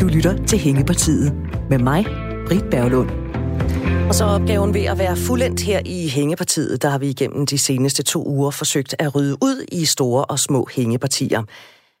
Du 0.00 0.06
lytter 0.06 0.44
til 0.46 0.58
Hængepartiet 0.58 1.32
med 1.70 1.78
mig, 1.78 2.06
Britt 2.46 2.70
Berglund. 2.70 3.10
Og 4.08 4.14
så 4.14 4.24
opgaven 4.24 4.74
ved 4.74 4.84
at 4.84 4.98
være 4.98 5.16
fuldendt 5.16 5.60
her 5.60 5.80
i 5.84 6.08
Hængepartiet. 6.08 6.82
Der 6.82 6.88
har 6.88 6.98
vi 6.98 7.08
igennem 7.08 7.46
de 7.46 7.58
seneste 7.58 8.02
to 8.02 8.26
uger 8.26 8.50
forsøgt 8.50 8.94
at 8.98 9.14
rydde 9.14 9.36
ud 9.42 9.64
i 9.72 9.84
store 9.84 10.24
og 10.24 10.38
små 10.38 10.68
hængepartier. 10.76 11.42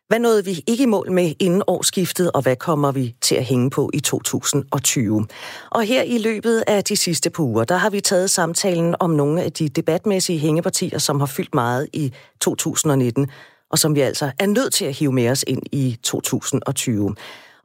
Hvad 0.08 0.18
nåede 0.18 0.44
vi 0.44 0.64
ikke 0.66 0.82
i 0.82 0.86
mål 0.86 1.12
med 1.12 1.32
inden 1.38 1.62
årsskiftet, 1.66 2.32
og 2.32 2.42
hvad 2.42 2.56
kommer 2.56 2.92
vi 2.92 3.14
til 3.20 3.34
at 3.34 3.44
hænge 3.44 3.70
på 3.70 3.90
i 3.94 4.00
2020? 4.00 5.26
Og 5.70 5.82
her 5.82 6.02
i 6.02 6.18
løbet 6.18 6.64
af 6.66 6.84
de 6.84 6.96
sidste 6.96 7.30
par 7.30 7.42
uger, 7.42 7.64
der 7.64 7.76
har 7.76 7.90
vi 7.90 8.00
taget 8.00 8.30
samtalen 8.30 8.94
om 9.00 9.10
nogle 9.10 9.42
af 9.42 9.52
de 9.52 9.68
debatmæssige 9.68 10.38
hængepartier, 10.38 10.98
som 10.98 11.20
har 11.20 11.26
fyldt 11.26 11.54
meget 11.54 11.88
i 11.92 12.12
2019, 12.40 13.30
og 13.70 13.78
som 13.78 13.94
vi 13.94 14.00
altså 14.00 14.30
er 14.38 14.46
nødt 14.46 14.72
til 14.72 14.84
at 14.84 14.94
hive 14.94 15.12
med 15.12 15.28
os 15.28 15.44
ind 15.46 15.62
i 15.72 15.98
2020. 16.02 17.14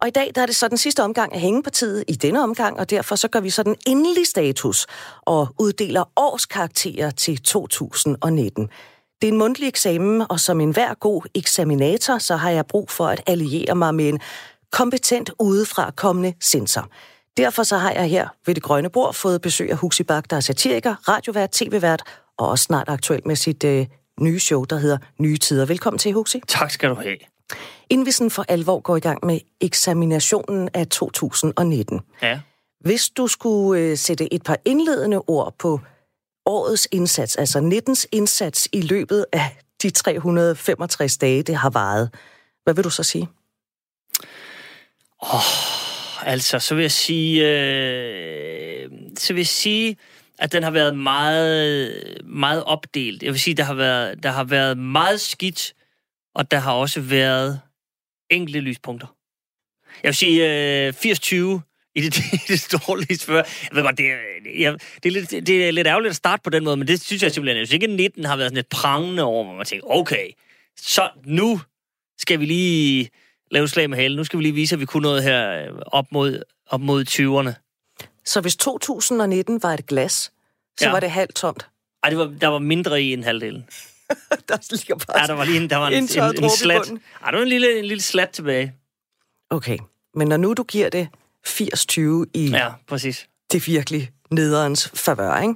Og 0.01 0.07
i 0.07 0.11
dag 0.11 0.31
der 0.35 0.41
er 0.41 0.45
det 0.45 0.55
så 0.55 0.67
den 0.67 0.77
sidste 0.77 1.03
omgang 1.03 1.33
af 1.33 1.39
Hængepartiet 1.39 2.03
i 2.07 2.15
denne 2.15 2.43
omgang, 2.43 2.79
og 2.79 2.89
derfor 2.89 3.15
så 3.15 3.27
gør 3.27 3.39
vi 3.39 3.49
så 3.49 3.63
den 3.63 3.75
endelige 3.87 4.25
status 4.25 4.87
og 5.21 5.47
uddeler 5.59 6.03
årskarakterer 6.15 7.11
til 7.11 7.41
2019. 7.41 8.69
Det 9.21 9.27
er 9.27 9.31
en 9.31 9.37
mundtlig 9.37 9.67
eksamen, 9.67 10.25
og 10.29 10.39
som 10.39 10.61
enhver 10.61 10.93
god 10.93 11.21
eksaminator, 11.35 12.17
så 12.17 12.35
har 12.35 12.49
jeg 12.49 12.65
brug 12.65 12.89
for 12.89 13.07
at 13.07 13.21
alliere 13.27 13.75
mig 13.75 13.95
med 13.95 14.09
en 14.09 14.19
kompetent 14.71 15.31
udefra 15.39 15.91
kommende 15.91 16.33
sensor. 16.41 16.89
Derfor 17.37 17.63
så 17.63 17.77
har 17.77 17.91
jeg 17.91 18.09
her 18.09 18.27
ved 18.45 18.55
det 18.55 18.63
grønne 18.63 18.89
bord 18.89 19.13
fået 19.13 19.41
besøg 19.41 19.71
af 19.71 19.77
Huxi 19.77 20.03
Bak, 20.03 20.29
der 20.29 20.35
er 20.35 20.39
satiriker, 20.39 20.95
radiovært, 21.07 21.51
tv-vært 21.51 22.03
og 22.37 22.49
også 22.49 22.63
snart 22.63 22.89
aktuel 22.89 23.21
med 23.25 23.35
sit 23.35 23.63
øh, 23.63 23.85
nye 24.19 24.39
show, 24.39 24.63
der 24.63 24.77
hedder 24.77 24.97
Nye 25.19 25.37
Tider. 25.37 25.65
Velkommen 25.65 25.97
til, 25.97 26.13
Huxi. 26.13 26.41
Tak 26.47 26.71
skal 26.71 26.89
du 26.89 26.95
have. 26.95 27.17
Inden 27.89 28.05
vi 28.05 28.11
sådan 28.11 28.31
for 28.31 28.45
alvor 28.47 28.79
går 28.79 28.97
i 28.97 28.99
gang 28.99 29.25
med 29.25 29.39
eksaminationen 29.61 30.69
af 30.73 30.87
2019. 30.87 32.01
Ja. 32.21 32.39
Hvis 32.79 33.09
du 33.09 33.27
skulle 33.27 33.81
øh, 33.81 33.97
sætte 33.97 34.33
et 34.33 34.43
par 34.43 34.57
indledende 34.65 35.21
ord 35.27 35.55
på 35.59 35.79
årets 36.45 36.87
indsats, 36.91 37.35
altså 37.35 37.59
19's 37.59 38.05
indsats 38.11 38.67
i 38.73 38.81
løbet 38.81 39.25
af 39.31 39.57
de 39.81 39.89
365 39.89 41.17
dage, 41.17 41.43
det 41.43 41.55
har 41.55 41.69
varet, 41.69 42.09
hvad 42.63 42.73
vil 42.73 42.83
du 42.83 42.89
så 42.89 43.03
sige? 43.03 43.27
Åh, 45.23 45.35
oh, 45.35 46.27
altså, 46.27 46.59
så 46.59 46.75
vil 46.75 46.81
jeg 46.81 46.91
sige... 46.91 47.49
Øh, 47.49 48.89
så 49.17 49.33
vil 49.33 49.39
jeg 49.39 49.47
sige, 49.47 49.97
at 50.39 50.51
den 50.51 50.63
har 50.63 50.71
været 50.71 50.97
meget, 50.97 52.17
meget 52.25 52.63
opdelt. 52.63 53.23
Jeg 53.23 53.31
vil 53.31 53.39
sige, 53.39 53.53
der 53.53 53.63
har 53.63 53.73
været, 53.73 54.23
der 54.23 54.31
har 54.31 54.43
været 54.43 54.77
meget 54.77 55.21
skidt, 55.21 55.73
og 56.35 56.51
der 56.51 56.57
har 56.57 56.73
også 56.73 57.01
været 57.01 57.59
enkelte 58.29 58.59
lyspunkter. 58.59 59.07
Jeg 60.03 60.09
vil 60.09 60.15
sige 60.15 60.87
øh, 60.87 60.93
80-20 60.93 61.91
i 61.95 62.01
det, 62.01 62.17
i 62.33 62.39
det 62.47 62.59
store 62.59 63.01
lysfør. 63.01 63.35
Jeg 63.35 63.69
ved 63.71 63.83
godt, 63.83 63.97
det 63.97 64.11
er, 64.11 64.17
jeg, 64.59 64.77
det, 65.03 65.09
er 65.09 65.13
lidt, 65.13 65.31
det 65.31 65.67
er 65.67 65.71
lidt 65.71 65.87
ærgerligt 65.87 66.09
at 66.09 66.15
starte 66.15 66.43
på 66.43 66.49
den 66.49 66.63
måde, 66.63 66.77
men 66.77 66.87
det 66.87 67.01
synes 67.01 67.23
jeg 67.23 67.31
simpelthen, 67.31 67.57
jeg 67.57 67.67
synes 67.67 67.83
ikke, 67.83 67.95
19 67.95 68.25
har 68.25 68.35
været 68.35 68.49
sådan 68.49 68.57
et 68.57 68.67
prangende 68.67 69.23
over, 69.23 69.43
hvor 69.43 69.53
man 69.53 69.65
tænker, 69.65 69.87
okay, 69.87 70.27
så 70.77 71.09
nu 71.25 71.61
skal 72.17 72.39
vi 72.39 72.45
lige 72.45 73.09
lave 73.51 73.67
slag 73.67 73.89
med 73.89 73.97
halen. 73.97 74.17
Nu 74.17 74.23
skal 74.23 74.39
vi 74.39 74.43
lige 74.43 74.53
vise, 74.53 74.75
at 74.75 74.79
vi 74.79 74.85
kunne 74.85 75.03
noget 75.03 75.23
her 75.23 75.51
øh, 75.51 75.79
op 75.87 76.11
mod, 76.11 76.43
op 76.67 76.81
mod 76.81 77.05
20'erne. 77.09 77.64
Så 78.25 78.41
hvis 78.41 78.55
2019 78.55 79.63
var 79.63 79.73
et 79.73 79.85
glas, 79.87 80.13
så 80.79 80.85
Ja. 80.85 80.91
var 80.91 80.99
det 80.99 81.11
halvt 81.11 81.35
tomt. 81.35 81.67
Ej, 82.03 82.09
det 82.09 82.19
var, 82.19 82.25
der 82.41 82.47
var 82.47 82.59
mindre 82.59 83.01
i 83.01 83.13
en 83.13 83.23
halvdel. 83.23 83.53
der 84.49 84.71
ligger 84.75 84.95
bare... 84.95 85.19
Ja, 85.21 85.27
der 85.27 85.33
var 85.33 85.45
lige 85.45 85.57
en, 85.57 85.69
der 85.69 85.77
var 85.77 85.87
en, 85.87 85.93
En 85.93 85.99
en, 86.37 86.43
en, 86.43 86.49
slat. 86.49 86.89
Ej, 87.21 87.31
der 87.31 87.37
var 87.37 87.41
en 87.43 87.47
lille, 87.49 87.79
en 87.79 87.85
lille 87.85 88.01
slat 88.03 88.29
tilbage. 88.29 88.73
Okay, 89.49 89.77
men 90.15 90.27
når 90.27 90.37
nu 90.37 90.53
du 90.53 90.63
giver 90.63 90.89
det 90.89 91.07
80-20 91.47 91.99
i 92.33 92.49
ja. 92.49 92.69
Præcis. 92.87 93.27
det 93.51 93.67
virkelig 93.67 94.11
nederens 94.31 94.91
favør, 94.93 95.41
ikke? 95.41 95.55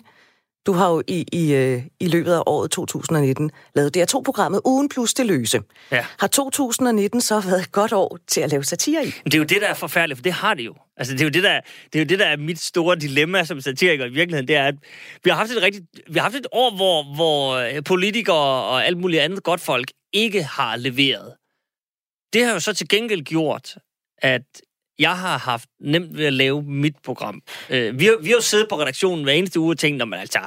Du 0.66 0.74
har 0.74 0.90
jo 0.90 1.04
i, 1.08 1.26
i, 1.32 1.54
øh, 1.54 1.84
i 2.00 2.08
løbet 2.08 2.34
af 2.34 2.44
året 2.46 2.72
2019 2.72 3.52
lavet 3.76 3.98
DR2-programmet 3.98 4.62
Ugen 4.66 4.90
plus 4.90 5.14
det 5.14 5.26
løse. 5.26 5.62
Ja. 5.92 6.06
Har 6.20 6.28
2019 6.28 7.22
så 7.22 7.40
været 7.40 7.62
et 7.62 7.72
godt 7.72 7.94
år 7.94 8.18
til 8.28 8.42
at 8.42 8.50
lave 8.50 8.64
satire 8.64 9.06
i? 9.06 9.12
Det 9.26 9.34
er 9.34 9.38
jo 9.38 9.44
det, 9.44 9.62
der 9.62 9.68
er 9.68 9.74
forfærdeligt, 9.74 10.18
for 10.18 10.24
det 10.24 10.34
har 10.34 10.54
det 10.54 10.66
jo. 10.66 10.76
Altså, 11.00 11.14
det 11.14 11.22
er 11.22 11.26
jo 11.26 11.30
det, 11.30 11.44
der, 11.44 11.62
det 11.94 12.00
er, 12.00 12.00
jo 12.00 12.06
det, 12.06 12.20
der 12.20 12.26
er 12.26 12.38
mit 12.38 12.60
store 12.60 12.96
dilemma 12.96 13.44
som 13.44 13.62
satiriker 13.62 14.06
i 14.06 14.10
virkeligheden. 14.10 14.48
Det 14.48 14.56
er, 14.56 14.66
at 14.66 14.76
vi 15.24 15.30
har 15.30 15.38
haft 15.38 15.52
et, 15.52 15.62
rigtigt, 15.62 15.86
vi 16.08 16.14
har 16.14 16.22
haft 16.22 16.36
et 16.36 16.48
år, 16.52 16.76
hvor, 16.76 17.16
hvor 17.16 17.54
øh, 17.54 17.84
politikere 17.84 18.64
og 18.64 18.86
alt 18.86 18.98
muligt 18.98 19.22
andet 19.22 19.44
godt 19.44 19.62
folk 19.62 19.92
ikke 20.14 20.44
har 20.44 20.76
leveret. 20.76 21.34
Det 22.34 22.46
har 22.46 22.54
jo 22.54 22.60
så 22.60 22.74
til 22.74 22.88
gengæld 22.88 23.22
gjort, 23.22 23.78
at 24.18 24.62
jeg 25.00 25.18
har 25.18 25.38
haft 25.38 25.70
nemt 25.82 26.18
ved 26.18 26.26
at 26.26 26.34
lave 26.34 26.64
mit 26.64 26.96
program. 27.04 27.42
Øh, 27.70 28.00
vi, 28.00 28.06
har, 28.06 28.18
vi 28.22 28.30
har 28.30 28.36
jo 28.36 28.42
siddet 28.42 28.68
på 28.70 28.80
redaktionen 28.80 29.24
hver 29.24 29.34
eneste 29.34 29.60
uge 29.60 29.74
og 29.74 29.78
tænkt, 29.78 30.08
man 30.08 30.20
altså, 30.20 30.40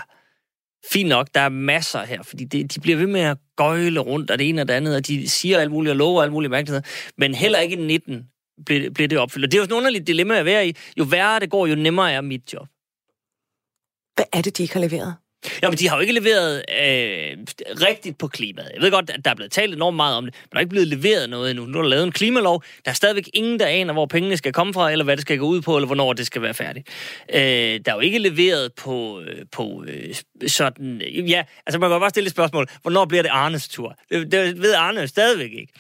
fint 0.93 1.09
nok, 1.09 1.29
der 1.35 1.41
er 1.41 1.49
masser 1.49 2.05
her, 2.05 2.23
fordi 2.23 2.45
det, 2.45 2.75
de 2.75 2.81
bliver 2.81 2.99
ved 2.99 3.07
med 3.07 3.21
at 3.21 3.39
gøjle 3.57 4.01
rundt, 4.01 4.31
og 4.31 4.39
det 4.39 4.49
ene 4.49 4.63
og 4.63 4.69
det 4.69 4.75
andet, 4.75 4.97
og 4.97 5.07
de 5.07 5.29
siger 5.29 5.59
alt 5.59 5.71
muligt 5.71 5.91
og 5.91 5.97
lover 5.97 6.23
alt 6.23 6.33
muligt 6.33 6.51
mærkeligheder, 6.51 6.89
men 7.19 7.35
heller 7.35 7.59
ikke 7.59 7.77
i 7.77 7.81
19 7.81 8.29
bliver, 8.67 8.91
bliver 8.91 9.09
det 9.09 9.19
opfyldt. 9.19 9.45
Og 9.45 9.53
det 9.53 9.59
er 9.59 9.61
jo 9.61 9.65
sådan 9.65 9.75
et 9.75 9.77
underligt 9.77 10.07
dilemma 10.07 10.39
at 10.39 10.45
være 10.45 10.69
i. 10.69 10.77
Jo 10.99 11.05
værre 11.05 11.41
det 11.41 11.51
går, 11.51 11.67
jo 11.67 11.75
nemmere 11.75 12.13
er 12.13 12.21
mit 12.21 12.53
job. 12.53 12.67
Hvad 14.15 14.25
er 14.33 14.43
det, 14.43 14.59
de 14.59 14.63
ikke 14.63 14.75
har 14.75 14.81
leveret? 14.81 15.15
Jamen, 15.63 15.79
de 15.79 15.89
har 15.89 15.97
jo 15.97 16.01
ikke 16.01 16.13
leveret 16.13 16.57
øh, 16.57 17.39
rigtigt 17.89 18.19
på 18.19 18.29
klimaet. 18.29 18.71
Jeg 18.75 18.83
ved 18.83 18.91
godt, 18.91 19.11
at 19.11 19.25
der 19.25 19.31
er 19.31 19.35
blevet 19.35 19.53
talt 19.53 19.75
enormt 19.75 19.97
meget 19.97 20.17
om 20.17 20.25
det, 20.25 20.35
men 20.35 20.49
der 20.51 20.57
er 20.57 20.61
ikke 20.61 20.71
blevet 20.71 20.89
leveret 20.89 21.31
noget 21.31 21.51
endnu. 21.51 21.67
Nu 21.67 21.79
er 21.79 21.83
der 21.83 21.89
lavet 21.89 22.05
en 22.05 22.13
klimalov. 22.13 22.63
Der 22.85 22.91
er 22.91 22.95
stadigvæk 22.95 23.29
ingen, 23.35 23.61
der 23.61 23.67
aner, 23.67 23.93
hvor 23.93 24.07
pengene 24.07 24.37
skal 24.37 24.53
komme 24.53 24.75
fra, 24.75 24.93
eller 24.93 25.05
hvad 25.05 25.17
det 25.17 25.23
skal 25.23 25.39
gå 25.39 25.47
ud 25.47 25.61
på, 25.61 25.77
eller 25.77 25.87
hvornår 25.87 26.13
det 26.13 26.27
skal 26.27 26.43
være 26.43 26.55
færdigt. 26.55 26.89
Øh, 27.35 27.41
der 27.41 27.83
er 27.87 27.95
jo 27.95 28.01
ikke 28.01 28.19
leveret 28.19 28.73
på, 28.73 29.21
øh, 29.21 29.45
på 29.53 29.85
øh, 29.89 30.15
sådan... 30.47 31.03
Ja, 31.29 31.43
altså 31.67 31.79
man 31.79 31.91
kan 31.91 32.01
bare 32.01 32.11
stille 32.11 32.27
et 32.27 32.33
spørgsmål. 32.33 32.69
Hvornår 32.83 33.05
bliver 33.05 33.23
det 33.23 33.31
Arnes 33.31 33.69
tur? 33.69 33.97
Det, 34.11 34.33
det 34.33 34.63
ved 34.63 34.75
Arne 34.75 35.09
stadigvæk 35.09 35.53
ikke. 35.53 35.73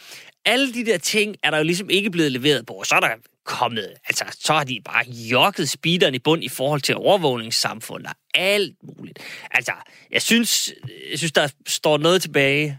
Alle 0.44 0.74
de 0.74 0.86
der 0.86 0.98
ting 0.98 1.36
er 1.42 1.50
der 1.50 1.58
jo 1.58 1.64
ligesom 1.64 1.90
ikke 1.90 2.10
blevet 2.10 2.32
leveret 2.32 2.66
på. 2.66 2.82
Så 2.86 2.94
er 2.94 3.00
der 3.00 3.08
kommet, 3.44 3.94
altså 4.06 4.24
så 4.40 4.52
har 4.52 4.64
de 4.64 4.80
bare 4.84 5.04
jokket 5.06 5.68
speederen 5.68 6.14
i 6.14 6.18
bund 6.18 6.44
i 6.44 6.48
forhold 6.48 6.80
til 6.80 6.96
overvågningssamfundet 6.96 8.06
og 8.06 8.14
alt 8.34 8.76
muligt. 8.82 9.18
Altså, 9.50 9.72
jeg 10.10 10.22
synes, 10.22 10.72
jeg 11.10 11.18
synes, 11.18 11.32
der 11.32 11.48
står 11.66 11.98
noget 11.98 12.22
tilbage 12.22 12.78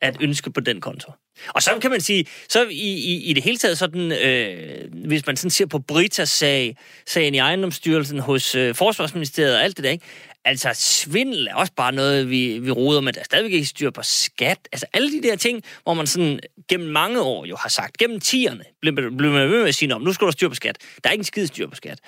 at 0.00 0.16
ønske 0.20 0.50
på 0.50 0.60
den 0.60 0.80
konto. 0.80 1.12
Og 1.48 1.62
så 1.62 1.78
kan 1.82 1.90
man 1.90 2.00
sige, 2.00 2.26
så 2.48 2.66
i, 2.70 2.92
i, 2.92 3.22
i 3.30 3.32
det 3.32 3.42
hele 3.42 3.56
taget 3.56 3.78
sådan, 3.78 4.12
øh, 4.12 5.06
hvis 5.06 5.26
man 5.26 5.36
sådan 5.36 5.50
ser 5.50 5.66
på 5.66 5.78
Britas 5.78 6.28
sag, 6.28 6.76
sagen 7.06 7.34
i 7.34 7.38
ejendomsstyrelsen 7.38 8.18
hos 8.18 8.54
øh, 8.54 8.74
Forsvarsministeriet 8.74 9.56
og 9.56 9.64
alt 9.64 9.76
det 9.76 9.84
der, 9.84 9.90
ikke? 9.90 10.04
Altså, 10.50 10.70
svindel 10.74 11.46
er 11.46 11.54
også 11.54 11.72
bare 11.76 11.92
noget, 11.92 12.30
vi, 12.30 12.58
vi 12.58 12.70
roder 12.70 13.00
med. 13.00 13.12
Der 13.12 13.20
er 13.20 13.24
stadigvæk 13.24 13.52
ikke 13.52 13.66
styr 13.66 13.90
på 13.90 14.02
skat. 14.02 14.68
Altså, 14.72 14.86
alle 14.92 15.12
de 15.12 15.28
der 15.28 15.36
ting, 15.36 15.62
hvor 15.82 15.94
man 15.94 16.06
sådan 16.06 16.40
gennem 16.68 16.88
mange 16.88 17.20
år 17.20 17.46
jo 17.46 17.56
har 17.56 17.68
sagt, 17.68 17.98
gennem 17.98 18.20
tierne, 18.20 18.64
blev, 18.80 18.94
blev 18.94 19.32
man 19.32 19.50
ved 19.50 19.58
med 19.58 19.68
at 19.68 19.74
sige, 19.74 19.94
om 19.94 20.02
nu 20.02 20.12
skal 20.12 20.26
du 20.26 20.32
styr 20.32 20.48
på 20.48 20.54
skat. 20.54 20.78
Der 21.04 21.10
er 21.10 21.12
ikke 21.12 21.20
en 21.20 21.24
skid 21.24 21.46
styr 21.46 21.68
på 21.68 21.74
skat. 21.74 21.98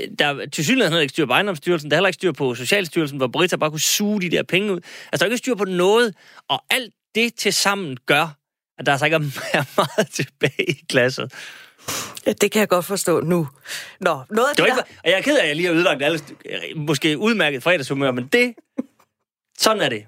Øh, 0.00 0.08
der 0.18 0.26
er 0.26 0.46
til 0.46 0.64
synligheden 0.64 1.02
ikke 1.02 1.10
styr 1.10 1.26
på 1.26 1.32
ejendomsstyrelsen, 1.32 1.90
der 1.90 1.96
er 1.96 1.98
heller 1.98 2.08
ikke 2.08 2.14
styr 2.14 2.32
på 2.32 2.54
Socialstyrelsen, 2.54 3.18
hvor 3.18 3.26
Brita 3.26 3.56
bare 3.56 3.70
kunne 3.70 3.80
suge 3.80 4.20
de 4.20 4.30
der 4.30 4.42
penge 4.42 4.72
ud. 4.72 4.80
Altså, 5.12 5.18
der 5.18 5.22
er 5.24 5.26
ikke 5.26 5.38
styr 5.38 5.54
på 5.54 5.64
noget, 5.64 6.14
og 6.48 6.64
alt 6.70 6.94
det 7.14 7.34
til 7.34 7.52
sammen 7.52 7.96
gør, 8.06 8.36
at 8.78 8.86
der 8.86 8.92
altså 8.92 9.04
ikke 9.04 9.16
er 9.52 9.64
meget 9.76 10.10
tilbage 10.12 10.70
i 10.70 10.84
klasset. 10.88 11.32
Ja, 12.26 12.32
det 12.32 12.50
kan 12.52 12.60
jeg 12.60 12.68
godt 12.68 12.84
forstå 12.84 13.20
nu. 13.20 13.48
Nå, 14.00 14.22
noget 14.30 14.48
af 14.48 14.56
Det 14.56 14.64
det, 14.64 14.70
ikke, 14.70 14.80
og 15.04 15.10
jeg 15.10 15.18
er 15.18 15.22
ked 15.22 15.38
af, 15.38 15.42
at 15.42 15.48
jeg 15.48 15.56
lige 15.56 15.66
har 15.66 15.74
ødelagt 15.74 16.02
alle 16.02 16.20
måske 16.76 17.18
udmærket 17.18 17.62
fredagshumør, 17.62 18.10
men 18.10 18.26
det, 18.26 18.54
sådan 19.58 19.82
er 19.82 19.88
det. 19.88 20.02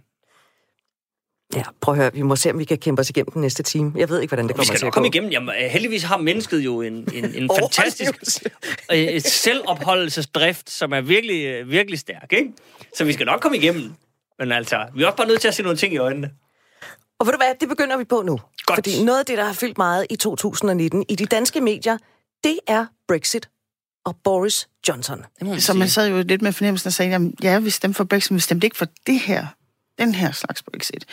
der... 1.53 1.59
Ja, 1.59 1.63
prøv 1.81 1.95
at 1.95 2.01
høre, 2.01 2.13
vi 2.13 2.23
må 2.23 2.37
se, 2.37 2.51
om 2.51 2.59
vi 2.59 2.65
kan 2.65 2.79
kæmpe 2.79 3.01
os 3.01 3.11
igennem 3.11 3.31
den 3.33 3.43
næste 3.43 3.63
time. 3.63 3.93
Jeg 3.97 4.09
ved 4.09 4.21
ikke, 4.21 4.31
hvordan 4.31 4.49
det 4.49 4.55
Vi 4.55 4.57
kommer 4.57 4.65
skal 4.67 4.79
til 4.79 4.87
at 4.87 4.93
komme 4.93 5.09
gå. 5.09 5.13
igennem. 5.13 5.31
Jamen, 5.31 5.49
øh, 5.49 5.71
heldigvis 5.71 6.03
har 6.03 6.17
mennesket 6.17 6.59
jo 6.59 6.81
en, 6.83 7.09
en, 7.15 7.25
en 7.35 7.51
fantastisk 7.61 8.43
øh, 8.93 8.99
et 8.99 9.23
selvopholdelsesdrift, 9.25 10.71
som 10.71 10.93
er 10.93 11.01
virkelig, 11.01 11.45
øh, 11.47 11.71
virkelig 11.71 11.99
stærk, 11.99 12.33
ikke? 12.33 12.53
Så 12.97 13.05
vi 13.05 13.13
skal 13.13 13.27
nok 13.27 13.41
komme 13.41 13.57
igennem. 13.57 13.93
Men 14.39 14.53
altså, 14.53 14.87
vi 14.95 15.03
er 15.03 15.07
også 15.07 15.17
bare 15.17 15.27
nødt 15.27 15.41
til 15.41 15.49
at 15.49 15.55
se 15.55 15.63
nogle 15.63 15.79
ting 15.79 15.95
i 15.95 15.97
øjnene. 15.97 16.31
Og 17.19 17.27
ved 17.27 17.33
du 17.33 17.37
hvad, 17.39 17.55
det 17.61 17.69
begynder 17.69 17.97
vi 17.97 18.05
på 18.05 18.23
nu. 18.23 18.41
Godt. 18.69 18.77
Fordi 18.77 19.05
noget 19.05 19.19
af 19.19 19.27
det, 19.27 19.39
der 19.39 19.45
har 19.45 19.53
fyldt 19.53 19.79
meget 19.79 20.07
i 20.11 20.17
2019 20.17 21.05
i 21.09 21.15
de 21.15 21.27
danske 21.27 21.61
medier, 21.61 21.99
det 22.45 22.59
er 22.67 22.87
Brexit 23.09 23.49
og 24.05 24.17
Boris 24.25 24.69
Johnson. 24.89 25.25
Man 25.41 25.61
Så 25.61 25.73
man 25.73 25.89
sad 25.89 26.09
jo 26.09 26.23
lidt 26.23 26.43
med 26.43 26.53
fornemmelsen 26.53 26.89
og 26.89 26.93
sagde, 26.93 27.11
jamen, 27.11 27.35
ja, 27.43 27.59
vi 27.59 27.71
stemte 27.71 27.97
for 27.97 28.05
Brexit, 28.05 28.31
men 28.31 28.37
vi 28.37 28.41
stemte 28.41 28.67
ikke 28.67 28.77
for 28.77 28.87
det 29.07 29.21
her, 29.21 29.47
den 29.99 30.15
her 30.15 30.33
slags 30.33 30.63
Brexit. 30.63 31.07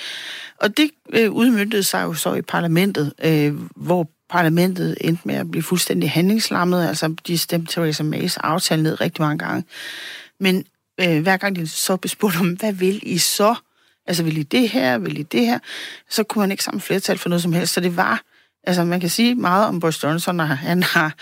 Og 0.58 0.78
det 0.78 0.92
øh, 1.10 1.32
udmyndtede 1.32 1.84
sig 1.84 2.04
jo 2.04 2.14
så 2.14 2.34
i 2.34 2.42
parlamentet, 2.42 3.14
øh, 3.24 3.54
hvor 3.76 4.10
parlamentet 4.30 4.98
endte 5.02 5.28
med 5.28 5.36
at 5.36 5.52
blive 5.52 5.64
fuldstændig 5.64 6.12
handlingslammet, 6.12 6.88
altså 6.88 7.16
de 7.28 7.38
stemte 7.38 7.72
Theresa 7.72 8.04
Mays 8.04 8.38
aftale 8.38 8.84
ned 8.84 9.02
rigtig 9.02 9.22
mange 9.22 9.38
gange. 9.38 9.64
Men 10.40 10.66
øh, 11.02 11.22
hver 11.22 11.38
gang 11.38 11.56
de 11.56 11.68
så 11.68 11.98
blev 11.98 12.10
spurgt 12.10 12.40
om, 12.40 12.50
hvad 12.50 12.74
vil 12.74 13.00
I 13.04 13.18
så? 13.18 13.56
Altså, 14.08 14.24
vil 14.24 14.38
I 14.38 14.44
det 14.44 14.70
her? 14.70 14.98
Vil 14.98 15.20
I 15.20 15.24
det 15.24 15.46
her? 15.46 15.60
Så 16.10 16.24
kunne 16.24 16.40
man 16.42 16.52
ikke 16.52 16.64
sammen 16.64 16.82
flertal 16.82 17.18
for 17.18 17.30
noget 17.30 17.42
som 17.42 17.54
helst. 17.54 17.74
Så 17.74 17.82
det 17.82 17.98
var, 17.98 18.22
altså 18.64 18.84
man 18.84 19.00
kan 19.00 19.10
sige 19.10 19.36
meget 19.36 19.68
om 19.68 19.80
Boris 19.80 20.04
Johnson, 20.04 20.40
og 20.40 20.58
han 20.58 20.84
har 20.84 21.16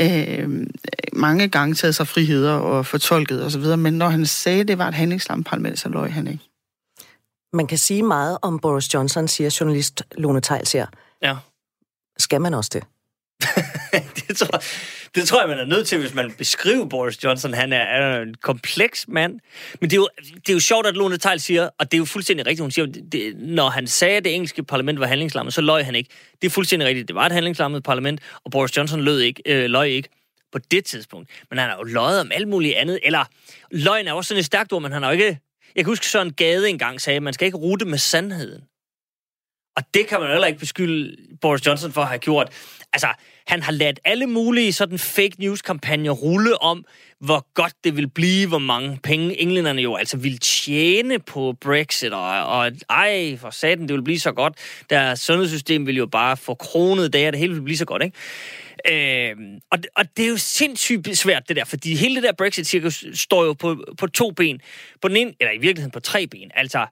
øh, 0.00 0.66
mange 1.12 1.48
gange 1.48 1.74
taget 1.74 1.94
sig 1.94 2.08
friheder 2.08 2.52
og 2.52 2.86
fortolket 2.86 3.44
osv., 3.44 3.76
men 3.78 3.94
når 3.94 4.08
han 4.08 4.26
sagde, 4.26 4.60
at 4.60 4.68
det 4.68 4.78
var 4.78 4.88
et 4.88 4.94
handlingslamt 4.94 5.46
parlament, 5.46 5.78
så 5.78 5.88
løg 5.88 6.12
han 6.12 6.26
ikke. 6.26 6.44
Man 7.52 7.66
kan 7.66 7.78
sige 7.78 8.02
meget 8.02 8.38
om 8.42 8.58
Boris 8.58 8.94
Johnson, 8.94 9.28
siger 9.28 9.56
journalist 9.60 10.02
Lone 10.16 10.40
Tejls 10.40 10.72
her. 10.72 10.86
Ja. 11.22 11.36
Skal 12.18 12.40
man 12.40 12.54
også 12.54 12.70
det? 12.72 12.82
det, 14.28 14.36
tror, 14.36 14.62
det 15.14 15.28
tror 15.28 15.40
jeg, 15.40 15.48
man 15.48 15.58
er 15.58 15.64
nødt 15.64 15.86
til, 15.86 15.98
hvis 15.98 16.14
man 16.14 16.32
beskriver 16.32 16.84
Boris 16.84 17.24
Johnson. 17.24 17.54
Han 17.54 17.72
er, 17.72 17.76
er 17.76 18.22
en 18.22 18.34
kompleks 18.34 19.08
mand. 19.08 19.40
Men 19.80 19.90
det 19.90 19.96
er, 19.96 20.00
jo, 20.00 20.08
det 20.18 20.48
er 20.48 20.52
jo 20.52 20.60
sjovt, 20.60 20.86
at 20.86 20.96
Lone 20.96 21.16
Tejl 21.16 21.40
siger, 21.40 21.68
og 21.78 21.92
det 21.92 21.94
er 21.94 21.98
jo 21.98 22.04
fuldstændig 22.04 22.46
rigtigt, 22.46 22.60
hun 22.60 22.70
siger, 22.70 22.86
det, 22.86 23.36
når 23.36 23.68
han 23.68 23.86
sagde, 23.86 24.16
at 24.16 24.24
det 24.24 24.34
engelske 24.34 24.62
parlament 24.62 25.00
var 25.00 25.06
handlingslammet, 25.06 25.54
så 25.54 25.60
løj 25.60 25.82
han 25.82 25.94
ikke. 25.94 26.10
Det 26.42 26.46
er 26.46 26.50
fuldstændig 26.50 26.88
rigtigt. 26.88 27.08
Det 27.08 27.16
var 27.16 27.26
et 27.26 27.32
handlingslammet 27.32 27.82
parlament, 27.82 28.20
og 28.44 28.50
Boris 28.50 28.76
Johnson 28.76 29.00
lød 29.00 29.20
ikke, 29.20 29.42
øh, 29.46 29.70
løj 29.70 29.84
ikke 29.84 30.08
på 30.52 30.58
det 30.58 30.84
tidspunkt. 30.84 31.30
Men 31.50 31.58
han 31.58 31.70
har 31.70 31.76
jo 31.76 31.82
løjet 31.82 32.20
om 32.20 32.30
alt 32.34 32.48
muligt 32.48 32.74
andet. 32.74 32.98
Eller 33.02 33.24
løgn 33.70 34.06
er 34.06 34.12
også 34.12 34.28
sådan 34.28 34.38
et 34.38 34.44
stærkt 34.44 34.72
ord, 34.72 34.82
men 34.82 34.92
han 34.92 35.02
har 35.02 35.10
jo 35.10 35.12
ikke... 35.12 35.38
Jeg 35.76 35.84
kan 35.84 35.90
huske, 35.90 36.06
Søren 36.06 36.32
Gade 36.32 36.68
engang 36.68 37.00
sagde, 37.00 37.16
at 37.16 37.22
man 37.22 37.32
skal 37.32 37.46
ikke 37.46 37.58
rute 37.58 37.84
med 37.84 37.98
sandheden. 37.98 38.62
Og 39.76 39.82
det 39.94 40.06
kan 40.06 40.20
man 40.20 40.30
heller 40.30 40.46
ikke 40.46 40.58
beskylde 40.58 41.16
Boris 41.40 41.66
Johnson 41.66 41.92
for 41.92 42.00
at 42.00 42.08
have 42.08 42.18
gjort. 42.18 42.48
Altså, 42.92 43.08
han 43.50 43.62
har 43.62 43.72
ladt 43.72 44.00
alle 44.04 44.26
mulige 44.26 44.72
sådan 44.72 44.98
fake 44.98 45.34
news-kampagner 45.38 46.10
rulle 46.10 46.62
om, 46.62 46.84
hvor 47.20 47.46
godt 47.54 47.72
det 47.84 47.96
vil 47.96 48.08
blive, 48.08 48.48
hvor 48.48 48.58
mange 48.58 48.98
penge 49.02 49.40
englænderne 49.40 49.82
jo 49.82 49.94
altså 49.94 50.16
vil 50.16 50.38
tjene 50.38 51.18
på 51.18 51.54
Brexit, 51.60 52.12
og, 52.12 52.46
og 52.46 52.72
ej, 52.90 53.36
for 53.36 53.50
satan, 53.50 53.88
det 53.88 53.92
vil 53.96 54.02
blive 54.02 54.20
så 54.20 54.32
godt. 54.32 54.54
Deres 54.90 55.20
sundhedssystem 55.20 55.86
vil 55.86 55.96
jo 55.96 56.06
bare 56.06 56.36
få 56.36 56.54
kronet 56.54 57.12
det, 57.12 57.26
og 57.26 57.32
det 57.32 57.40
hele 57.40 57.54
vil 57.54 57.62
blive 57.62 57.76
så 57.76 57.84
godt, 57.84 58.02
ikke? 58.02 58.16
Øh, 58.88 59.36
og, 59.70 59.78
og 59.96 60.04
det 60.16 60.24
er 60.24 60.28
jo 60.28 60.36
sindssygt 60.36 61.18
svært, 61.18 61.48
det 61.48 61.56
der, 61.56 61.64
fordi 61.64 61.94
hele 61.94 62.14
det 62.14 62.22
der 62.22 62.32
Brexit-cirkus 62.32 63.04
står 63.14 63.44
jo 63.44 63.52
på, 63.52 63.84
på 63.98 64.06
to 64.06 64.30
ben. 64.30 64.60
På 65.02 65.08
den 65.08 65.16
ene, 65.16 65.32
eller 65.40 65.52
i 65.52 65.58
virkeligheden 65.58 65.90
på 65.90 66.00
tre 66.00 66.26
ben. 66.26 66.50
Altså, 66.54 66.86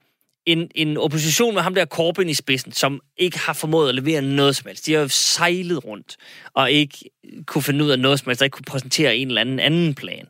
en, 0.53 0.71
en 0.75 0.97
opposition 0.97 1.55
med 1.55 1.63
ham 1.63 1.75
der 1.75 1.87
Corbyn 1.87 2.29
i 2.29 2.35
spidsen, 2.35 2.73
som 2.73 3.01
ikke 3.17 3.39
har 3.39 3.53
formået 3.53 3.89
at 3.89 3.95
levere 3.95 4.23
noget 4.23 4.57
som 4.57 4.67
helst. 4.67 4.87
De 4.87 4.93
har 4.93 5.01
jo 5.01 5.09
sejlet 5.09 5.85
rundt 5.85 6.17
og 6.55 6.71
ikke 6.71 6.99
kunne 7.47 7.63
finde 7.63 7.85
ud 7.85 7.91
af 7.91 7.99
noget 7.99 8.19
som 8.19 8.29
helst, 8.29 8.43
og 8.43 8.47
ikke 8.47 8.55
kunne 8.55 8.65
præsentere 8.65 9.17
en 9.17 9.29
eller 9.29 9.41
anden 9.41 9.61
anden 9.61 9.95
plan 9.95 10.29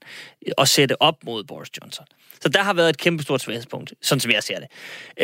og 0.59 0.69
sætte 0.69 1.03
op 1.03 1.25
mod 1.25 1.45
Boris 1.45 1.69
Johnson. 1.83 2.07
Så 2.41 2.49
der 2.49 2.63
har 2.63 2.73
været 2.73 2.89
et 2.89 2.99
kæmpe 2.99 3.23
stort 3.23 3.41
svaghedspunkt, 3.41 3.95
sådan 4.03 4.21
som 4.21 4.31
jeg 4.31 4.43
ser 4.43 4.59
det. 4.59 4.69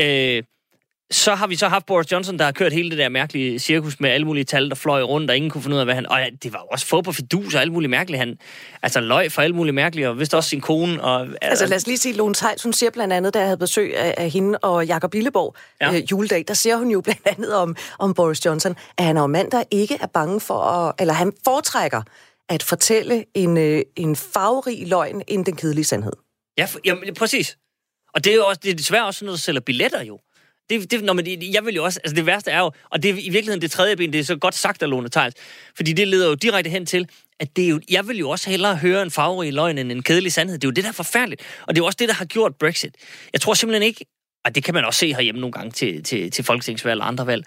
Øh, 0.05 0.43
så 1.11 1.35
har 1.35 1.47
vi 1.47 1.57
så 1.57 1.69
haft 1.69 1.87
Boris 1.87 2.13
Johnson, 2.13 2.39
der 2.39 2.45
har 2.45 2.53
kørt 2.53 2.73
hele 2.73 2.91
det 2.91 2.99
der 2.99 3.09
mærkelige 3.09 3.59
cirkus 3.59 4.01
med 4.01 4.11
alle 4.11 4.27
mulige 4.27 4.45
tal, 4.45 4.69
der 4.69 4.75
fløj 4.75 5.03
rundt, 5.03 5.31
og 5.31 5.37
ingen 5.37 5.51
kunne 5.51 5.63
finde 5.63 5.75
ud 5.75 5.81
af, 5.81 5.87
hvad 5.87 5.95
han... 5.95 6.07
Og 6.07 6.21
det 6.43 6.53
var 6.53 6.59
jo 6.59 6.67
også 6.67 6.87
få 6.87 7.03
på 7.03 7.13
fidus 7.13 7.55
og 7.55 7.61
alt 7.61 7.73
muligt 7.73 7.91
mærkeligt. 7.91 8.19
Han 8.19 8.39
altså 8.83 9.01
løg 9.01 9.33
for 9.33 9.43
alt 9.43 9.55
muligt 9.55 9.75
mærkeligt, 9.75 10.09
og 10.09 10.19
vidste 10.19 10.37
også 10.37 10.51
sin 10.51 10.61
kone. 10.61 11.05
Og, 11.05 11.29
altså 11.43 11.67
lad 11.67 11.77
os 11.77 11.87
lige 11.87 11.99
sige, 11.99 12.15
Lone 12.15 12.35
Theils, 12.35 12.63
hun 12.63 12.73
siger 12.73 12.91
blandt 12.91 13.13
andet, 13.13 13.35
da 13.35 13.39
jeg 13.39 13.49
havde 13.49 13.59
besøg 13.59 13.97
af, 13.97 14.15
af 14.17 14.31
hende 14.31 14.59
og 14.59 14.87
Jakob 14.87 15.11
Billeborg 15.11 15.57
ja. 15.81 15.95
øh, 15.95 16.03
juledag, 16.11 16.45
der 16.49 16.55
siger 16.55 16.77
hun 16.77 16.91
jo 16.91 17.01
blandt 17.01 17.23
andet 17.27 17.55
om, 17.55 17.77
om 17.99 18.15
Boris 18.15 18.45
Johnson, 18.45 18.77
at 18.99 19.05
han 19.05 19.17
er 19.17 19.21
jo 19.21 19.27
mand, 19.27 19.51
der 19.51 19.63
ikke 19.71 19.99
er 20.01 20.07
bange 20.07 20.41
for 20.41 20.61
at... 20.61 20.95
Eller 20.99 21.15
han 21.15 21.33
foretrækker 21.45 22.03
at 22.49 22.63
fortælle 22.63 23.25
en, 23.35 23.57
øh, 23.57 23.83
en 23.97 24.17
farverig 24.17 24.89
løgn 24.89 25.23
end 25.29 25.45
den 25.45 25.57
kedelige 25.57 25.85
sandhed. 25.85 26.13
Ja, 26.59 26.65
for, 26.65 26.81
jamen, 26.85 27.15
præcis. 27.15 27.57
Og 28.15 28.25
det 28.25 28.33
er 28.33 28.37
jo 28.37 28.47
også, 28.47 28.61
det 28.63 28.71
er 28.71 28.75
desværre 28.75 29.07
også, 29.07 29.25
når 29.25 29.33
du 29.33 29.39
sælger 29.39 29.61
billetter 29.61 30.03
jo. 30.03 30.19
Det, 30.71 30.91
det, 30.91 31.05
når 31.05 31.13
man, 31.13 31.27
jeg 31.43 31.67
vil 31.67 31.75
jo 31.75 31.85
også, 31.85 32.01
altså 32.05 32.15
det 32.17 32.27
værste 32.27 32.51
er 32.51 32.59
jo, 32.59 32.71
og 32.91 33.03
det 33.03 33.11
er 33.11 33.15
i 33.15 33.29
virkeligheden 33.29 33.63
det 33.63 33.71
tredje 33.71 33.97
ben, 33.97 34.13
det 34.13 34.21
er 34.21 34.25
så 34.25 34.37
godt 34.37 34.55
sagt 34.55 34.83
af 34.83 34.91
Lone 34.91 35.09
Theils, 35.09 35.35
fordi 35.77 35.93
det 35.93 36.09
leder 36.09 36.29
jo 36.29 36.35
direkte 36.35 36.71
hen 36.71 36.87
til, 36.87 37.09
at 37.41 37.57
det 37.57 37.65
er 37.65 37.69
jo, 37.69 37.81
jeg 37.91 38.09
vil 38.09 38.19
jo 38.19 38.31
også 38.31 38.51
hellere 38.51 38.77
høre 38.77 39.03
en 39.03 39.11
farverig 39.11 39.53
løgn 39.53 39.79
end 39.79 39.93
en 39.93 40.03
kedelig 40.03 40.33
sandhed. 40.33 40.59
Det 40.59 40.65
er 40.65 40.69
jo 40.69 40.73
det, 40.73 40.85
der 40.85 40.91
er 40.91 40.95
forfærdeligt. 40.95 41.43
Og 41.67 41.75
det 41.75 41.81
er 41.81 41.83
jo 41.83 41.87
også 41.87 41.97
det, 42.01 42.09
der 42.09 42.15
har 42.15 42.25
gjort 42.25 42.57
Brexit. 42.57 42.95
Jeg 43.33 43.41
tror 43.41 43.55
simpelthen 43.55 43.83
ikke, 43.83 44.07
og 44.45 44.55
det 44.55 44.65
kan 44.65 44.75
man 44.75 44.85
også 44.85 44.99
se 44.99 45.15
herhjemme 45.15 45.41
nogle 45.41 45.53
gange 45.53 45.71
til, 45.71 46.03
til, 46.03 46.31
til 46.31 46.45
folketingsvalg 46.45 47.01
og 47.01 47.09
andre 47.09 47.27
valg, 47.27 47.45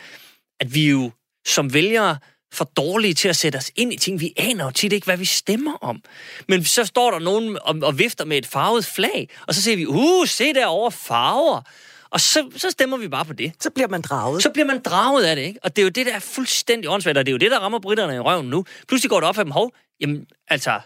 at 0.59 0.75
vi 0.75 0.89
jo 0.89 1.11
som 1.47 1.73
vælgere 1.73 2.17
for 2.53 2.63
dårlige 2.63 3.13
til 3.13 3.29
at 3.29 3.35
sætte 3.35 3.57
os 3.57 3.71
ind 3.75 3.93
i 3.93 3.97
ting. 3.97 4.19
Vi 4.19 4.33
aner 4.37 4.65
jo 4.65 4.71
tit 4.71 4.93
ikke, 4.93 5.05
hvad 5.05 5.17
vi 5.17 5.25
stemmer 5.25 5.73
om. 5.73 6.01
Men 6.47 6.63
så 6.63 6.85
står 6.85 7.11
der 7.11 7.19
nogen 7.19 7.57
og, 7.61 7.75
og 7.81 7.99
vifter 7.99 8.25
med 8.25 8.37
et 8.37 8.45
farvet 8.45 8.85
flag, 8.85 9.29
og 9.47 9.55
så 9.55 9.61
ser 9.61 9.75
vi, 9.75 9.85
uh, 9.85 10.27
se 10.27 10.53
derovre 10.53 10.91
farver. 10.91 11.61
Og 12.09 12.21
så, 12.21 12.49
så 12.55 12.71
stemmer 12.71 12.97
vi 12.97 13.07
bare 13.07 13.25
på 13.25 13.33
det. 13.33 13.51
Så 13.59 13.69
bliver 13.69 13.87
man 13.87 14.01
draget. 14.01 14.43
Så 14.43 14.49
bliver 14.49 14.65
man 14.65 14.81
draget 14.81 15.23
af 15.23 15.35
det, 15.35 15.43
ikke? 15.43 15.59
Og 15.63 15.75
det 15.75 15.81
er 15.81 15.83
jo 15.83 15.89
det, 15.89 16.05
der 16.05 16.13
er 16.13 16.19
fuldstændig 16.19 16.89
åndssvagt, 16.89 17.17
og 17.17 17.25
det 17.25 17.31
er 17.31 17.33
jo 17.33 17.37
det, 17.37 17.51
der 17.51 17.59
rammer 17.59 17.79
britterne 17.79 18.15
i 18.15 18.19
røven 18.19 18.49
nu. 18.49 18.65
Pludselig 18.87 19.09
går 19.09 19.19
det 19.19 19.29
op 19.29 19.35
for 19.35 19.43
dem, 19.43 19.51
hov, 19.51 19.71
jamen, 20.01 20.25
altså, 20.47 20.79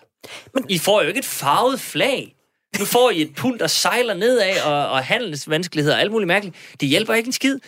Men... 0.53 0.65
I 0.69 0.77
får 0.77 1.01
jo 1.01 1.07
ikke 1.07 1.19
et 1.19 1.25
farvet 1.25 1.79
flag. 1.79 2.35
Nu 2.79 2.85
får 2.85 3.09
I 3.09 3.21
et 3.21 3.35
pund, 3.35 3.59
der 3.59 3.67
sejler 3.67 4.13
nedad, 4.13 4.61
og, 4.61 4.89
og 4.89 5.03
handelsvanskeligheder 5.03 5.95
og 5.95 6.01
alt 6.01 6.11
muligt 6.11 6.27
mærkeligt. 6.27 6.55
Det 6.79 6.89
hjælper 6.89 7.13
ikke 7.13 7.27
en 7.27 7.33
skid. 7.33 7.59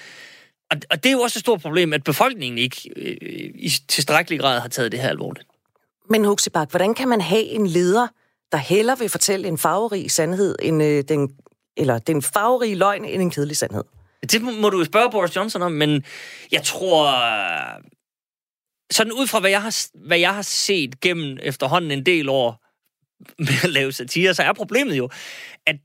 Og, 0.72 0.78
og 0.92 1.04
det 1.04 1.10
er 1.10 1.14
jo 1.14 1.20
også 1.20 1.40
et 1.40 1.42
stort 1.42 1.62
problem, 1.62 1.94
at 1.94 2.04
befolkningen 2.04 2.58
ikke 2.58 2.90
øh, 2.96 3.18
i 3.56 3.72
tilstrækkelig 3.88 4.40
grad 4.40 4.60
har 4.60 4.68
taget 4.68 4.92
det 4.92 5.00
her 5.00 5.10
alvorligt. 5.10 5.48
Men 6.10 6.26
Huxibak, 6.26 6.70
hvordan 6.70 6.94
kan 6.94 7.08
man 7.08 7.22
have 7.22 7.44
en 7.44 7.68
leder, 7.68 8.08
der 8.52 8.58
heller 8.58 8.96
vil 8.96 9.10
fortælle 9.10 9.48
en 9.48 9.58
farverig 9.58 10.12
sandhed 10.12 10.56
end 10.62 10.84
øh, 10.84 11.04
den 11.08 11.30
eller 11.78 12.00
den 12.00 12.22
farverige 12.22 12.76
løgn 12.76 13.06
end 13.06 13.22
en 13.22 13.32
kedelig 13.32 13.58
sandhed? 13.58 13.84
Det 14.32 14.42
må 14.42 14.70
du 14.70 14.84
spørge 14.84 15.12
Boris 15.12 15.36
Johnson 15.36 15.62
om, 15.62 15.72
men 15.72 16.04
jeg 16.52 16.64
tror... 16.64 17.14
Sådan 18.92 19.14
ud 19.14 19.28
fra, 19.28 19.40
hvad 19.40 19.50
jeg 19.50 19.62
har, 19.62 19.88
hvad 20.08 20.20
jeg 20.20 20.36
har 20.36 20.42
set 20.42 21.00
gennem 21.00 21.38
efterhånden 21.42 21.92
en 21.92 22.06
del 22.06 22.30
år 22.30 22.64
med 23.38 23.64
at 23.64 23.70
lave 23.70 23.92
satire, 23.92 24.34
så 24.34 24.44
er 24.44 24.54
problemet 24.54 24.98
jo, 24.98 25.10
at 25.66 25.76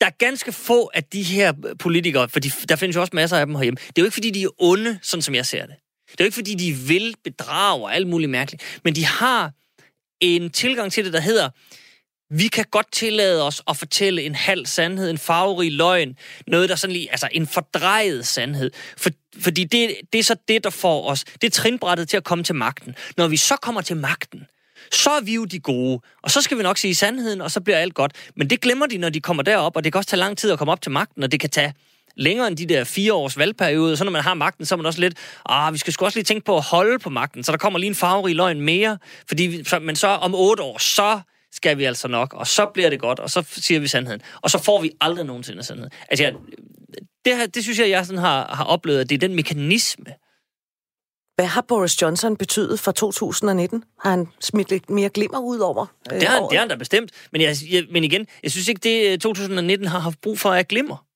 der 0.00 0.06
er 0.06 0.10
ganske 0.18 0.52
få 0.52 0.90
af 0.94 1.04
de 1.04 1.22
her 1.22 1.52
politikere, 1.78 2.28
for 2.28 2.40
der 2.68 2.76
findes 2.76 2.96
jo 2.96 3.00
også 3.00 3.10
masser 3.16 3.36
af 3.38 3.46
dem 3.46 3.54
herhjemme. 3.54 3.76
Det 3.76 3.98
er 3.98 4.02
jo 4.02 4.04
ikke, 4.04 4.14
fordi 4.14 4.30
de 4.30 4.42
er 4.42 4.48
onde, 4.58 4.98
sådan 5.02 5.22
som 5.22 5.34
jeg 5.34 5.46
ser 5.46 5.66
det. 5.66 5.74
Det 6.12 6.20
er 6.20 6.24
jo 6.24 6.26
ikke, 6.26 6.34
fordi 6.34 6.54
de 6.54 6.72
vil 6.72 7.14
bedrage 7.24 7.82
og 7.82 7.94
alt 7.94 8.06
muligt 8.06 8.30
mærkeligt. 8.30 8.80
Men 8.84 8.94
de 8.94 9.04
har 9.04 9.52
en 10.20 10.50
tilgang 10.50 10.92
til 10.92 11.04
det, 11.04 11.12
der 11.12 11.20
hedder, 11.20 11.50
vi 12.30 12.48
kan 12.48 12.64
godt 12.70 12.92
tillade 12.92 13.46
os 13.46 13.62
at 13.68 13.76
fortælle 13.76 14.22
en 14.22 14.34
halv 14.34 14.66
sandhed, 14.66 15.10
en 15.10 15.18
farverig 15.18 15.72
løgn, 15.72 16.16
noget 16.46 16.68
der 16.68 16.74
sådan 16.74 16.92
lige, 16.92 17.10
altså 17.10 17.28
en 17.32 17.46
fordrejet 17.46 18.26
sandhed. 18.26 18.70
For, 18.96 19.10
fordi 19.40 19.64
det, 19.64 19.94
det 20.12 20.18
er 20.18 20.22
så 20.22 20.36
det, 20.48 20.64
der 20.64 20.70
får 20.70 21.08
os, 21.10 21.24
det 21.24 21.44
er 21.44 21.50
trinbrættet 21.50 22.08
til 22.08 22.16
at 22.16 22.24
komme 22.24 22.44
til 22.44 22.54
magten. 22.54 22.94
Når 23.16 23.28
vi 23.28 23.36
så 23.36 23.56
kommer 23.56 23.80
til 23.80 23.96
magten, 23.96 24.46
så 24.92 25.10
er 25.10 25.20
vi 25.20 25.34
jo 25.34 25.44
de 25.44 25.58
gode, 25.58 26.00
og 26.22 26.30
så 26.30 26.42
skal 26.42 26.58
vi 26.58 26.62
nok 26.62 26.78
sige 26.78 26.94
sandheden, 26.94 27.40
og 27.40 27.50
så 27.50 27.60
bliver 27.60 27.78
alt 27.78 27.94
godt. 27.94 28.12
Men 28.36 28.50
det 28.50 28.60
glemmer 28.60 28.86
de, 28.86 28.98
når 28.98 29.08
de 29.08 29.20
kommer 29.20 29.42
derop, 29.42 29.76
og 29.76 29.84
det 29.84 29.92
kan 29.92 29.98
også 29.98 30.10
tage 30.10 30.20
lang 30.20 30.38
tid 30.38 30.50
at 30.50 30.58
komme 30.58 30.72
op 30.72 30.82
til 30.82 30.92
magten, 30.92 31.22
og 31.22 31.32
det 31.32 31.40
kan 31.40 31.50
tage 31.50 31.74
længere 32.16 32.48
end 32.48 32.56
de 32.56 32.66
der 32.66 32.84
fire 32.84 33.14
års 33.14 33.38
valgperiode. 33.38 33.96
Så 33.96 34.04
når 34.04 34.10
man 34.10 34.22
har 34.22 34.34
magten, 34.34 34.66
så 34.66 34.74
er 34.74 34.76
man 34.76 34.86
også 34.86 35.00
lidt, 35.00 35.14
ah, 35.46 35.72
vi 35.72 35.78
skal 35.78 35.92
sgu 35.92 36.04
også 36.04 36.18
lige 36.18 36.24
tænke 36.24 36.44
på 36.44 36.56
at 36.56 36.62
holde 36.62 36.98
på 36.98 37.10
magten, 37.10 37.44
så 37.44 37.52
der 37.52 37.58
kommer 37.58 37.78
lige 37.78 37.88
en 37.88 37.94
farverig 37.94 38.36
løgn 38.36 38.60
mere, 38.60 38.98
fordi, 39.28 39.64
men 39.80 39.96
så 39.96 40.08
om 40.08 40.34
otte 40.34 40.62
år, 40.62 40.78
så 40.78 41.20
skal 41.52 41.78
vi 41.78 41.84
altså 41.84 42.08
nok, 42.08 42.34
og 42.34 42.46
så 42.46 42.66
bliver 42.74 42.90
det 42.90 43.00
godt, 43.00 43.18
og 43.18 43.30
så 43.30 43.44
siger 43.48 43.80
vi 43.80 43.88
sandheden. 43.88 44.22
Og 44.40 44.50
så 44.50 44.58
får 44.58 44.80
vi 44.80 44.90
aldrig 45.00 45.24
nogensinde 45.24 45.62
sandheden. 45.62 45.92
Altså, 46.08 46.24
jeg, 46.24 46.34
det, 47.24 47.36
her, 47.36 47.46
det 47.46 47.62
synes 47.62 47.78
jeg, 47.78 47.90
jeg 47.90 48.06
sådan 48.06 48.20
har, 48.20 48.54
har 48.54 48.64
oplevet, 48.64 49.00
at 49.00 49.08
det 49.08 49.14
er 49.14 49.28
den 49.28 49.36
mekanisme. 49.36 50.04
Hvad 51.34 51.46
har 51.46 51.60
Boris 51.60 52.02
Johnson 52.02 52.36
betydet 52.36 52.80
for 52.80 52.92
2019? 52.92 53.84
Har 54.02 54.10
han 54.10 54.28
smidt 54.40 54.70
lidt 54.70 54.90
mere 54.90 55.08
glimmer 55.08 55.38
ud 55.38 55.58
over 55.58 55.86
øh, 56.12 56.20
det, 56.20 56.28
har, 56.28 56.40
det 56.40 56.52
har 56.52 56.60
han 56.60 56.68
da 56.68 56.74
bestemt. 56.76 57.10
Men, 57.32 57.40
jeg, 57.40 57.56
jeg, 57.70 57.84
men 57.90 58.04
igen, 58.04 58.26
jeg 58.42 58.50
synes 58.50 58.68
ikke, 58.68 58.80
det 58.82 59.20
2019 59.20 59.88
har 59.88 59.98
haft 59.98 60.20
brug 60.20 60.38
for 60.38 60.50
at 60.50 60.68
glimmer. 60.68 61.06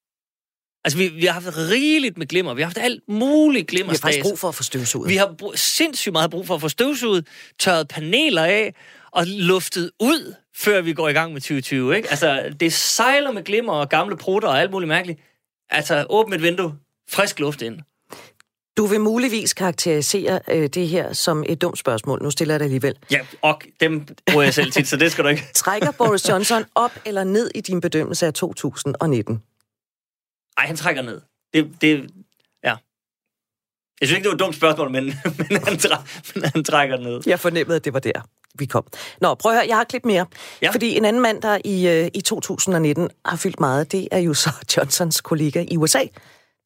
Altså, 0.84 0.98
vi, 0.98 1.08
vi 1.08 1.26
har 1.26 1.32
haft 1.32 1.56
rigeligt 1.56 2.18
med 2.18 2.26
glimmer. 2.26 2.54
Vi 2.54 2.62
har 2.62 2.66
haft 2.66 2.78
alt 2.78 3.02
muligt 3.08 3.68
glimmer. 3.68 3.92
Vi 3.92 3.96
har 3.96 4.00
faktisk 4.00 4.22
brug 4.22 4.38
for 4.38 4.48
at 4.48 4.54
få 4.54 4.62
støvsuget. 4.62 5.10
Vi 5.10 5.16
har 5.16 5.34
brug, 5.38 5.52
sindssygt 5.56 6.12
meget 6.12 6.30
brug 6.30 6.46
for 6.46 6.54
at 6.54 6.60
få 6.60 6.68
støvsuget, 6.68 7.26
tørret 7.58 7.88
paneler 7.88 8.44
af, 8.44 8.74
og 9.14 9.24
luftet 9.26 9.90
ud, 10.00 10.34
før 10.56 10.80
vi 10.80 10.92
går 10.92 11.08
i 11.08 11.12
gang 11.12 11.32
med 11.32 11.40
2020. 11.40 11.96
Ikke? 11.96 12.10
Altså, 12.10 12.54
det 12.60 12.72
sejler 12.72 13.32
med 13.32 13.42
glimmer 13.42 13.72
og 13.72 13.88
gamle 13.88 14.16
prutter 14.16 14.48
og 14.48 14.60
alt 14.60 14.70
muligt 14.70 14.88
mærkeligt. 14.88 15.20
Altså, 15.70 16.06
åbn 16.10 16.32
et 16.32 16.42
vindue, 16.42 16.74
frisk 17.08 17.40
luft 17.40 17.62
ind. 17.62 17.80
Du 18.76 18.86
vil 18.86 19.00
muligvis 19.00 19.54
karakterisere 19.54 20.40
øh, 20.50 20.68
det 20.68 20.88
her 20.88 21.12
som 21.12 21.44
et 21.48 21.62
dumt 21.62 21.78
spørgsmål. 21.78 22.22
Nu 22.22 22.30
stiller 22.30 22.54
jeg 22.54 22.60
det 22.60 22.64
alligevel. 22.64 22.98
Ja, 23.10 23.20
og 23.42 23.62
dem 23.80 24.06
bruger 24.26 24.42
jeg 24.42 24.54
selv 24.54 24.72
tit, 24.72 24.88
så 24.88 24.96
det 24.96 25.12
skal 25.12 25.24
du 25.24 25.28
ikke. 25.28 25.42
Trækker 25.54 25.90
Boris 25.90 26.28
Johnson 26.28 26.64
op 26.74 26.90
eller 27.04 27.24
ned 27.24 27.50
i 27.54 27.60
din 27.60 27.80
bedømmelse 27.80 28.26
af 28.26 28.34
2019? 28.34 29.42
Nej, 30.58 30.66
han 30.66 30.76
trækker 30.76 31.02
ned. 31.02 31.20
Det, 31.54 31.72
det, 31.80 32.10
ja. 32.64 32.76
Jeg 34.00 34.08
synes 34.08 34.12
ikke, 34.12 34.22
det 34.22 34.28
var 34.28 34.34
et 34.34 34.40
dumt 34.40 34.56
spørgsmål, 34.56 34.90
men, 34.90 35.04
men, 35.50 35.64
han, 35.64 35.78
træ, 35.78 35.94
men 36.34 36.44
han 36.44 36.64
trækker 36.64 36.96
ned. 36.96 37.20
Jeg 37.26 37.40
fornemmede, 37.40 37.76
at 37.76 37.84
det 37.84 37.92
var 37.92 38.00
der. 38.00 38.20
Vi 38.58 38.66
kom. 38.66 38.84
Nå, 39.20 39.34
prøv 39.34 39.52
at 39.52 39.58
høre, 39.58 39.68
jeg 39.68 39.76
har 39.76 39.84
klip 39.84 40.04
mere. 40.04 40.26
Ja. 40.62 40.70
Fordi 40.70 40.96
en 40.96 41.04
anden 41.04 41.22
mand, 41.22 41.42
der 41.42 41.58
i, 41.64 41.88
øh, 41.88 42.10
i 42.14 42.20
2019 42.20 43.10
har 43.24 43.36
fyldt 43.36 43.60
meget, 43.60 43.92
det 43.92 44.08
er 44.10 44.18
jo 44.18 44.34
så 44.34 44.50
Johnsons 44.76 45.20
kollega 45.20 45.64
i 45.70 45.76
USA, 45.76 46.02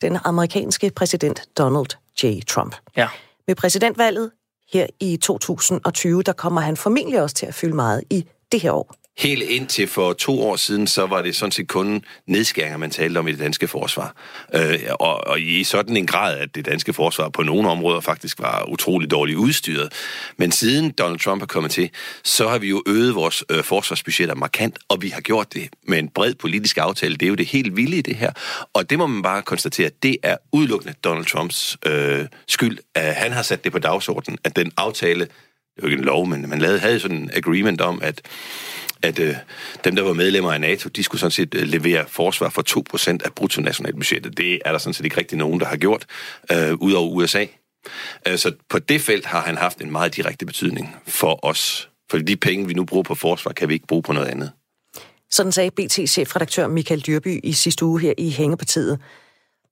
den 0.02 0.18
amerikanske 0.24 0.90
præsident 0.96 1.42
Donald 1.58 1.86
J. 2.22 2.40
Trump. 2.48 2.76
Ja. 2.96 3.08
Med 3.46 3.54
præsidentvalget 3.54 4.30
her 4.72 4.86
i 5.00 5.16
2020, 5.16 6.22
der 6.22 6.32
kommer 6.32 6.60
han 6.60 6.76
formentlig 6.76 7.22
også 7.22 7.36
til 7.36 7.46
at 7.46 7.54
fylde 7.54 7.74
meget 7.74 8.04
i 8.10 8.26
det 8.52 8.60
her 8.60 8.72
år. 8.72 8.94
Helt 9.18 9.42
indtil 9.42 9.88
for 9.88 10.12
to 10.12 10.42
år 10.42 10.56
siden, 10.56 10.86
så 10.86 11.06
var 11.06 11.22
det 11.22 11.36
sådan 11.36 11.52
set 11.52 11.68
kun 11.68 12.04
nedskæringer, 12.26 12.76
man 12.76 12.90
talte 12.90 13.18
om 13.18 13.28
i 13.28 13.32
det 13.32 13.40
danske 13.40 13.68
forsvar. 13.68 14.14
Øh, 14.54 14.78
og, 15.00 15.26
og 15.26 15.40
i 15.40 15.64
sådan 15.64 15.96
en 15.96 16.06
grad, 16.06 16.38
at 16.38 16.54
det 16.54 16.66
danske 16.66 16.92
forsvar 16.92 17.28
på 17.28 17.42
nogle 17.42 17.68
områder 17.68 18.00
faktisk 18.00 18.38
var 18.40 18.64
utrolig 18.68 19.10
dårligt 19.10 19.38
udstyret. 19.38 19.92
Men 20.36 20.52
siden 20.52 20.90
Donald 20.90 21.18
Trump 21.18 21.42
er 21.42 21.46
kommet 21.46 21.72
til, 21.72 21.90
så 22.24 22.48
har 22.48 22.58
vi 22.58 22.68
jo 22.68 22.82
øget 22.86 23.14
vores 23.14 23.44
øh, 23.50 23.64
forsvarsbudgetter 23.64 24.34
markant, 24.34 24.78
og 24.88 25.02
vi 25.02 25.08
har 25.08 25.20
gjort 25.20 25.54
det 25.54 25.68
med 25.86 25.98
en 25.98 26.08
bred 26.08 26.34
politisk 26.34 26.78
aftale. 26.78 27.16
Det 27.16 27.26
er 27.26 27.30
jo 27.30 27.34
det 27.34 27.46
helt 27.46 27.76
vilde 27.76 27.96
i 27.96 28.02
det 28.02 28.16
her. 28.16 28.32
Og 28.72 28.90
det 28.90 28.98
må 28.98 29.06
man 29.06 29.22
bare 29.22 29.42
konstatere, 29.42 29.90
det 30.02 30.16
er 30.22 30.36
udelukkende 30.52 30.94
Donald 31.04 31.26
Trumps 31.26 31.76
øh, 31.86 32.26
skyld, 32.48 32.78
at 32.94 33.14
han 33.14 33.32
har 33.32 33.42
sat 33.42 33.64
det 33.64 33.72
på 33.72 33.78
dagsordenen, 33.78 34.38
at 34.44 34.56
den 34.56 34.72
aftale, 34.76 35.28
det 35.78 35.82
jo 35.82 35.88
ikke 35.88 36.00
en 36.00 36.04
lov, 36.04 36.26
men 36.26 36.48
man 36.48 36.58
lavede, 36.58 36.78
havde 36.78 37.00
sådan 37.00 37.16
en 37.16 37.30
agreement 37.34 37.80
om, 37.80 38.02
at 38.02 38.22
at 39.02 39.18
øh, 39.18 39.34
dem, 39.84 39.96
der 39.96 40.02
var 40.02 40.12
medlemmer 40.12 40.52
af 40.52 40.60
NATO, 40.60 40.88
de 40.88 41.02
skulle 41.02 41.20
sådan 41.20 41.30
set 41.30 41.54
øh, 41.54 41.62
levere 41.62 42.04
forsvar 42.08 42.48
for 42.48 43.16
2% 43.16 43.18
af 43.24 43.32
bruttonationalbudgettet. 43.32 44.36
Det 44.36 44.60
er 44.64 44.72
der 44.72 44.78
sådan 44.78 44.94
set 44.94 45.04
ikke 45.04 45.16
rigtig 45.16 45.38
nogen, 45.38 45.60
der 45.60 45.66
har 45.66 45.76
gjort, 45.76 46.06
øh, 46.52 46.74
ud 46.74 46.92
over 46.92 47.08
USA. 47.08 47.46
Øh, 48.28 48.38
så 48.38 48.52
på 48.68 48.78
det 48.78 49.00
felt 49.00 49.26
har 49.26 49.40
han 49.40 49.56
haft 49.56 49.78
en 49.78 49.90
meget 49.90 50.16
direkte 50.16 50.46
betydning 50.46 50.96
for 51.06 51.44
os. 51.46 51.88
For 52.10 52.18
de 52.18 52.36
penge, 52.36 52.66
vi 52.66 52.74
nu 52.74 52.84
bruger 52.84 53.02
på 53.02 53.14
forsvar, 53.14 53.52
kan 53.52 53.68
vi 53.68 53.74
ikke 53.74 53.86
bruge 53.86 54.02
på 54.02 54.12
noget 54.12 54.26
andet. 54.26 54.52
Sådan 55.30 55.52
sagde 55.52 55.70
BT-chefredaktør 55.70 56.66
Michael 56.66 57.00
Dyrby 57.00 57.40
i 57.44 57.52
sidste 57.52 57.84
uge 57.84 58.00
her 58.00 58.14
i 58.18 58.30
Hængepartiet. 58.30 58.98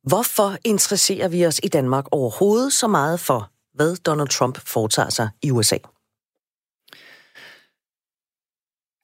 Hvorfor 0.02 0.56
interesserer 0.64 1.28
vi 1.28 1.46
os 1.46 1.60
i 1.62 1.68
Danmark 1.68 2.04
overhovedet 2.10 2.72
så 2.72 2.86
meget 2.88 3.20
for, 3.20 3.50
hvad 3.74 3.96
Donald 3.96 4.28
Trump 4.28 4.58
foretager 4.66 5.10
sig 5.10 5.28
i 5.42 5.50
USA? 5.50 5.76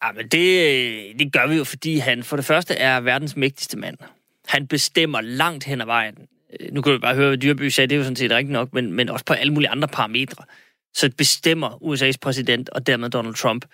Ja, 0.04 0.12
men 0.12 0.28
det, 0.28 1.18
det 1.18 1.32
gør 1.32 1.47
vi 1.47 1.54
jo, 1.56 1.64
fordi 1.64 1.99
han 1.99 2.23
for 2.23 2.37
det 2.37 2.44
første 2.44 2.75
er 2.75 3.00
verdens 3.00 3.37
mægtigste 3.37 3.78
mand. 3.78 3.99
Han 4.47 4.66
bestemmer 4.66 5.21
langt 5.21 5.64
hen 5.64 5.80
ad 5.80 5.87
vejen. 5.87 6.14
Øh, 6.61 6.73
nu 6.73 6.82
kan 6.82 6.92
du 6.92 6.99
bare 6.99 7.14
høre, 7.14 7.28
hvad 7.28 7.38
Dyrby 7.38 7.68
sagde, 7.68 7.88
det 7.88 7.94
er 7.94 7.99
jo 7.99 8.04
sådan 8.04 8.16
set 8.16 8.30
rigtigt 8.30 8.52
nok, 8.52 8.73
men, 8.73 8.92
men 8.92 9.09
også 9.09 9.25
på 9.25 9.32
alle 9.32 9.52
mulige 9.52 9.71
andre 9.71 9.88
parametre. 9.88 10.44
Så 10.94 11.11
bestemmer 11.18 11.71
USA's 11.71 12.18
præsident 12.21 12.68
og 12.68 12.87
dermed 12.87 13.11
Donald 13.11 13.35
Trump, 13.35 13.64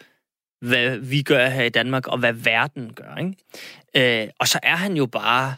hvad 0.60 0.96
vi 0.96 1.22
gør 1.22 1.48
her 1.48 1.64
i 1.64 1.68
Danmark, 1.68 2.06
og 2.06 2.18
hvad 2.18 2.32
verden 2.32 2.92
gør. 2.94 3.16
Ikke? 3.16 4.22
Øh, 4.24 4.28
og 4.38 4.48
så 4.48 4.60
er 4.62 4.76
han 4.76 4.96
jo 4.96 5.06
bare 5.06 5.56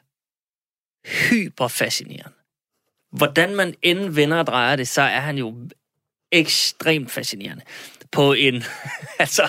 hyperfascinerende. 1.07 2.37
Hvordan 3.13 3.55
man 3.55 3.75
end 3.83 3.99
vender 3.99 4.39
og 4.39 4.47
drejer 4.47 4.77
det, 4.77 4.89
så 4.89 5.03
er 5.03 5.21
han 5.21 5.39
jo 5.39 5.55
ekstremt 6.33 7.11
fascinerende. 7.11 7.65
På 8.13 8.33
en, 8.33 8.55
altså, 9.19 9.49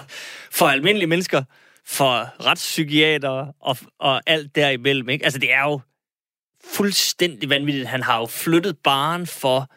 for 0.51 0.65
almindelige 0.65 1.08
mennesker, 1.08 1.43
for 1.86 2.46
retspsykiater 2.46 3.53
og, 3.60 3.77
og 4.00 4.22
alt 4.25 4.55
derimellem. 4.55 5.10
Ikke? 5.10 5.25
Altså, 5.25 5.39
det 5.39 5.53
er 5.53 5.63
jo 5.63 5.79
fuldstændig 6.63 7.50
vanvittigt. 7.50 7.88
Han 7.88 8.03
har 8.03 8.20
jo 8.20 8.25
flyttet 8.25 8.77
barn 8.77 9.27
for, 9.27 9.70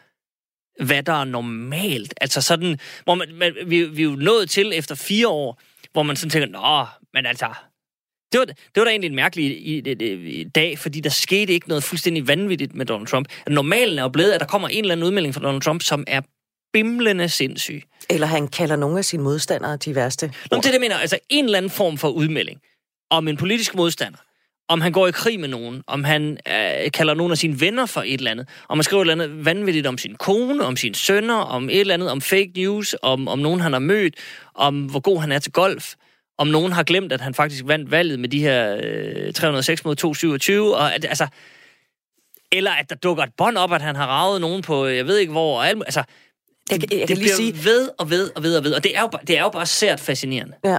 hvad 0.83 1.03
der 1.03 1.13
er 1.13 1.23
normalt. 1.23 2.13
Altså 2.21 2.41
sådan, 2.41 2.79
hvor 3.03 3.15
man, 3.15 3.33
man, 3.33 3.55
vi, 3.65 3.83
vi 3.83 4.01
er 4.01 4.05
jo 4.05 4.15
nået 4.15 4.49
til 4.49 4.71
efter 4.75 4.95
fire 4.95 5.27
år, 5.27 5.61
hvor 5.91 6.03
man 6.03 6.15
sådan 6.15 6.29
tænker, 6.29 6.47
nå, 6.47 6.85
men 7.13 7.25
altså, 7.25 7.53
det 8.31 8.39
var, 8.39 8.45
det 8.45 8.55
var 8.75 8.83
da 8.83 8.89
egentlig 8.89 9.09
en 9.09 9.15
mærkelig 9.15 9.45
i, 9.45 9.79
i, 9.79 9.95
i, 9.99 10.39
i 10.39 10.43
dag, 10.43 10.79
fordi 10.79 10.99
der 10.99 11.09
skete 11.09 11.53
ikke 11.53 11.67
noget 11.67 11.83
fuldstændig 11.83 12.27
vanvittigt 12.27 12.75
med 12.75 12.85
Donald 12.85 13.07
Trump. 13.07 13.27
Normalen 13.47 13.99
er 13.99 14.03
jo 14.03 14.09
blevet, 14.09 14.31
at 14.31 14.39
der 14.39 14.47
kommer 14.47 14.67
en 14.67 14.83
eller 14.83 14.91
anden 14.91 15.05
udmelding 15.05 15.33
fra 15.33 15.41
Donald 15.41 15.61
Trump, 15.61 15.81
som 15.81 16.03
er 16.07 16.21
bimlende 16.75 17.29
sindssyg. 17.29 17.83
Eller 18.09 18.27
han 18.27 18.47
kalder 18.47 18.75
nogle 18.75 18.97
af 18.97 19.05
sine 19.05 19.23
modstandere 19.23 19.77
de 19.77 19.95
værste. 19.95 20.33
Nå, 20.51 20.57
det 20.57 20.65
er 20.65 20.71
det, 20.71 20.81
mener. 20.81 20.97
Altså 20.97 21.19
en 21.29 21.45
eller 21.45 21.57
anden 21.57 21.71
form 21.71 21.97
for 21.97 22.09
udmelding 22.09 22.61
om 23.09 23.27
en 23.27 23.37
politisk 23.37 23.75
modstander. 23.75 24.17
Om 24.69 24.81
han 24.81 24.91
går 24.91 25.07
i 25.07 25.11
krig 25.11 25.39
med 25.39 25.47
nogen. 25.47 25.83
Om 25.87 26.03
han 26.03 26.37
øh, 26.47 26.91
kalder 26.91 27.13
nogle 27.13 27.31
af 27.31 27.37
sine 27.37 27.59
venner 27.59 27.85
for 27.85 28.01
et 28.01 28.13
eller 28.13 28.31
andet. 28.31 28.47
Om 28.69 28.77
han 28.77 28.83
skriver 28.83 29.03
et 29.03 29.11
eller 29.11 29.25
andet 29.25 29.45
vanvittigt 29.45 29.87
om 29.87 29.97
sin 29.97 30.15
kone, 30.15 30.63
om 30.63 30.77
sine 30.77 30.95
sønner, 30.95 31.35
om 31.35 31.69
et 31.69 31.79
eller 31.79 31.93
andet, 31.93 32.11
om 32.11 32.21
fake 32.21 32.51
news, 32.55 32.95
om, 33.01 33.27
om 33.27 33.39
nogen, 33.39 33.61
han 33.61 33.73
har 33.73 33.79
mødt, 33.79 34.15
om 34.55 34.85
hvor 34.85 34.99
god 34.99 35.21
han 35.21 35.31
er 35.31 35.39
til 35.39 35.51
golf. 35.51 35.93
Om 36.37 36.47
nogen 36.47 36.71
har 36.71 36.83
glemt, 36.83 37.13
at 37.13 37.21
han 37.21 37.33
faktisk 37.33 37.63
vandt 37.67 37.91
valget 37.91 38.19
med 38.19 38.29
de 38.29 38.39
her 38.39 38.77
øh, 38.83 39.33
306 39.33 39.85
mod 39.85 39.95
227. 39.95 40.75
Og 40.75 40.95
at, 40.95 41.05
altså, 41.05 41.27
eller 42.51 42.71
at 42.71 42.89
der 42.89 42.95
dukker 42.95 43.23
et 43.23 43.33
bånd 43.37 43.57
op, 43.57 43.73
at 43.73 43.81
han 43.81 43.95
har 43.95 44.07
ravet 44.07 44.41
nogen 44.41 44.61
på, 44.61 44.85
jeg 44.85 45.07
ved 45.07 45.17
ikke 45.17 45.31
hvor. 45.31 45.57
Og 45.57 45.67
alt, 45.67 45.83
altså, 45.85 46.03
Jeg, 46.71 46.81
jeg, 46.81 46.91
jeg 46.91 46.99
det 46.99 47.07
kan 47.07 47.17
lige 47.17 47.25
bliver 47.25 47.35
sige, 47.35 47.65
ved 47.65 47.89
og 47.97 48.09
ved 48.09 48.31
og 48.35 48.43
ved 48.43 48.57
og 48.57 48.63
ved. 48.63 48.73
Og 48.73 48.83
det 48.83 48.97
er 48.97 49.01
jo, 49.01 49.09
det 49.27 49.37
er 49.37 49.41
jo 49.41 49.49
bare 49.49 49.65
sært 49.65 49.99
fascinerende. 49.99 50.55
Ja, 50.63 50.77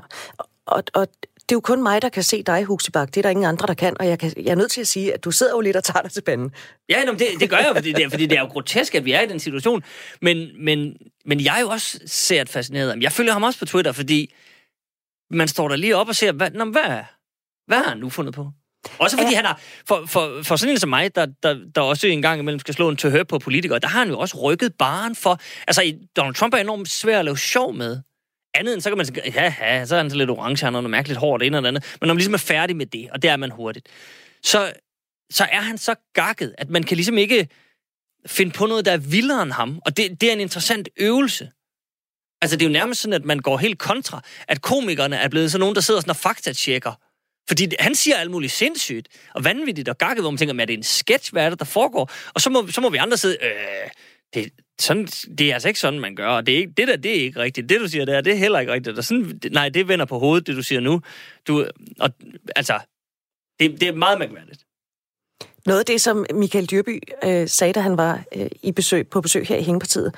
og, 0.67 0.85
og 0.95 1.09
det 1.49 1.53
er 1.53 1.57
jo 1.57 1.61
kun 1.61 1.83
mig, 1.83 2.03
der 2.03 2.09
kan 2.09 2.23
se 2.23 2.43
dig, 2.43 2.65
Huxibak. 2.65 3.09
Det 3.09 3.17
er 3.17 3.23
der 3.23 3.31
ingen 3.31 3.47
andre, 3.47 3.67
der 3.67 3.75
kan. 3.75 3.97
Og 4.01 4.07
jeg, 4.09 4.19
kan, 4.19 4.33
jeg 4.37 4.51
er 4.51 4.55
nødt 4.55 4.71
til 4.71 4.81
at 4.81 4.87
sige, 4.87 5.15
at 5.15 5.25
du 5.25 5.31
sidder 5.31 5.53
jo 5.53 5.61
lidt 5.61 5.77
og 5.77 5.85
tager 5.85 6.03
dig 6.03 6.11
til 6.11 6.21
panden. 6.23 6.51
Ja, 6.89 7.05
nå, 7.05 7.13
det, 7.13 7.27
det 7.41 7.51
gør 7.51 7.57
jeg, 7.57 7.73
fordi 7.75 7.93
det, 7.93 8.05
er, 8.05 8.11
fordi 8.11 8.27
det 8.27 8.39
er 8.39 8.41
jo 8.41 8.47
grotesk, 8.47 8.95
at 8.95 9.05
vi 9.05 9.13
er 9.13 9.21
i 9.21 9.27
den 9.27 9.41
situation. 9.41 9.83
Men, 10.23 10.65
men, 10.65 10.97
men 11.25 11.41
jeg 11.41 11.57
er 11.57 11.61
jo 11.61 11.69
også 11.69 12.01
sært 12.07 12.49
fascineret. 12.49 13.03
Jeg 13.03 13.13
følger 13.13 13.33
ham 13.33 13.43
også 13.43 13.59
på 13.59 13.65
Twitter, 13.65 13.93
fordi 13.93 14.35
man 15.31 15.49
står 15.49 15.69
der 15.69 15.77
lige 15.77 15.97
op 15.97 16.09
og 16.09 16.17
ser, 16.17 16.33
hvad, 16.33 16.51
nå, 16.51 16.65
hvad, 16.65 17.03
hvad 17.67 17.79
har 17.79 17.89
han 17.89 17.99
nu 17.99 18.11
fundet 18.11 18.35
på? 18.35 18.51
Også 18.99 19.17
fordi 19.17 19.31
ja. 19.31 19.37
han 19.37 19.45
har, 19.45 19.61
for, 19.89 20.07
for, 20.07 20.41
for 20.43 20.57
sådan 20.57 20.73
en 20.73 20.79
som 20.79 20.89
mig, 20.89 21.15
der, 21.15 21.27
der, 21.43 21.59
der 21.75 21.81
også 21.81 22.07
en 22.07 22.23
gang 22.23 22.41
imellem 22.41 22.59
skal 22.59 22.75
slå 22.75 22.89
en 22.89 22.97
tøhør 22.97 23.23
på 23.23 23.39
politikere, 23.39 23.79
der 23.79 23.89
har 23.89 23.99
han 23.99 24.09
jo 24.09 24.19
også 24.19 24.37
rykket 24.37 24.75
baren 24.79 25.17
for, 25.17 25.41
altså 25.67 25.95
Donald 26.17 26.35
Trump 26.35 26.55
er 26.55 26.59
enormt 26.59 26.89
svær 26.89 27.19
at 27.19 27.25
lave 27.25 27.39
sjov 27.39 27.75
med. 27.75 28.01
Andet 28.55 28.75
end, 28.75 28.83
så 28.83 28.91
kan 28.91 28.97
man 28.97 29.07
sige, 29.07 29.23
ja, 29.35 29.55
ja, 29.61 29.87
så 29.87 29.95
er 29.95 30.01
han 30.01 30.11
så 30.11 30.17
lidt 30.17 30.31
orange, 30.31 30.65
han 30.65 30.75
har 30.75 30.81
noget 30.81 30.91
mærkeligt 30.91 31.19
hår, 31.19 31.39
det 31.39 31.47
ene 31.47 31.57
og 31.57 31.63
det 31.63 31.69
andet. 31.69 31.97
Men 32.01 32.07
når 32.07 32.15
man 32.15 32.19
ligesom 32.19 32.35
er 32.35 32.39
færdig 32.39 32.77
med 32.77 32.87
det, 32.87 33.09
og 33.11 33.23
det 33.23 33.31
er 33.31 33.37
man 33.37 33.51
hurtigt, 33.51 33.89
så, 34.43 34.73
så 35.31 35.45
er 35.53 35.61
han 35.61 35.79
så 35.79 35.95
gakket, 36.15 36.55
at 36.59 36.71
man 36.71 36.83
kan 36.83 36.97
ligesom 36.97 37.19
ikke 37.19 37.49
finde 38.27 38.53
på 38.53 38.67
noget, 38.67 38.85
der 38.85 38.93
er 38.93 38.97
vildere 38.97 39.43
end 39.43 39.53
ham. 39.53 39.81
Og 39.85 39.97
det, 39.97 40.21
det 40.21 40.29
er 40.29 40.33
en 40.33 40.41
interessant 40.41 40.89
øvelse. 40.97 41.51
Altså, 42.43 42.57
det 42.57 42.65
er 42.65 42.69
jo 42.69 42.73
nærmest 42.73 43.01
sådan, 43.01 43.13
at 43.13 43.25
man 43.25 43.39
går 43.39 43.57
helt 43.57 43.79
kontra, 43.79 44.23
at 44.49 44.63
komikerne 44.63 45.17
er 45.17 45.29
blevet 45.29 45.53
sådan 45.53 45.61
nogen, 45.61 45.75
der 45.75 45.81
sidder 45.81 46.01
sådan 46.01 46.11
og 46.11 46.17
faktatjekker. 46.17 46.93
Fordi 47.49 47.69
han 47.79 47.95
siger 47.95 48.17
alt 48.17 48.31
muligt 48.31 48.53
sindssygt 48.53 49.09
og 49.35 49.45
vanvittigt 49.45 49.89
og 49.89 49.99
gakket, 49.99 50.23
hvor 50.23 50.31
man 50.31 50.39
tænker, 50.39 50.53
men 50.53 50.61
er 50.61 50.65
det 50.65 50.75
en 50.75 50.83
sketch, 50.83 51.33
hvad 51.33 51.45
er 51.45 51.51
det, 51.51 51.59
der 51.59 51.65
foregår? 51.65 52.11
Og 52.35 52.41
så 52.41 52.51
må, 52.51 52.67
så 52.71 52.81
må 52.81 52.91
vi 52.91 52.97
andre 52.97 53.17
sidde, 53.17 53.37
øh, 53.43 53.91
det, 54.35 54.53
sådan, 54.79 55.07
det 55.07 55.41
er 55.41 55.55
altså 55.55 55.69
ikke 55.69 55.81
sådan, 55.81 56.01
man 56.01 56.17
gør, 56.17 56.29
og 56.29 56.47
det, 56.47 56.55
er 56.55 56.59
ikke, 56.59 56.73
det 56.77 56.89
der, 56.89 56.97
det 56.97 57.11
er 57.11 57.23
ikke 57.23 57.41
rigtigt. 57.41 57.69
Det, 57.69 57.81
du 57.81 57.89
siger 57.89 58.05
der, 58.05 58.21
det 58.21 58.33
er 58.33 58.37
heller 58.37 58.61
ikke 58.61 58.73
rigtigt. 58.73 58.99
Og 58.99 59.05
sådan, 59.05 59.41
nej, 59.51 59.69
det 59.69 59.89
vender 59.89 60.05
på 60.05 60.19
hovedet, 60.19 60.47
det 60.47 60.57
du 60.57 60.63
siger 60.63 60.81
nu. 60.81 61.01
Du, 61.47 61.67
og, 62.01 62.11
altså, 62.57 62.79
det, 63.61 63.81
det 63.81 63.89
er 63.89 63.93
meget 63.93 64.19
mærkværdigt. 64.19 64.67
Noget 65.67 65.79
af 65.79 65.87
det, 65.87 66.01
som 66.01 66.27
Michael 66.35 66.67
Dyrby 66.67 67.03
øh, 67.25 67.49
sagde, 67.49 67.73
da 67.73 67.81
han 67.81 67.97
var 67.97 68.25
øh, 68.37 68.47
i 68.63 68.73
besøg, 68.73 69.09
på 69.09 69.21
besøg 69.21 69.47
her 69.47 69.57
i 69.57 69.63
Hængepartiet, 69.63 70.15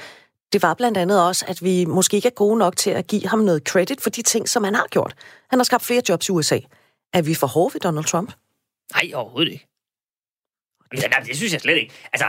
det 0.53 0.63
var 0.63 0.75
blandt 0.75 0.99
andet 0.99 1.27
også, 1.27 1.45
at 1.49 1.65
vi 1.65 1.85
måske 1.85 2.17
ikke 2.17 2.29
er 2.29 2.33
gode 2.33 2.59
nok 2.59 2.77
til 2.77 2.91
at 2.91 3.07
give 3.07 3.29
ham 3.29 3.39
noget 3.39 3.63
credit 3.63 4.01
for 4.01 4.11
de 4.11 4.23
ting, 4.23 4.49
som 4.49 4.65
han 4.65 4.75
har 4.75 4.87
gjort. 4.91 5.15
Han 5.51 5.59
har 5.59 5.65
skabt 5.65 5.85
flere 5.85 6.03
jobs 6.09 6.29
i 6.29 6.33
USA. 6.33 6.59
Er 7.13 7.23
vi 7.23 7.35
for 7.35 7.47
hårde 7.47 7.75
ved 7.75 7.81
Donald 7.81 8.05
Trump? 8.05 8.33
Nej, 8.95 9.11
overhovedet 9.15 9.53
ikke. 9.53 9.67
Jamen, 10.93 11.11
nej, 11.11 11.21
det 11.21 11.37
synes 11.37 11.53
jeg 11.53 11.61
slet 11.61 11.77
ikke. 11.77 11.93
Altså, 12.13 12.27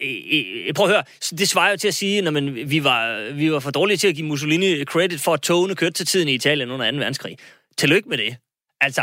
øh, 0.00 0.16
øh, 0.32 0.66
øh, 0.66 0.74
prøv 0.74 0.86
at 0.86 0.92
høre. 0.92 1.04
Det 1.30 1.48
svarer 1.48 1.70
jo 1.70 1.76
til 1.76 1.88
at 1.88 1.94
sige, 1.94 2.28
at 2.28 2.70
vi 2.70 2.84
var, 2.84 3.32
vi 3.32 3.52
var 3.52 3.60
for 3.60 3.70
dårlige 3.70 3.96
til 3.96 4.08
at 4.08 4.14
give 4.14 4.26
Mussolini 4.26 4.84
credit 4.84 5.20
for, 5.20 5.34
at 5.34 5.42
togene 5.42 5.74
kørte 5.74 5.92
til 5.92 6.06
tiden 6.06 6.28
i 6.28 6.34
Italien 6.34 6.70
under 6.70 6.90
2. 6.90 6.96
verdenskrig. 6.96 7.38
Tillykke 7.78 8.08
med 8.08 8.18
det. 8.18 8.36
Altså, 8.80 9.02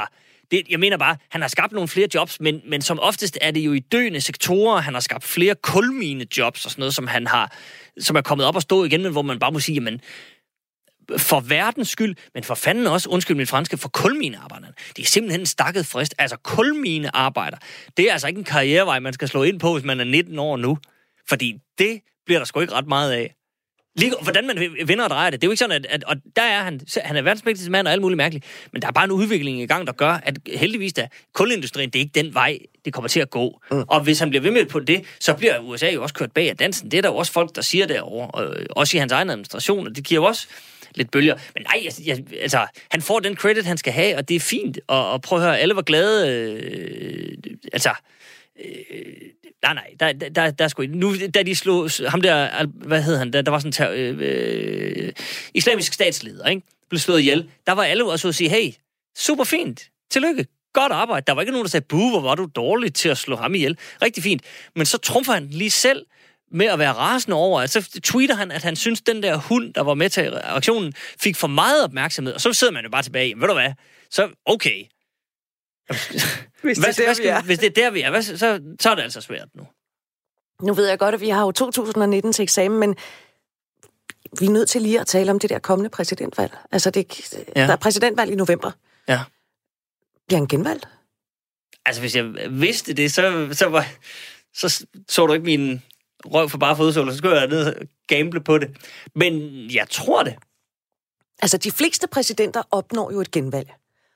det, 0.51 0.67
jeg 0.69 0.79
mener 0.79 0.97
bare, 0.97 1.17
han 1.29 1.41
har 1.41 1.47
skabt 1.47 1.71
nogle 1.73 1.87
flere 1.87 2.07
jobs, 2.13 2.39
men, 2.39 2.61
men 2.65 2.81
som 2.81 2.99
oftest 2.99 3.37
er 3.41 3.51
det 3.51 3.59
jo 3.59 3.73
i 3.73 3.79
døende 3.79 4.21
sektorer. 4.21 4.81
Han 4.81 4.93
har 4.93 5.01
skabt 5.01 5.23
flere 5.23 5.55
kulmine 5.55 6.25
jobs 6.37 6.65
og 6.65 6.71
sådan 6.71 6.81
noget, 6.81 6.95
som 6.95 7.07
han 7.07 7.27
har, 7.27 7.55
som 7.99 8.15
er 8.15 8.21
kommet 8.21 8.47
op 8.47 8.55
og 8.55 8.61
stå 8.61 8.83
igen, 8.83 9.03
men 9.03 9.11
hvor 9.11 9.21
man 9.21 9.39
bare 9.39 9.51
må 9.51 9.59
sige, 9.59 9.75
jamen, 9.75 10.01
for 11.17 11.39
verdens 11.39 11.89
skyld, 11.89 12.15
men 12.33 12.43
for 12.43 12.55
fanden 12.55 12.87
også, 12.87 13.09
undskyld 13.09 13.37
min 13.37 13.47
franske, 13.47 13.77
for 13.77 13.89
kulminearbejderne. 13.89 14.73
Det 14.95 15.03
er 15.03 15.07
simpelthen 15.07 15.41
en 15.41 15.45
stakket 15.45 15.85
frist. 15.85 16.15
Altså 16.17 16.37
kulminearbejder, 16.37 17.57
det 17.97 18.09
er 18.09 18.13
altså 18.13 18.27
ikke 18.27 18.37
en 18.37 18.43
karrierevej, 18.43 18.99
man 18.99 19.13
skal 19.13 19.27
slå 19.27 19.43
ind 19.43 19.59
på, 19.59 19.73
hvis 19.73 19.85
man 19.85 19.99
er 19.99 20.03
19 20.03 20.39
år 20.39 20.57
nu. 20.57 20.77
Fordi 21.29 21.57
det 21.77 22.01
bliver 22.25 22.39
der 22.39 22.45
sgu 22.45 22.59
ikke 22.59 22.73
ret 22.73 22.87
meget 22.87 23.11
af. 23.11 23.33
Lige, 23.97 24.13
hvordan 24.21 24.47
man 24.47 24.57
vinder 24.87 25.03
og 25.03 25.09
drejer 25.09 25.29
det, 25.29 25.41
det 25.41 25.47
er 25.47 25.49
jo 25.49 25.51
ikke 25.51 25.59
sådan, 25.59 25.85
at, 25.85 25.87
at 25.89 26.03
og 26.03 26.15
der 26.35 26.41
er 26.41 26.63
han, 26.63 26.81
han 27.03 27.15
er 27.15 27.21
verdens 27.21 27.69
mand 27.69 27.87
og 27.87 27.93
alt 27.93 28.01
muligt 28.01 28.17
mærkeligt, 28.17 28.45
men 28.73 28.81
der 28.81 28.87
er 28.87 28.91
bare 28.91 29.05
en 29.05 29.11
udvikling 29.11 29.61
i 29.61 29.65
gang, 29.65 29.87
der 29.87 29.93
gør, 29.93 30.19
at 30.23 30.39
heldigvis 30.55 30.93
da, 30.93 31.07
kulindustrien, 31.33 31.89
det 31.89 31.99
er 31.99 32.03
ikke 32.03 32.23
den 32.23 32.33
vej, 32.33 32.59
det 32.85 32.93
kommer 32.93 33.07
til 33.07 33.19
at 33.19 33.29
gå. 33.29 33.61
Mm. 33.71 33.83
Og 33.87 34.01
hvis 34.01 34.19
han 34.19 34.29
bliver 34.29 34.41
ved 34.41 34.51
med 34.51 34.65
på 34.65 34.79
det, 34.79 35.03
så 35.19 35.33
bliver 35.33 35.59
USA 35.59 35.89
jo 35.89 36.03
også 36.03 36.15
kørt 36.15 36.31
bag 36.31 36.49
af 36.49 36.57
dansen. 36.57 36.91
Det 36.91 36.97
er 36.97 37.01
der 37.01 37.09
jo 37.09 37.15
også 37.15 37.31
folk, 37.31 37.55
der 37.55 37.61
siger 37.61 37.87
derovre, 37.87 38.27
og 38.27 38.55
også 38.69 38.97
i 38.97 38.99
hans 38.99 39.11
egen 39.11 39.29
administration, 39.29 39.87
og 39.87 39.95
det 39.95 40.03
giver 40.03 40.21
jo 40.21 40.25
også 40.25 40.47
lidt 40.96 41.12
bølger. 41.12 41.36
Men 41.56 41.63
nej, 41.63 41.82
altså, 41.86 42.01
jeg, 42.06 42.24
altså, 42.41 42.67
han 42.91 43.01
får 43.01 43.20
den 43.20 43.36
credit, 43.36 43.65
han 43.65 43.77
skal 43.77 43.94
have, 43.94 44.17
og 44.17 44.29
det 44.29 44.36
er 44.36 44.39
fint. 44.39 44.79
Og, 44.88 45.12
og 45.12 45.22
prøv 45.22 45.39
at 45.39 45.46
høre, 45.46 45.60
alle 45.60 45.75
var 45.75 45.82
glade. 45.82 46.29
Øh, 46.29 47.38
altså, 47.74 47.89
øh, 48.60 48.96
nej, 49.63 49.74
nej, 49.74 49.94
der, 50.00 50.13
der, 50.13 50.29
der, 50.29 50.51
der 50.51 50.67
sgu 50.67 50.82
ikke. 50.82 50.98
Nu, 50.98 51.15
da 51.34 51.44
de 51.44 51.56
slog 51.56 51.89
ham 52.08 52.22
der, 52.22 52.65
hvad 52.65 53.01
hed 53.01 53.17
han, 53.17 53.34
der, 53.34 53.41
der 53.41 53.51
var 53.51 53.60
sådan 53.60 53.94
en 53.94 54.00
øh, 54.00 55.06
øh, 55.06 55.12
islamisk 55.53 55.94
statsleder, 55.94 56.48
ikke? 56.48 56.62
Blev 56.89 57.00
slået 57.00 57.20
ihjel. 57.20 57.50
Der 57.67 57.72
var 57.72 57.84
alle 57.84 58.12
også 58.12 58.27
at 58.27 58.36
sige, 58.36 58.50
hey, 58.50 58.74
super 59.17 59.44
fint, 59.44 59.89
tillykke, 60.12 60.46
godt 60.74 60.91
arbejde. 60.91 61.24
Der 61.27 61.34
var 61.34 61.41
ikke 61.41 61.51
nogen, 61.51 61.65
der 61.65 61.70
sagde, 61.70 61.86
buh, 61.89 62.10
hvor 62.10 62.20
var 62.20 62.36
du 62.36 62.48
dårlig 62.56 62.94
til 62.94 63.10
at 63.10 63.17
slå 63.17 63.36
ham 63.36 63.56
ihjel. 63.56 63.77
Rigtig 64.01 64.24
fint. 64.24 64.41
Men 64.75 64.86
så 64.86 64.98
trumfer 64.98 65.34
han 65.34 65.48
lige 65.48 65.72
selv 65.72 66.06
med 66.51 66.65
at 66.65 66.79
være 66.79 66.93
rasende 66.93 67.37
over, 67.37 67.61
at 67.61 67.69
så 67.69 67.99
tweeter 68.03 68.35
han, 68.35 68.51
at 68.51 68.63
han 68.63 68.75
synes, 68.75 69.01
den 69.01 69.23
der 69.23 69.35
hund, 69.35 69.73
der 69.73 69.81
var 69.81 69.93
med 69.93 70.09
til 70.09 70.39
aktionen, 70.43 70.93
fik 71.19 71.35
for 71.35 71.47
meget 71.47 71.83
opmærksomhed. 71.83 72.33
Og 72.33 72.41
så 72.41 72.53
sidder 72.53 72.73
man 72.73 72.83
jo 72.83 72.89
bare 72.89 73.03
tilbage, 73.03 73.39
ved 73.39 73.47
du 73.47 73.53
hvad, 73.53 73.73
så 74.09 74.29
okay. 74.45 74.83
Hvis 76.61 76.77
det, 76.77 76.85
hvad, 76.85 76.89
er 76.89 76.91
der, 76.93 77.05
hvad 77.05 77.15
vi 77.15 77.27
er. 77.27 77.41
hvis 77.41 77.59
det 77.59 77.65
er 77.65 77.83
der, 77.83 77.89
vi 77.91 78.01
er, 78.01 78.09
hvad, 78.09 78.21
så, 78.21 78.61
så 78.79 78.89
er 78.89 78.95
det 78.95 79.01
altså 79.01 79.21
svært 79.21 79.47
nu. 79.53 79.67
Nu 80.61 80.73
ved 80.73 80.87
jeg 80.87 80.99
godt, 80.99 81.15
at 81.15 81.21
vi 81.21 81.29
har 81.29 81.41
jo 81.41 81.51
2019 81.51 82.33
til 82.33 82.43
eksamen, 82.43 82.79
men 82.79 82.95
vi 84.39 84.45
er 84.45 84.49
nødt 84.49 84.69
til 84.69 84.81
lige 84.81 84.99
at 84.99 85.07
tale 85.07 85.31
om 85.31 85.39
det 85.39 85.49
der 85.49 85.59
kommende 85.59 85.89
præsidentvalg. 85.89 86.57
Altså, 86.71 86.89
det. 86.89 87.21
Ja. 87.55 87.61
der 87.61 87.71
er 87.71 87.75
præsidentvalg 87.75 88.31
i 88.31 88.35
november. 88.35 88.71
Ja. 89.07 89.19
Bliver 90.27 90.39
han 90.39 90.47
genvalgt? 90.47 90.87
Altså, 91.85 92.01
hvis 92.01 92.15
jeg 92.15 92.33
vidste 92.49 92.93
det, 92.93 93.13
så, 93.13 93.49
så, 93.51 93.65
var, 93.69 93.85
så 94.53 94.85
så 95.09 95.25
du 95.25 95.33
ikke 95.33 95.45
min 95.45 95.81
røv 96.25 96.50
for 96.50 96.57
bare 96.57 96.75
fodsåler, 96.75 97.12
så 97.12 97.17
skulle 97.17 97.36
jeg 97.39 97.47
ned 97.47 97.65
og 97.67 97.74
gamble 98.07 98.41
på 98.43 98.57
det. 98.57 98.77
Men 99.15 99.33
jeg 99.74 99.89
tror 99.89 100.24
det. 100.24 100.36
Altså, 101.41 101.57
de 101.57 101.71
fleste 101.71 102.07
præsidenter 102.07 102.63
opnår 102.71 103.12
jo 103.12 103.21
et 103.21 103.31
genvalg. 103.31 103.67
Og 103.69 103.75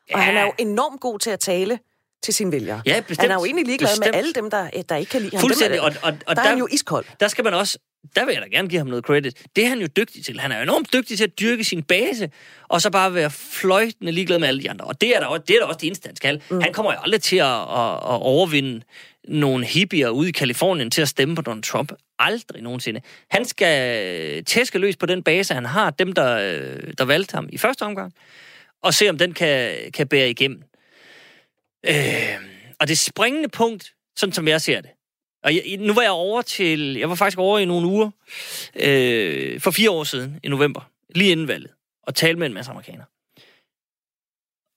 Ja. 0.10 0.17
han 0.17 0.38
er 0.38 0.41
jo 0.43 0.53
enormt 0.58 1.01
god 1.01 1.20
til 1.20 1.29
at 1.29 1.39
tale 1.39 1.79
til 2.24 2.34
sine 2.34 2.51
vælgere. 2.51 2.81
Ja, 2.86 3.00
bestemt. 3.08 3.22
Han 3.22 3.31
er 3.31 3.36
jo 3.36 3.46
egentlig 3.46 3.65
ligeglad 3.65 3.89
Bestemt. 3.89 4.05
med 4.08 4.15
alle 4.20 4.34
dem, 4.34 4.50
der, 4.50 4.70
der 4.89 4.96
ikke 4.96 5.10
kan 5.10 5.22
lide 5.22 5.36
ham. 5.36 5.41
Fuldstændig. 5.41 5.77
Dem 5.77 5.84
Og, 5.86 5.91
er, 5.91 5.96
og, 6.12 6.17
og 6.27 6.36
der 6.36 6.41
er 6.41 6.48
han 6.48 6.58
jo 6.58 6.67
iskold. 6.72 7.05
der 7.20 7.27
skal 7.27 7.43
man 7.43 7.53
også, 7.53 7.77
der 8.15 8.25
vil 8.25 8.34
jeg 8.34 8.41
da 8.41 8.48
gerne 8.48 8.70
give 8.70 8.79
ham 8.79 8.88
noget 8.88 9.05
credit. 9.05 9.46
Det 9.55 9.63
er 9.63 9.70
han 9.70 9.79
jo 9.79 9.88
dygtig 9.98 10.25
til. 10.25 10.39
Han 10.39 10.51
er 10.51 10.62
enormt 10.62 10.93
dygtig 10.93 11.17
til 11.17 11.24
at 11.24 11.39
dyrke 11.39 11.63
sin 11.63 11.84
base, 11.84 12.29
og 12.67 12.81
så 12.81 12.89
bare 12.89 13.13
være 13.13 13.31
fløjtende 13.31 14.12
ligeglad 14.12 14.39
med 14.39 14.48
alle 14.48 14.62
de 14.62 14.70
andre. 14.70 14.86
Og 14.86 15.01
det 15.01 15.15
er 15.15 15.20
da 15.20 15.25
også 15.25 15.43
det, 15.48 15.55
er 15.55 15.60
da 15.60 15.65
også 15.65 15.77
det 15.77 15.88
eneste, 15.88 16.08
han 16.08 16.15
skal. 16.15 16.41
Mm. 16.50 16.62
Han 16.62 16.74
kommer 16.74 16.93
jo 16.93 17.00
aldrig 17.03 17.22
til 17.22 17.38
at, 17.38 17.46
at, 17.46 17.93
at 17.93 18.22
overvinde 18.22 18.81
nogle 19.27 19.65
hippier 19.65 20.10
ude 20.10 20.29
i 20.29 20.31
Kalifornien 20.31 20.91
til 20.91 21.01
at 21.01 21.08
stemme 21.08 21.36
på 21.36 21.41
Donald 21.41 21.63
Trump. 21.63 21.93
Aldrig 22.20 22.62
nogensinde. 22.62 23.01
Han 23.31 23.46
skal 23.46 24.46
tæske 24.46 24.79
løs 24.79 24.98
på 24.98 25.05
den 25.05 25.24
base, 25.24 25.53
han 25.53 25.65
har, 25.65 25.89
dem, 25.89 26.13
der, 26.13 26.38
øh, 26.38 26.93
der 26.98 27.05
valgte 27.05 27.34
ham 27.34 27.50
i 27.51 27.58
første 27.58 27.84
omgang, 27.84 28.13
og 28.84 28.93
se, 28.93 29.10
om 29.10 29.17
den 29.17 29.34
kan, 29.34 29.75
kan 29.93 30.08
bære 30.08 30.29
igennem. 30.29 30.63
Øh, 31.86 32.36
og 32.79 32.88
det 32.88 32.98
springende 32.98 33.50
punkt, 33.50 33.93
sådan 34.15 34.34
som 34.34 34.48
jeg 34.48 34.62
ser 34.62 34.81
det, 34.81 34.89
og 35.43 35.55
jeg, 35.55 35.77
nu 35.79 35.93
var 35.93 36.01
jeg 36.01 36.12
over 36.12 36.41
til, 36.41 36.93
jeg 36.98 37.10
var 37.10 37.15
faktisk 37.15 37.38
over 37.38 37.60
i 37.60 37.65
nogle 37.65 37.88
uger, 37.88 38.10
øh, 38.75 39.60
for 39.60 39.71
fire 39.71 39.91
år 39.91 40.03
siden, 40.03 40.39
i 40.43 40.48
november, 40.48 40.89
lige 41.15 41.31
inden 41.31 41.48
valget, 41.48 41.71
og 42.03 42.15
talte 42.15 42.39
med 42.39 42.48
en 42.48 42.53
masse 42.53 42.71
amerikanere. 42.71 43.05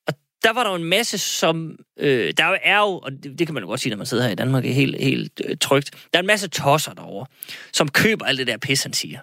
Og 0.06 0.14
der 0.42 0.52
var 0.52 0.62
der 0.62 0.70
jo 0.70 0.76
en 0.76 0.84
masse, 0.84 1.18
som, 1.18 1.78
øh, 1.98 2.34
der 2.38 2.44
er 2.44 2.78
jo, 2.78 2.98
og 2.98 3.12
det, 3.12 3.38
det 3.38 3.46
kan 3.46 3.54
man 3.54 3.62
jo 3.62 3.68
godt 3.68 3.80
sige, 3.80 3.90
når 3.90 3.96
man 3.96 4.06
sidder 4.06 4.24
her 4.24 4.30
i 4.30 4.34
Danmark, 4.34 4.64
er 4.64 4.72
helt, 4.72 5.02
helt 5.02 5.42
øh, 5.44 5.56
trygt, 5.60 5.90
der 5.90 6.18
er 6.18 6.20
en 6.20 6.26
masse 6.26 6.48
tosser 6.48 6.94
derovre, 6.94 7.26
som 7.72 7.88
køber 7.88 8.24
alt 8.24 8.38
det 8.38 8.46
der 8.46 8.56
pis, 8.56 8.82
han 8.82 8.92
siger. 8.92 9.18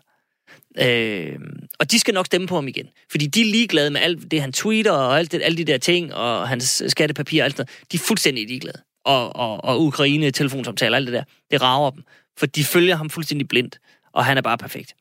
Øh, 0.79 1.39
og 1.79 1.91
de 1.91 1.99
skal 1.99 2.13
nok 2.13 2.25
stemme 2.25 2.47
på 2.47 2.55
ham 2.55 2.67
igen. 2.67 2.89
Fordi 3.11 3.27
de 3.27 3.41
er 3.41 3.45
ligeglade 3.45 3.91
med 3.91 4.01
alt 4.01 4.31
det, 4.31 4.41
han 4.41 4.53
tweeter, 4.53 4.91
og 4.91 5.19
alt 5.19 5.31
det, 5.31 5.41
alle 5.43 5.57
de 5.57 5.65
der 5.65 5.77
ting, 5.77 6.13
og 6.13 6.47
hans 6.47 6.83
skattepapir 6.87 7.41
og 7.41 7.45
alt 7.45 7.57
det. 7.57 7.69
De 7.91 7.97
er 7.97 8.01
fuldstændig 8.07 8.47
ligeglade. 8.47 8.81
Og, 9.05 9.35
og, 9.35 9.63
og 9.63 9.81
Ukraine, 9.81 10.31
telefonsamtaler, 10.31 10.95
alt 10.97 11.07
det 11.07 11.13
der. 11.13 11.23
Det 11.51 11.61
rager 11.61 11.89
dem. 11.89 12.03
For 12.37 12.45
de 12.45 12.63
følger 12.63 12.95
ham 12.95 13.09
fuldstændig 13.09 13.47
blindt, 13.47 13.79
og 14.11 14.25
han 14.25 14.37
er 14.37 14.41
bare 14.41 14.57
perfekt. 14.57 14.95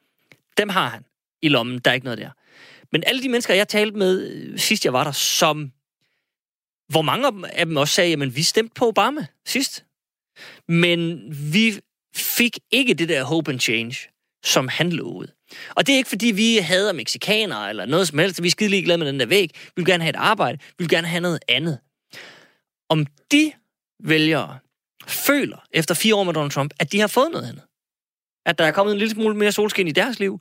Dem 0.59 0.69
har 0.69 0.88
han 0.88 1.04
i 1.42 1.49
lommen, 1.49 1.78
der 1.78 1.90
er 1.90 1.95
ikke 1.95 2.04
noget 2.04 2.19
der. 2.19 2.30
Men 2.93 3.02
alle 3.06 3.23
de 3.23 3.28
mennesker, 3.28 3.54
jeg 3.54 3.69
talte 3.69 3.99
med, 3.99 4.30
øh, 4.30 4.58
sidst 4.58 4.84
jeg 4.84 4.93
var 4.93 5.04
der, 5.04 5.13
som... 5.13 5.73
Hvor 6.89 7.02
mange 7.02 7.49
af 7.52 7.67
dem- 7.67 7.76
også 7.76 7.95
sagde, 7.95 8.10
jamen 8.10 8.36
vi 8.36 8.43
stemte 8.43 8.75
på 8.75 8.89
Obama 8.89 9.26
sidst. 9.47 9.84
Men 10.69 11.23
vi 11.52 11.80
fik 12.15 12.58
ikke 12.71 12.95
det 12.95 13.08
der 13.08 13.25
hope 13.25 13.50
and 13.50 13.60
change, 13.60 13.97
som 14.45 14.69
han 14.69 14.93
lovede. 14.93 15.32
Og 15.71 15.86
det 15.86 15.93
er 15.93 15.97
ikke, 15.97 16.08
fordi 16.08 16.26
vi 16.26 16.56
hader 16.56 16.93
mexikanere 16.93 17.71
eller 17.71 17.86
noget 17.86 18.08
som 18.08 18.19
helst. 18.19 18.43
Vi 18.43 18.47
er 18.49 18.50
skide 18.50 18.71
ligeglade 18.71 18.99
med 18.99 19.06
den 19.06 19.21
der 19.21 19.26
væg. 19.26 19.50
Vi 19.54 19.73
vil 19.76 19.86
gerne 19.86 20.02
have 20.04 20.10
et 20.10 20.17
arbejde. 20.17 20.58
Vi 20.78 20.84
vil 20.84 20.89
gerne 20.89 21.06
have 21.06 21.21
noget 21.21 21.39
andet. 21.49 21.78
Om 22.89 23.06
de 23.32 23.52
vælgere 24.04 24.58
føler, 25.06 25.56
efter 25.73 25.95
fire 25.95 26.15
år 26.15 26.25
med 26.25 26.34
Donald 26.34 26.50
Trump, 26.50 26.75
at 26.80 26.93
de 26.93 27.00
har 27.00 27.06
fået 27.06 27.28
noget 27.32 27.49
andet. 27.49 27.63
At 28.47 28.58
der 28.58 28.65
er 28.65 28.71
kommet 28.71 28.93
en 28.93 28.99
lille 28.99 29.15
smule 29.15 29.36
mere 29.36 29.52
solskin 29.52 29.89
i 29.89 29.93
deres 29.93 30.19
liv. 30.21 30.41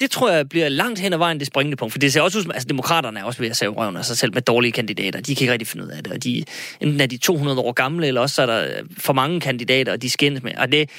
Det 0.00 0.10
tror 0.10 0.30
jeg 0.30 0.48
bliver 0.48 0.68
langt 0.68 0.98
hen 0.98 1.12
ad 1.12 1.18
vejen 1.18 1.38
det 1.38 1.46
springende 1.46 1.76
punkt. 1.76 1.92
For 1.92 1.98
det 1.98 2.12
ser 2.12 2.20
også 2.20 2.38
ud 2.38 2.42
som, 2.42 2.50
altså 2.50 2.68
demokraterne 2.68 3.20
er 3.20 3.24
også 3.24 3.40
ved 3.40 3.50
at 3.50 3.56
save 3.56 3.72
røven 3.72 3.96
af 3.96 4.04
sig 4.04 4.16
selv 4.16 4.34
med 4.34 4.42
dårlige 4.42 4.72
kandidater. 4.72 5.20
De 5.20 5.34
kan 5.34 5.42
ikke 5.42 5.52
rigtig 5.52 5.68
finde 5.68 5.84
ud 5.84 5.90
af 5.90 6.04
det. 6.04 6.12
Og 6.12 6.24
de, 6.24 6.44
enten 6.80 7.00
er 7.00 7.06
de 7.06 7.18
200 7.18 7.60
år 7.60 7.72
gamle, 7.72 8.06
eller 8.06 8.20
også 8.20 8.42
er 8.42 8.46
der 8.46 8.78
øh, 8.78 8.84
for 8.98 9.12
mange 9.12 9.40
kandidater, 9.40 9.92
og 9.92 10.02
de 10.02 10.10
skændes 10.10 10.42
med. 10.42 10.52
Og 10.56 10.72
det, 10.72 10.90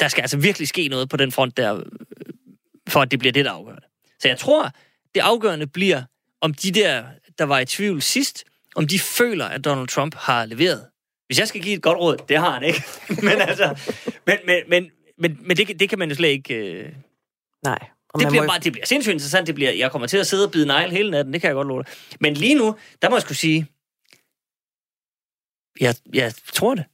der 0.00 0.08
skal 0.08 0.22
altså 0.22 0.36
virkelig 0.36 0.68
ske 0.68 0.88
noget 0.88 1.08
på 1.08 1.16
den 1.16 1.32
front 1.32 1.56
der, 1.56 1.76
øh, 1.76 1.82
for 2.88 3.00
at 3.00 3.10
det 3.10 3.18
bliver 3.18 3.32
det, 3.32 3.44
der 3.44 3.50
afgørende. 3.50 3.86
Så 4.20 4.28
jeg 4.28 4.38
tror, 4.38 4.70
det 5.14 5.20
afgørende 5.20 5.66
bliver, 5.66 6.02
om 6.40 6.54
de 6.54 6.70
der, 6.70 7.04
der 7.38 7.44
var 7.44 7.58
i 7.58 7.64
tvivl 7.64 8.02
sidst, 8.02 8.44
om 8.76 8.86
de 8.86 8.98
føler, 8.98 9.44
at 9.44 9.64
Donald 9.64 9.88
Trump 9.88 10.14
har 10.14 10.46
leveret. 10.46 10.86
Hvis 11.26 11.38
jeg 11.38 11.48
skal 11.48 11.62
give 11.62 11.74
et 11.74 11.82
godt 11.82 11.98
råd, 11.98 12.16
det 12.28 12.38
har 12.38 12.50
han 12.50 12.62
ikke. 12.62 12.84
men 13.28 13.40
altså, 13.40 13.78
men, 14.26 14.36
men, 14.46 14.62
men, 14.68 14.90
men, 15.18 15.38
men 15.40 15.56
det, 15.56 15.80
det 15.80 15.88
kan 15.88 15.98
man 15.98 16.08
jo 16.08 16.14
slet 16.14 16.28
ikke... 16.28 16.54
Øh, 16.54 16.92
Nej. 17.64 17.78
Det 18.18 18.28
bliver, 18.28 18.46
bare, 18.46 18.58
det 18.58 18.72
bliver 18.72 18.86
sindssygt 18.86 19.12
interessant. 19.12 19.46
Det 19.46 19.54
bliver, 19.54 19.70
jeg 19.72 19.90
kommer 19.90 20.08
til 20.08 20.16
at 20.16 20.26
sidde 20.26 20.46
og 20.46 20.52
bide 20.52 20.66
negl 20.66 20.90
hele 20.90 21.10
natten, 21.10 21.32
det 21.32 21.40
kan 21.40 21.48
jeg 21.48 21.54
godt 21.54 21.68
love 21.68 21.82
dig. 21.82 21.92
Men 22.20 22.34
lige 22.34 22.54
nu, 22.54 22.76
der 23.02 23.10
må 23.10 23.16
jeg 23.16 23.22
skulle 23.22 23.38
sige, 23.38 23.66
jeg, 25.80 25.94
jeg 26.14 26.34
tror 26.52 26.74
det. 26.74 26.84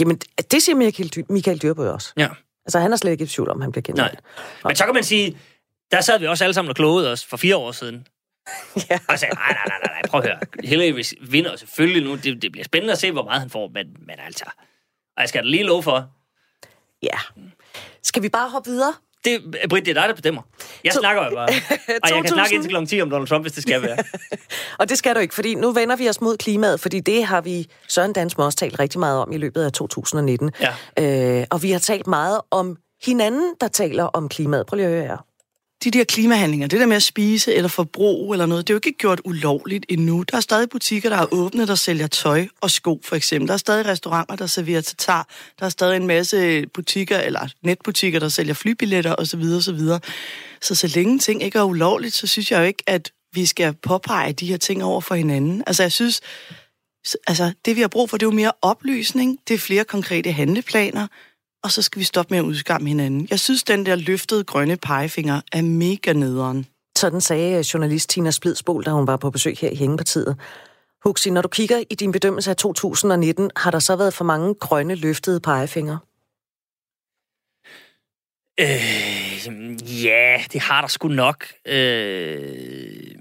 Jamen, 0.00 0.16
det 0.50 0.62
siger 0.62 0.76
Michael, 0.76 1.24
Michael 1.28 1.62
Dyrby 1.62 1.80
også. 1.80 2.12
Ja. 2.16 2.28
Altså, 2.66 2.78
han 2.78 2.92
er 2.92 2.96
slet 2.96 3.10
ikke 3.10 3.24
i 3.24 3.26
tvivl 3.26 3.50
om, 3.50 3.60
han 3.60 3.72
bliver 3.72 3.82
genvalgt. 3.82 4.20
Men 4.64 4.76
så 4.76 4.84
kan 4.84 4.94
man 4.94 5.04
sige, 5.04 5.38
der 5.90 6.00
sad 6.00 6.18
vi 6.18 6.26
også 6.26 6.44
alle 6.44 6.54
sammen 6.54 6.68
og 6.68 6.76
klogede 6.76 7.12
os 7.12 7.24
for 7.24 7.36
fire 7.36 7.56
år 7.56 7.72
siden. 7.72 8.06
Ja. 8.90 8.98
Og 9.08 9.18
sagde, 9.18 9.34
nej, 9.34 9.52
nej, 9.52 9.64
nej, 9.68 9.78
nej, 9.84 10.02
prøv 10.08 10.20
at 10.20 10.26
høre. 10.26 10.38
Hillary 10.64 11.02
vinder 11.30 11.56
selvfølgelig 11.56 12.04
nu. 12.04 12.14
Det, 12.16 12.42
det 12.42 12.52
bliver 12.52 12.64
spændende 12.64 12.92
at 12.92 12.98
se, 12.98 13.10
hvor 13.12 13.24
meget 13.24 13.40
han 13.40 13.50
får. 13.50 13.68
Men, 13.74 13.86
men 14.06 14.16
altså, 14.26 14.44
og 15.16 15.20
jeg 15.20 15.28
skal 15.28 15.42
da 15.42 15.48
lige 15.48 15.62
love 15.62 15.82
for, 15.82 16.08
Ja. 17.02 17.18
Skal 18.02 18.22
vi 18.22 18.28
bare 18.28 18.50
hoppe 18.50 18.70
videre? 18.70 18.92
det, 19.24 19.40
Britt, 19.70 19.86
det 19.86 19.96
er 19.96 20.00
dig, 20.00 20.08
der 20.08 20.14
bestemmer. 20.14 20.42
Jeg 20.84 20.92
To- 20.92 21.00
snakker 21.00 21.24
jo 21.24 21.30
bare. 21.34 21.48
Og 22.02 22.08
jeg 22.08 22.12
kan 22.12 22.12
2000. 22.12 22.28
snakke 22.28 22.54
indtil 22.54 22.70
kl. 22.70 22.86
10 22.86 23.00
om 23.02 23.10
Donald 23.10 23.28
Trump, 23.28 23.44
hvis 23.44 23.52
det 23.52 23.62
skal 23.62 23.82
være. 23.82 23.98
Og 24.80 24.88
det 24.88 24.98
skal 24.98 25.14
du 25.14 25.20
ikke, 25.20 25.34
fordi 25.34 25.54
nu 25.54 25.72
vender 25.72 25.96
vi 25.96 26.08
os 26.08 26.20
mod 26.20 26.36
klimaet, 26.36 26.80
fordi 26.80 27.00
det 27.00 27.24
har 27.24 27.40
vi 27.40 27.66
Søren 27.88 28.12
Dansmo 28.12 28.44
også 28.44 28.58
talt 28.58 28.78
rigtig 28.78 29.00
meget 29.00 29.18
om 29.18 29.32
i 29.32 29.36
løbet 29.38 29.64
af 29.64 29.72
2019. 29.72 30.50
Ja. 30.96 31.38
Øh, 31.40 31.46
og 31.50 31.62
vi 31.62 31.70
har 31.70 31.78
talt 31.78 32.06
meget 32.06 32.40
om 32.50 32.76
hinanden, 33.04 33.54
der 33.60 33.68
taler 33.68 34.04
om 34.04 34.28
klimaet. 34.28 34.66
Prøv 34.66 34.76
lige 34.76 34.86
at 34.86 34.92
høre 34.92 35.06
her 35.06 35.24
de 35.84 35.90
der 35.90 36.04
klimahandlinger, 36.04 36.66
det 36.66 36.80
der 36.80 36.86
med 36.86 36.96
at 36.96 37.02
spise 37.02 37.54
eller 37.54 37.68
forbruge 37.68 38.34
eller 38.34 38.46
noget, 38.46 38.68
det 38.68 38.72
er 38.72 38.74
jo 38.74 38.80
ikke 38.86 38.98
gjort 38.98 39.20
ulovligt 39.24 39.86
endnu. 39.88 40.22
Der 40.22 40.36
er 40.36 40.40
stadig 40.40 40.68
butikker, 40.68 41.08
der 41.08 41.16
er 41.16 41.26
åbne, 41.32 41.66
der 41.66 41.74
sælger 41.74 42.06
tøj 42.06 42.46
og 42.60 42.70
sko, 42.70 43.00
for 43.04 43.16
eksempel. 43.16 43.48
Der 43.48 43.54
er 43.54 43.58
stadig 43.58 43.86
restauranter, 43.86 44.36
der 44.36 44.46
serverer 44.46 44.80
tatar. 44.80 45.28
Der 45.58 45.64
er 45.66 45.70
stadig 45.70 45.96
en 45.96 46.06
masse 46.06 46.66
butikker, 46.74 47.18
eller 47.18 47.48
netbutikker, 47.62 48.20
der 48.20 48.28
sælger 48.28 48.54
flybilletter 48.54 49.14
osv. 49.18 49.42
osv. 49.42 49.80
Så 50.62 50.74
så 50.74 50.92
længe 50.94 51.18
ting 51.18 51.42
ikke 51.42 51.58
er 51.58 51.62
ulovligt, 51.62 52.14
så 52.14 52.26
synes 52.26 52.50
jeg 52.50 52.58
jo 52.58 52.64
ikke, 52.64 52.82
at 52.86 53.12
vi 53.32 53.46
skal 53.46 53.74
påpege 53.82 54.32
de 54.32 54.46
her 54.46 54.56
ting 54.56 54.84
over 54.84 55.00
for 55.00 55.14
hinanden. 55.14 55.62
Altså, 55.66 55.82
jeg 55.82 55.92
synes, 55.92 56.20
altså, 57.26 57.52
det 57.64 57.76
vi 57.76 57.80
har 57.80 57.88
brug 57.88 58.10
for, 58.10 58.16
det 58.16 58.26
er 58.26 58.30
jo 58.30 58.36
mere 58.36 58.52
oplysning, 58.62 59.38
det 59.48 59.54
er 59.54 59.58
flere 59.58 59.84
konkrete 59.84 60.32
handleplaner, 60.32 61.06
og 61.62 61.70
så 61.70 61.82
skal 61.82 62.00
vi 62.00 62.04
stoppe 62.04 62.34
med 62.34 62.38
at 62.38 62.44
udskamme 62.44 62.88
hinanden. 62.88 63.26
Jeg 63.30 63.40
synes, 63.40 63.62
den 63.62 63.86
der 63.86 63.96
løftede 63.96 64.44
grønne 64.44 64.76
pegefinger 64.76 65.40
er 65.52 65.62
mega 65.62 66.12
nederen. 66.12 66.66
Sådan 66.98 67.20
sagde 67.20 67.58
øh, 67.58 67.60
journalist 67.60 68.10
Tina 68.10 68.30
Splidsbol, 68.30 68.84
da 68.84 68.90
hun 68.90 69.06
var 69.06 69.16
på 69.16 69.30
besøg 69.30 69.56
her 69.58 69.70
i 69.70 69.74
Hængepartiet. 69.74 70.36
Huxi, 71.04 71.30
når 71.30 71.42
du 71.42 71.48
kigger 71.48 71.82
i 71.90 71.94
din 71.94 72.12
bedømmelse 72.12 72.50
af 72.50 72.56
2019, 72.56 73.50
har 73.56 73.70
der 73.70 73.78
så 73.78 73.96
været 73.96 74.14
for 74.14 74.24
mange 74.24 74.54
grønne 74.54 74.94
løftede 74.94 75.40
pegefingre? 75.40 75.98
Øh, 78.60 80.04
ja, 80.04 80.42
det 80.52 80.60
har 80.60 80.80
der 80.80 80.88
sgu 80.88 81.08
nok. 81.08 81.46
Øh, 81.66 83.14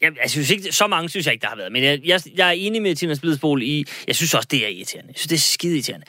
jeg, 0.00 0.12
jeg 0.22 0.30
synes 0.30 0.50
ikke, 0.50 0.72
så 0.72 0.86
mange 0.86 1.08
synes 1.08 1.26
jeg 1.26 1.32
ikke, 1.32 1.42
der 1.42 1.48
har 1.48 1.56
været. 1.56 1.72
Men 1.72 1.84
jeg, 1.84 2.00
jeg, 2.04 2.20
jeg 2.36 2.48
er 2.48 2.52
enig 2.52 2.82
med 2.82 2.96
Tina 2.96 3.14
Splidsbol 3.14 3.62
i, 3.62 3.84
jeg 4.06 4.16
synes 4.16 4.34
også, 4.34 4.48
det 4.50 4.64
er 4.64 4.68
irriterende. 4.68 5.08
Jeg 5.08 5.18
synes, 5.18 5.28
det 5.28 5.36
er 5.36 5.40
skide 5.40 5.74
irriterende. 5.74 6.06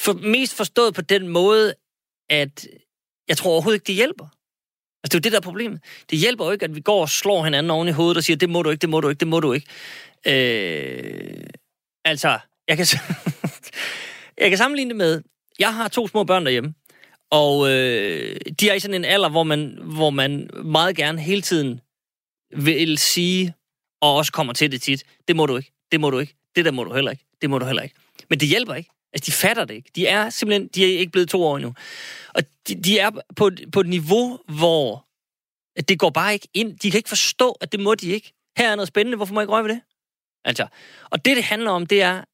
For, 0.00 0.12
mest 0.12 0.54
forstået 0.54 0.94
på 0.94 1.02
den 1.02 1.28
måde, 1.28 1.74
at 2.30 2.66
jeg 3.28 3.36
tror 3.36 3.50
overhovedet 3.50 3.76
ikke, 3.76 3.86
det 3.86 3.94
hjælper. 3.94 4.24
Altså, 5.04 5.08
det 5.08 5.14
er 5.14 5.18
jo 5.18 5.22
det, 5.22 5.32
der 5.32 5.38
er 5.38 5.50
problemet. 5.50 5.80
Det 6.10 6.18
hjælper 6.18 6.44
jo 6.44 6.50
ikke, 6.50 6.64
at 6.64 6.74
vi 6.74 6.80
går 6.80 7.00
og 7.00 7.08
slår 7.08 7.44
hinanden 7.44 7.70
oven 7.70 7.88
i 7.88 7.90
hovedet 7.90 8.16
og 8.16 8.24
siger, 8.24 8.36
det 8.36 8.50
må 8.50 8.62
du 8.62 8.70
ikke, 8.70 8.80
det 8.80 8.88
må 8.88 9.00
du 9.00 9.08
ikke, 9.08 9.20
det 9.20 9.28
må 9.28 9.40
du 9.40 9.52
ikke. 9.52 9.66
Øh, 10.26 11.44
altså, 12.04 12.38
jeg 12.68 12.76
kan, 12.76 12.86
jeg 14.42 14.48
kan 14.48 14.58
sammenligne 14.58 14.88
det 14.88 14.96
med, 14.96 15.22
jeg 15.58 15.74
har 15.74 15.88
to 15.88 16.08
små 16.08 16.24
børn 16.24 16.44
derhjemme, 16.44 16.74
og 17.30 17.70
øh, 17.70 18.36
de 18.60 18.68
er 18.70 18.74
i 18.74 18.80
sådan 18.80 18.94
en 18.94 19.04
alder, 19.04 19.28
hvor 19.28 19.42
man, 19.42 19.78
hvor 19.82 20.10
man 20.10 20.50
meget 20.64 20.96
gerne 20.96 21.20
hele 21.20 21.42
tiden 21.42 21.80
vil 22.56 22.98
sige, 22.98 23.54
og 24.00 24.14
også 24.14 24.32
kommer 24.32 24.52
til 24.52 24.72
det 24.72 24.82
tit, 24.82 25.04
det 25.28 25.36
må 25.36 25.46
du 25.46 25.56
ikke, 25.56 25.72
det 25.92 26.00
må 26.00 26.10
du 26.10 26.18
ikke, 26.18 26.34
det 26.56 26.64
der 26.64 26.70
må 26.70 26.84
du 26.84 26.94
heller 26.94 27.10
ikke, 27.10 27.24
det 27.42 27.50
må 27.50 27.58
du 27.58 27.66
heller 27.66 27.82
ikke. 27.82 27.94
Men 28.30 28.40
det 28.40 28.48
hjælper 28.48 28.74
ikke. 28.74 28.90
Altså, 29.12 29.26
de 29.26 29.32
fatter 29.32 29.64
det 29.64 29.74
ikke. 29.74 29.90
De 29.96 30.06
er 30.06 30.30
simpelthen, 30.30 30.68
de 30.68 30.94
er 30.94 30.98
ikke 30.98 31.12
blevet 31.12 31.28
to 31.28 31.42
år 31.42 31.56
endnu. 31.56 31.74
Og 32.34 32.42
de, 32.68 32.74
de 32.82 32.98
er 32.98 33.10
på, 33.36 33.46
et- 33.46 33.64
på 33.72 33.80
et 33.80 33.86
niveau, 33.88 34.38
hvor 34.48 35.06
at 35.76 35.88
det 35.88 35.98
går 35.98 36.10
bare 36.10 36.32
ikke 36.32 36.48
ind. 36.54 36.78
De 36.78 36.90
kan 36.90 36.98
ikke 36.98 37.08
forstå, 37.08 37.50
at 37.60 37.72
det 37.72 37.80
må 37.80 37.94
de 37.94 38.10
ikke. 38.10 38.32
Her 38.58 38.70
er 38.70 38.76
noget 38.76 38.88
spændende, 38.88 39.16
hvorfor 39.16 39.34
må 39.34 39.40
jeg 39.40 39.44
ikke 39.44 39.52
røre 39.52 39.64
ved 39.64 39.70
det? 39.70 39.80
Altså, 40.44 40.66
og 41.10 41.24
det, 41.24 41.36
det 41.36 41.44
handler 41.44 41.70
om, 41.70 41.86
det 41.86 42.02
er, 42.02 42.24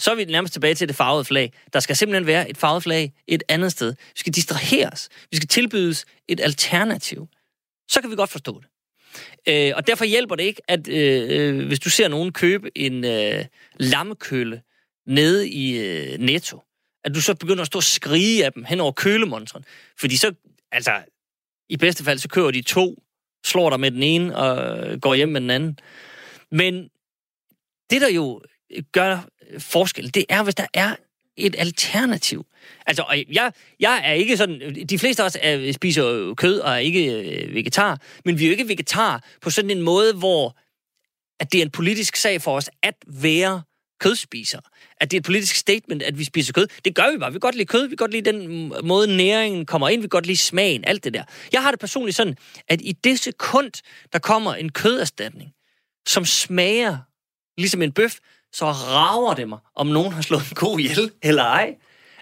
så 0.00 0.10
er 0.10 0.14
vi 0.14 0.24
nærmest 0.24 0.52
tilbage 0.52 0.74
til 0.74 0.88
det 0.88 0.96
farvede 0.96 1.24
flag. 1.24 1.52
Der 1.72 1.80
skal 1.80 1.96
simpelthen 1.96 2.26
være 2.26 2.50
et 2.50 2.56
farvet 2.56 2.82
flag 2.82 3.12
et 3.26 3.42
andet 3.48 3.72
sted. 3.72 3.94
Vi 3.98 4.16
skal 4.16 4.32
distraheres. 4.32 5.08
Vi 5.30 5.36
skal 5.36 5.48
tilbydes 5.48 6.04
et 6.28 6.40
alternativ. 6.40 7.28
Så 7.88 8.00
kan 8.00 8.10
vi 8.10 8.16
godt 8.16 8.30
forstå 8.30 8.60
det. 8.60 8.68
Øh, 9.48 9.72
og 9.76 9.86
derfor 9.86 10.04
hjælper 10.04 10.34
det 10.34 10.44
ikke, 10.44 10.62
at 10.68 10.88
øh, 10.88 11.26
øh, 11.58 11.66
hvis 11.66 11.80
du 11.80 11.90
ser 11.90 12.08
nogen 12.08 12.32
købe 12.32 12.78
en 12.78 13.04
øh, 13.04 13.44
lammekølle 13.76 14.62
nede 15.06 15.48
i 15.48 15.78
øh, 15.78 16.18
Netto, 16.18 16.62
at 17.04 17.14
du 17.14 17.20
så 17.20 17.34
begynder 17.34 17.60
at 17.60 17.66
stå 17.66 17.78
og 17.78 17.82
skrige 17.82 18.44
af 18.44 18.52
dem 18.52 18.64
hen 18.64 18.80
over 18.80 18.92
kølemontren. 18.92 19.64
Fordi 20.00 20.16
så, 20.16 20.34
altså, 20.72 21.02
i 21.68 21.76
bedste 21.76 22.04
fald, 22.04 22.18
så 22.18 22.28
kører 22.28 22.50
de 22.50 22.62
to, 22.62 23.02
slår 23.44 23.70
dig 23.70 23.80
med 23.80 23.90
den 23.90 24.02
ene 24.02 24.36
og 24.36 25.00
går 25.00 25.14
hjem 25.14 25.28
med 25.28 25.40
den 25.40 25.50
anden. 25.50 25.78
Men 26.50 26.88
det, 27.90 28.00
der 28.00 28.10
jo 28.10 28.40
øh, 28.70 28.82
gør 28.92 29.18
forskel, 29.58 30.14
det 30.14 30.24
er, 30.28 30.42
hvis 30.42 30.54
der 30.54 30.66
er 30.74 30.96
et 31.36 31.54
alternativ. 31.58 32.46
Altså, 32.86 33.02
og 33.02 33.16
jeg, 33.32 33.52
jeg 33.80 34.02
er 34.04 34.12
ikke 34.12 34.36
sådan... 34.36 34.86
De 34.88 34.98
fleste 34.98 35.22
af 35.22 35.26
os 35.26 35.36
er, 35.40 35.72
spiser 35.72 36.34
kød 36.34 36.58
og 36.60 36.72
er 36.72 36.76
ikke 36.76 37.12
øh, 37.12 37.54
vegetar, 37.54 38.00
men 38.24 38.38
vi 38.38 38.44
er 38.44 38.48
jo 38.48 38.52
ikke 38.52 38.68
vegetar 38.68 39.24
på 39.40 39.50
sådan 39.50 39.70
en 39.70 39.82
måde, 39.82 40.14
hvor 40.14 40.56
at 41.40 41.52
det 41.52 41.58
er 41.58 41.62
en 41.62 41.70
politisk 41.70 42.16
sag 42.16 42.42
for 42.42 42.56
os 42.56 42.70
at 42.82 42.94
være 43.06 43.62
kødspisere. 44.02 44.60
At 44.96 45.10
det 45.10 45.16
er 45.16 45.20
et 45.20 45.24
politisk 45.24 45.56
statement, 45.56 46.02
at 46.02 46.18
vi 46.18 46.24
spiser 46.24 46.52
kød. 46.52 46.66
Det 46.84 46.94
gør 46.94 47.12
vi 47.12 47.18
bare. 47.18 47.30
Vi 47.30 47.34
kan 47.34 47.40
godt 47.40 47.54
lide 47.54 47.66
kød. 47.66 47.82
Vi 47.82 47.88
kan 47.88 47.96
godt 47.96 48.10
lide 48.10 48.32
den 48.32 48.68
måde, 48.84 49.16
næringen 49.16 49.66
kommer 49.66 49.88
ind. 49.88 50.00
Vi 50.00 50.04
kan 50.04 50.08
godt 50.08 50.26
lide 50.26 50.38
smagen. 50.38 50.84
Alt 50.84 51.04
det 51.04 51.14
der. 51.14 51.24
Jeg 51.52 51.62
har 51.62 51.70
det 51.70 51.80
personligt 51.80 52.16
sådan, 52.16 52.36
at 52.68 52.80
i 52.80 52.92
det 52.92 53.18
sekund, 53.18 53.72
der 54.12 54.18
kommer 54.18 54.54
en 54.54 54.72
køderstatning, 54.72 55.54
som 56.06 56.24
smager 56.24 56.98
ligesom 57.58 57.82
en 57.82 57.92
bøf, 57.92 58.18
så 58.52 58.64
rager 58.66 59.34
det 59.34 59.48
mig, 59.48 59.58
om 59.74 59.86
nogen 59.86 60.12
har 60.12 60.22
slået 60.22 60.48
en 60.50 60.54
ko 60.54 60.78
ihjel 60.78 61.10
eller 61.22 61.42
ej. 61.42 61.74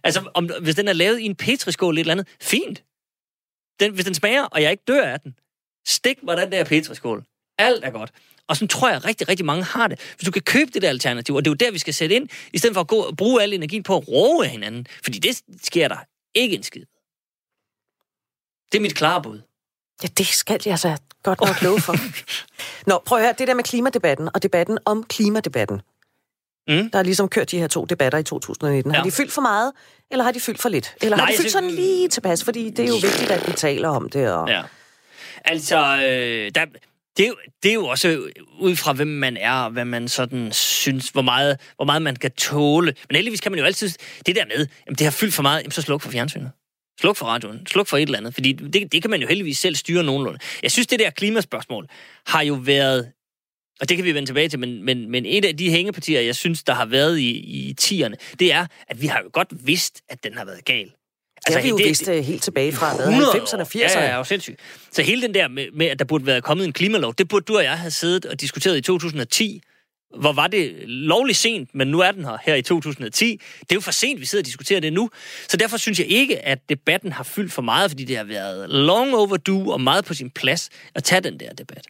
Altså, 0.05 0.31
om, 0.35 0.51
hvis 0.63 0.75
den 0.75 0.89
er 0.89 0.93
lavet 0.93 1.21
i 1.21 1.25
en 1.25 1.35
petriskål 1.35 1.99
eller 1.99 2.01
et 2.01 2.01
eller 2.01 2.13
andet, 2.13 2.29
fint. 2.41 2.85
Den, 3.81 3.93
hvis 3.93 4.05
den 4.05 4.15
smager, 4.15 4.45
og 4.45 4.63
jeg 4.63 4.71
ikke 4.71 4.85
dør 4.89 5.05
af 5.05 5.21
den, 5.21 5.35
stik 5.87 6.23
mig 6.23 6.37
den 6.37 6.53
der 6.53 6.65
petriskål. 6.65 7.25
Alt 7.59 7.85
er 7.85 7.91
godt. 7.91 8.11
Og 8.51 8.57
sådan 8.57 8.69
tror 8.69 8.91
jeg 8.91 9.05
rigtig, 9.05 9.29
rigtig 9.29 9.47
mange 9.47 9.65
har 9.65 9.89
det. 9.89 10.01
Hvis 10.17 10.27
du 10.27 10.31
kan 10.31 10.43
købe 10.43 10.71
det 10.75 10.83
der 10.83 10.89
alternativ, 10.89 11.35
og 11.35 11.45
det 11.45 11.49
er 11.49 11.53
jo 11.53 11.55
der, 11.55 11.71
vi 11.73 11.79
skal 11.79 11.95
sætte 11.95 12.15
ind, 12.17 12.29
i 12.53 12.59
stedet 12.59 12.75
for 12.75 12.81
at 12.81 12.87
gå 12.87 12.97
og 12.97 13.17
bruge 13.17 13.43
al 13.43 13.53
energien 13.53 13.83
på 13.83 13.97
at 13.97 14.09
råbe 14.09 14.45
af 14.45 14.51
hinanden. 14.51 14.87
Fordi 15.05 15.19
det 15.19 15.41
sker 15.63 15.89
der 15.89 15.97
ikke 16.35 16.57
en 16.57 16.63
skid. 16.63 16.83
Det 18.73 18.79
er 18.79 18.83
mit 18.83 18.95
klare 18.95 19.23
bud. 19.23 19.41
Ja, 20.03 20.09
det 20.19 20.27
skal 20.27 20.61
jeg 20.67 20.79
så 20.79 20.97
godt 21.23 21.41
nok 21.41 21.63
love 21.63 21.81
for. 21.81 21.95
Nå, 22.91 23.03
prøv 23.07 23.19
at 23.19 23.25
høre, 23.25 23.35
det 23.39 23.49
der 23.49 23.55
med 23.55 23.65
klimadebatten 23.65 24.29
og 24.35 24.43
debatten 24.43 24.79
om 24.85 25.05
klimadebatten. 25.05 25.81
Mm. 26.69 26.91
Der 26.91 26.97
har 26.99 27.03
ligesom 27.03 27.29
kørt 27.29 27.51
de 27.51 27.59
her 27.59 27.67
to 27.67 27.85
debatter 27.85 28.19
i 28.19 28.23
2019. 28.23 28.93
Ja. 28.93 28.97
Har 28.99 29.05
de 29.05 29.11
fyldt 29.11 29.33
for 29.33 29.41
meget, 29.43 29.73
eller 30.11 30.25
har 30.25 30.33
de 30.33 30.41
fyldt 30.41 30.61
for 30.61 30.69
lidt? 30.69 30.95
Eller 31.03 31.17
Nej, 31.17 31.25
har 31.27 31.33
de 31.33 31.37
fyldt 31.37 31.41
synes- 31.51 31.53
sådan 31.53 31.71
lige 31.71 32.09
tilpas? 32.09 32.45
Fordi 32.45 32.71
det 32.71 32.85
er 32.85 32.89
jo 32.89 32.95
vigtigt, 32.95 33.31
at 33.31 33.47
vi 33.49 33.53
taler 33.53 33.89
om 33.89 34.09
det. 34.09 34.33
Og... 34.33 34.49
Ja. 34.49 34.63
Altså, 35.45 35.77
øh, 35.77 36.51
der, 36.55 36.67
det, 37.17 37.25
er 37.25 37.29
jo, 37.29 37.37
det 37.63 37.71
er 37.71 37.75
jo 37.75 37.87
også 37.87 38.31
ud 38.61 38.77
fra, 38.77 38.93
hvem 38.93 39.09
man 39.09 39.37
er, 39.37 39.53
og 39.53 39.71
hvad 39.71 39.85
man 39.85 40.09
sådan 40.09 40.53
synes, 40.53 41.09
hvor 41.09 41.23
meget, 41.23 41.61
hvor 41.77 41.85
meget 41.85 42.03
man 42.03 42.17
kan 42.17 42.31
tåle. 42.31 42.95
Men 43.09 43.17
heldigvis 43.17 43.41
kan 43.41 43.53
man 43.53 43.59
jo 43.59 43.65
altid, 43.65 43.91
det 44.27 44.37
der 44.37 44.47
med, 44.47 44.67
jamen 44.87 44.97
det 44.97 45.01
har 45.01 45.11
fyldt 45.11 45.35
for 45.35 45.43
meget, 45.43 45.61
jamen 45.61 45.71
så 45.71 45.83
sluk 45.83 46.03
for 46.03 46.11
fjernsynet. 46.11 46.51
Sluk 47.01 47.17
for 47.17 47.27
radioen, 47.27 47.67
sluk 47.67 47.87
for 47.87 47.97
et 47.97 48.03
eller 48.03 48.19
andet, 48.19 48.35
fordi 48.35 48.53
det, 48.53 48.93
det 48.93 49.03
kan 49.03 49.11
man 49.11 49.21
jo 49.21 49.29
heldigvis 49.29 49.59
selv 49.59 49.77
styre 49.77 50.03
nogenlunde. 50.03 50.39
Jeg 50.63 50.73
synes, 50.73 50.87
det 50.87 50.99
der 50.99 51.11
klimaspørgsmål 51.11 51.87
har 52.27 52.43
jo 52.43 52.55
været, 52.55 53.13
og 53.81 53.89
det 53.89 53.97
kan 53.97 54.07
vi 54.07 54.15
vende 54.15 54.29
tilbage 54.29 54.49
til, 54.49 54.59
men, 54.59 54.85
men, 54.85 55.11
men 55.11 55.27
et 55.27 55.45
af 55.45 55.57
de 55.57 55.71
hængepartier, 55.71 56.21
jeg 56.21 56.37
synes, 56.37 56.63
der 56.63 56.75
har 56.75 56.87
været 56.87 57.19
i, 57.19 57.31
i 57.31 57.75
tierne, 57.75 58.17
det 58.39 58.53
er, 58.53 58.67
at 58.89 59.03
vi 59.03 59.07
har 59.07 59.21
jo 59.23 59.31
godt 59.33 59.49
vidst, 59.67 60.03
at 60.09 60.25
den 60.25 60.35
har 60.35 60.45
været 60.45 60.65
gal. 60.65 60.93
Det 61.47 61.55
har 61.55 61.63
vi 61.63 61.69
jo 61.69 61.79
det- 61.79 61.87
vidst 61.87 62.09
øh, 62.09 62.25
helt 62.25 62.43
tilbage 62.43 62.73
fra 62.73 62.97
hvad, 62.97 63.07
100 63.07 63.33
90'erne 63.33 63.61
og 63.61 63.67
80'erne. 63.75 63.79
Ja, 63.99 64.05
ja, 64.05 64.17
jo 64.17 64.25
sindssygt. 64.25 64.61
Så 64.93 65.03
hele 65.03 65.23
den 65.23 65.35
der 65.35 65.49
med, 65.49 65.67
med, 65.75 65.87
at 65.87 65.99
der 65.99 66.05
burde 66.05 66.27
være 66.27 66.41
kommet 66.41 66.65
en 66.65 66.73
klimalov, 66.73 67.15
det 67.19 67.29
burde 67.29 67.45
du 67.45 67.57
og 67.57 67.65
jeg 67.65 67.79
have 67.79 67.91
siddet 67.91 68.27
og 68.27 68.41
diskuteret 68.41 68.77
i 68.77 68.81
2010. 68.81 69.63
Hvor 70.21 70.33
var 70.33 70.47
det 70.47 70.73
lovligt 70.87 71.39
sent, 71.39 71.75
men 71.75 71.89
nu 71.89 72.01
er 72.01 72.11
den 72.11 72.25
her, 72.25 72.37
her 72.43 72.55
i 72.55 72.63
2010. 72.63 73.41
Det 73.61 73.71
er 73.71 73.75
jo 73.75 73.81
for 73.81 73.91
sent, 73.91 74.21
vi 74.21 74.27
sidder 74.27 74.43
og 74.43 74.47
diskuterer 74.47 74.81
det 74.81 74.93
nu. 74.93 75.11
Så 75.49 75.57
derfor 75.57 75.77
synes 75.77 75.99
jeg 75.99 76.07
ikke, 76.07 76.47
at 76.47 76.59
debatten 76.69 77.13
har 77.13 77.25
fyldt 77.25 77.53
for 77.53 77.63
meget, 77.63 77.91
fordi 77.91 78.05
det 78.05 78.17
har 78.17 78.25
været 78.25 78.71
long 78.71 79.15
overdue 79.15 79.73
og 79.73 79.81
meget 79.81 80.05
på 80.05 80.15
sin 80.15 80.31
plads 80.31 80.69
at 80.95 81.05
tage 81.05 81.21
den 81.21 81.41
der 81.41 81.53
debat. 81.53 81.87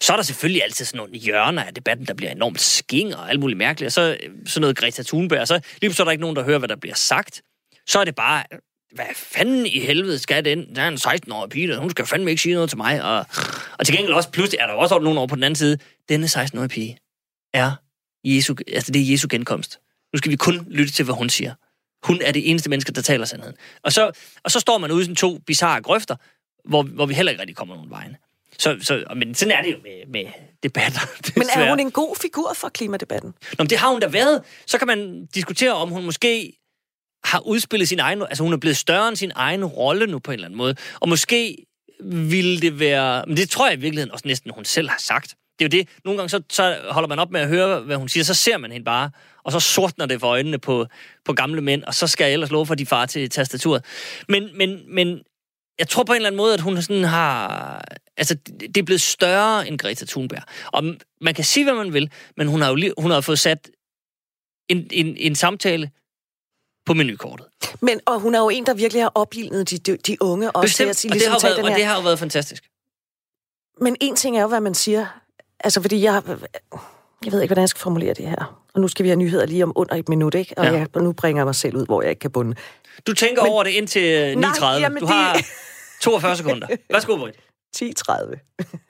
Så 0.00 0.12
er 0.12 0.16
der 0.16 0.24
selvfølgelig 0.24 0.62
altid 0.62 0.84
sådan 0.84 0.98
nogle 0.98 1.12
hjørner 1.14 1.62
af 1.64 1.74
debatten, 1.74 2.06
der 2.06 2.14
bliver 2.14 2.32
enormt 2.32 2.60
sking 2.60 3.16
og 3.16 3.30
alt 3.30 3.40
muligt 3.40 3.58
mærkeligt. 3.58 3.86
Og 3.86 3.92
så 3.92 4.00
øh, 4.22 4.30
sådan 4.46 4.60
noget 4.60 4.76
Greta 4.76 5.02
Thunberg, 5.02 5.40
og 5.40 5.48
så 5.48 5.54
lige 5.54 5.62
pludselig 5.80 6.00
er 6.00 6.04
der 6.04 6.12
ikke 6.12 6.20
nogen, 6.22 6.36
der 6.36 6.44
hører, 6.44 6.58
hvad 6.58 6.68
der 6.68 6.76
bliver 6.76 6.94
sagt. 6.96 7.42
Så 7.86 7.98
er 7.98 8.04
det 8.04 8.14
bare, 8.14 8.44
hvad 8.94 9.06
fanden 9.14 9.66
i 9.66 9.80
helvede 9.80 10.18
skal 10.18 10.44
den? 10.44 10.74
Der 10.74 10.82
er 10.82 10.88
en 10.88 10.94
16-årig 10.94 11.50
pige, 11.50 11.68
der, 11.68 11.78
hun 11.78 11.90
skal 11.90 12.06
fandme 12.06 12.30
ikke 12.30 12.42
sige 12.42 12.54
noget 12.54 12.68
til 12.70 12.78
mig. 12.78 13.02
Og, 13.02 13.26
og 13.78 13.86
til 13.86 13.96
gengæld 13.96 14.14
også, 14.14 14.30
pludselig 14.30 14.58
er 14.58 14.66
der 14.66 14.74
også 14.74 14.98
nogen 14.98 15.18
over 15.18 15.26
på 15.26 15.34
den 15.34 15.44
anden 15.44 15.56
side. 15.56 15.78
Denne 16.08 16.26
16-årige 16.26 16.68
pige 16.68 16.98
er 17.54 17.72
Jesu, 18.24 18.54
altså 18.72 18.92
det 18.92 19.02
er 19.02 19.12
Jesu 19.12 19.28
genkomst. 19.30 19.78
Nu 20.12 20.18
skal 20.18 20.30
vi 20.30 20.36
kun 20.36 20.66
lytte 20.70 20.92
til, 20.92 21.04
hvad 21.04 21.14
hun 21.14 21.30
siger. 21.30 21.54
Hun 22.06 22.22
er 22.22 22.32
det 22.32 22.50
eneste 22.50 22.70
menneske, 22.70 22.92
der 22.92 23.02
taler 23.02 23.24
sandheden. 23.24 23.56
Og 23.82 23.92
så, 23.92 24.10
og 24.44 24.50
så 24.50 24.60
står 24.60 24.78
man 24.78 24.92
ude 24.92 25.00
i 25.00 25.04
sådan 25.04 25.16
to 25.16 25.38
bizarre 25.46 25.82
grøfter, 25.82 26.16
hvor, 26.68 26.82
hvor 26.82 27.06
vi 27.06 27.14
heller 27.14 27.32
ikke 27.32 27.40
rigtig 27.40 27.56
kommer 27.56 27.74
nogen 27.74 27.90
vegne. 27.90 28.16
Så, 28.58 28.76
så, 28.82 29.04
men 29.16 29.34
sådan 29.34 29.52
er 29.58 29.62
det 29.62 29.72
jo 29.72 29.76
med, 29.82 30.06
med 30.06 30.32
debatter. 30.62 31.00
Men 31.38 31.48
er 31.54 31.70
hun 31.70 31.80
en 31.80 31.90
god 31.90 32.16
figur 32.22 32.52
for 32.54 32.68
klimadebatten? 32.68 33.34
Nå, 33.58 33.62
men 33.62 33.70
det 33.70 33.78
har 33.78 33.90
hun 33.90 34.00
da 34.00 34.06
været. 34.06 34.42
Så 34.66 34.78
kan 34.78 34.86
man 34.86 35.26
diskutere, 35.26 35.72
om 35.72 35.90
hun 35.90 36.04
måske 36.04 36.52
har 37.24 37.40
udspillet 37.46 37.88
sin 37.88 38.00
egen... 38.00 38.22
Altså, 38.22 38.42
hun 38.42 38.52
er 38.52 38.56
blevet 38.56 38.76
større 38.76 39.08
end 39.08 39.16
sin 39.16 39.32
egen 39.34 39.64
rolle 39.64 40.06
nu 40.06 40.18
på 40.18 40.30
en 40.30 40.34
eller 40.34 40.46
anden 40.46 40.58
måde. 40.58 40.76
Og 41.00 41.08
måske 41.08 41.56
ville 42.00 42.60
det 42.60 42.78
være... 42.78 43.24
Men 43.26 43.36
det 43.36 43.50
tror 43.50 43.66
jeg 43.66 43.78
i 43.78 43.80
virkeligheden 43.80 44.12
også 44.12 44.28
næsten, 44.28 44.50
hun 44.54 44.64
selv 44.64 44.88
har 44.88 44.98
sagt. 44.98 45.34
Det 45.58 45.64
er 45.64 45.78
jo 45.78 45.82
det. 45.82 45.88
Nogle 46.04 46.18
gange 46.18 46.28
så, 46.28 46.42
så 46.50 46.78
holder 46.90 47.08
man 47.08 47.18
op 47.18 47.30
med 47.30 47.40
at 47.40 47.48
høre, 47.48 47.80
hvad 47.80 47.96
hun 47.96 48.08
siger, 48.08 48.24
så 48.24 48.34
ser 48.34 48.58
man 48.58 48.72
hende 48.72 48.84
bare, 48.84 49.10
og 49.44 49.52
så 49.52 49.60
sortner 49.60 50.06
det 50.06 50.20
for 50.20 50.26
øjnene 50.26 50.58
på, 50.58 50.86
på 51.24 51.32
gamle 51.32 51.60
mænd, 51.60 51.82
og 51.82 51.94
så 51.94 52.06
skal 52.06 52.24
jeg 52.24 52.32
ellers 52.32 52.50
love 52.50 52.66
for, 52.66 52.72
at 52.72 52.78
de 52.78 52.86
far 52.86 53.06
til 53.06 53.30
tastaturet. 53.30 53.84
Men, 54.28 54.48
men, 54.58 54.94
men 54.94 55.22
jeg 55.78 55.88
tror 55.88 56.04
på 56.04 56.12
en 56.12 56.16
eller 56.16 56.26
anden 56.26 56.36
måde, 56.36 56.54
at 56.54 56.60
hun 56.60 56.82
sådan 56.82 57.04
har... 57.04 57.84
Altså, 58.16 58.36
det 58.60 58.76
er 58.76 58.82
blevet 58.82 59.00
større 59.00 59.68
end 59.68 59.78
Greta 59.78 60.04
Thunberg. 60.04 60.42
Og 60.66 60.84
man 61.20 61.34
kan 61.34 61.44
sige, 61.44 61.64
hvad 61.64 61.74
man 61.74 61.92
vil, 61.92 62.10
men 62.36 62.46
hun 62.48 62.62
har 62.62 62.68
jo 62.68 62.74
lige, 62.74 62.92
hun 62.98 63.10
har 63.10 63.20
fået 63.20 63.38
sat 63.38 63.70
en, 64.68 64.88
en, 64.90 65.16
en 65.16 65.34
samtale 65.34 65.90
på 66.86 66.94
menukortet. 66.94 67.46
Men, 67.80 68.00
og 68.06 68.20
hun 68.20 68.34
er 68.34 68.38
jo 68.38 68.48
en, 68.48 68.66
der 68.66 68.74
virkelig 68.74 69.02
har 69.02 69.12
opildnet 69.14 69.70
de, 69.70 69.78
de, 69.78 69.96
de 69.96 70.16
unge 70.22 70.50
også 70.50 70.76
til 70.76 70.84
at 70.84 70.96
sige, 70.96 71.10
og, 71.10 71.12
det 71.12 71.20
ligesom, 71.20 71.32
har 71.32 71.38
tage 71.38 71.50
været, 71.50 71.62
og 71.64 71.68
her. 71.68 71.76
det 71.76 71.84
har 71.84 71.94
jo 71.96 72.00
været 72.02 72.18
fantastisk. 72.18 72.64
Men 73.80 73.96
en 74.00 74.16
ting 74.16 74.36
er 74.38 74.42
jo, 74.42 74.48
hvad 74.48 74.60
man 74.60 74.74
siger. 74.74 75.06
Altså, 75.60 75.80
fordi 75.82 76.02
jeg... 76.02 76.22
Jeg 77.24 77.32
ved 77.32 77.42
ikke, 77.42 77.48
hvordan 77.50 77.62
jeg 77.62 77.68
skal 77.68 77.80
formulere 77.80 78.14
det 78.14 78.28
her. 78.28 78.60
Og 78.74 78.80
nu 78.80 78.88
skal 78.88 79.02
vi 79.02 79.08
have 79.08 79.16
nyheder 79.16 79.46
lige 79.46 79.62
om 79.64 79.72
under 79.74 79.94
et 79.94 80.08
minut, 80.08 80.34
ikke? 80.34 80.54
Og, 80.58 80.64
Ja. 80.64 80.72
jeg, 80.72 80.86
nu 81.02 81.12
bringer 81.12 81.40
jeg 81.40 81.46
mig 81.46 81.54
selv 81.54 81.76
ud, 81.76 81.86
hvor 81.86 82.02
jeg 82.02 82.10
ikke 82.10 82.20
kan 82.20 82.30
bunde. 82.30 82.56
Du 83.06 83.12
tænker 83.14 83.42
Men, 83.42 83.52
over 83.52 83.62
det 83.64 83.70
indtil 83.70 84.34
9.30. 84.34 84.38
Nej, 84.60 84.70
jamen, 84.80 84.98
du 85.00 85.06
det- 85.06 85.14
har 85.14 85.36
42 86.00 86.36
sekunder. 86.36 86.66
Værsgo, 86.90 87.16
Britt. 87.16 87.36
10.30. 87.82 88.83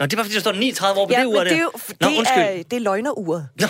Nå, 0.00 0.06
det 0.06 0.12
er 0.12 0.16
bare 0.16 0.24
fordi, 0.24 0.34
der 0.34 0.40
står 0.40 0.52
39 0.52 1.00
år 1.00 1.06
på 1.06 1.12
Ja, 1.12 1.20
det 1.20 1.26
ur 1.26 1.34
der. 1.34 1.44
det 1.44 1.52
er 1.52 1.58
jo 1.62 1.70
Nå, 2.00 2.08
det 2.08 2.18
undskyld. 2.18 2.42
er, 2.42 2.62
det 2.70 2.72
er 2.72 2.80
løgneruret. 2.80 3.48
Nå, 3.60 3.66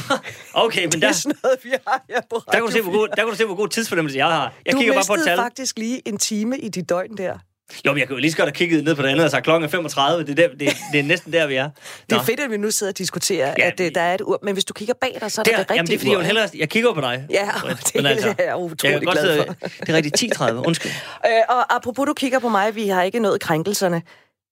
okay, 0.54 0.82
men 0.82 0.92
Det 0.92 1.02
der, 1.02 1.08
er 1.08 1.12
sådan 1.12 1.36
noget, 1.42 1.58
vi 1.64 1.70
har 1.86 2.04
her 2.10 2.20
på 2.30 2.42
der, 2.46 2.52
kan 2.52 2.60
du 2.60 2.70
se, 2.70 2.80
hvor 2.80 2.92
god, 2.92 3.08
der 3.08 3.14
kan 3.14 3.26
du 3.26 3.36
se, 3.36 3.44
hvor 3.44 3.54
god 3.54 3.68
tidsfornemmelse 3.68 4.18
jeg 4.18 4.26
har. 4.26 4.52
Jeg 4.66 4.72
du 4.72 4.78
kigger 4.78 4.94
bare 4.94 5.04
på 5.08 5.14
et 5.14 5.20
tal. 5.24 5.36
faktisk 5.36 5.78
lige 5.78 6.08
en 6.08 6.18
time 6.18 6.58
i 6.58 6.68
dit 6.68 6.88
døgn 6.88 7.16
der. 7.16 7.38
Jo, 7.86 7.92
men 7.92 7.98
jeg 7.98 8.06
kan 8.06 8.16
jo 8.16 8.20
lige 8.20 8.30
så 8.30 8.36
godt 8.36 8.46
have 8.46 8.52
kigget 8.54 8.84
ned 8.84 8.94
på 8.94 9.02
det 9.02 9.08
andet 9.08 9.24
og 9.24 9.30
sagt, 9.30 9.44
klokken 9.44 9.64
er 9.64 9.70
35. 9.70 10.24
Det 10.24 10.30
er, 10.30 10.34
der, 10.34 10.48
det, 10.48 10.76
det 10.92 11.00
er 11.00 11.04
næsten 11.04 11.32
der, 11.32 11.46
vi 11.46 11.54
er. 11.54 11.70
Det 12.10 12.16
er 12.18 12.22
fedt, 12.22 12.40
at 12.40 12.50
vi 12.50 12.56
nu 12.56 12.70
sidder 12.70 12.92
og 12.92 12.98
diskuterer, 12.98 13.54
ja, 13.58 13.66
at 13.66 13.80
uh, 13.80 13.86
der 13.94 14.00
er 14.00 14.14
et 14.14 14.20
ur. 14.20 14.38
Men 14.42 14.52
hvis 14.54 14.64
du 14.64 14.72
kigger 14.74 14.94
bag 15.00 15.18
dig, 15.20 15.32
så 15.32 15.40
er 15.40 15.42
det 15.42 15.52
der 15.52 15.58
det 15.58 15.70
rigtige 15.70 15.76
Jamen, 15.76 15.86
det 15.86 15.94
er 15.94 15.98
fordi, 15.98 16.10
jeg, 16.10 16.18
vil 16.18 16.26
hellere, 16.26 16.48
jeg 16.58 16.68
kigger 16.68 16.94
på 16.94 17.00
dig. 17.00 17.26
Ja, 17.30 17.48
det 17.86 17.94
men 17.94 18.06
altså, 18.06 18.34
er 18.38 18.44
jeg 18.44 18.56
utrolig 18.56 18.92
jeg 18.92 19.00
glad 19.00 19.44
for. 19.46 19.54
det 19.62 19.88
er 19.88 19.92
rigtigt 19.94 20.40
10.30, 20.40 20.52
undskyld. 20.52 20.92
Øh, 21.26 21.30
og 21.48 21.76
apropos, 21.76 22.06
du 22.06 22.12
kigger 22.14 22.38
på 22.38 22.48
mig, 22.48 22.74
vi 22.74 22.88
har 22.88 23.02
ikke 23.02 23.18
nået 23.20 23.40
krænkelserne. 23.40 24.02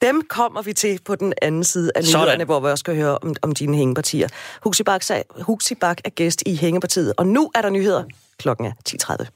Dem 0.02 0.22
kommer 0.28 0.62
vi 0.62 0.72
til 0.72 1.00
på 1.04 1.14
den 1.14 1.32
anden 1.42 1.64
side 1.64 1.90
af 1.94 2.02
nyhederne, 2.02 2.44
hvor 2.44 2.60
vi 2.60 2.66
også 2.66 2.80
skal 2.82 2.96
høre 2.96 3.18
om, 3.18 3.34
om 3.42 3.52
dine 3.52 3.76
hængepartier. 3.76 4.28
Huxi 4.62 4.82
Bak, 4.82 5.02
Huxi 5.40 5.74
Bak 5.74 6.00
er 6.04 6.10
gæst 6.10 6.42
i 6.46 6.56
Hængepartiet, 6.56 7.12
og 7.16 7.26
nu 7.26 7.50
er 7.54 7.62
der 7.62 7.70
nyheder. 7.70 8.04
Klokken 8.38 8.66
er 8.66 8.72
10.30. 8.88 9.34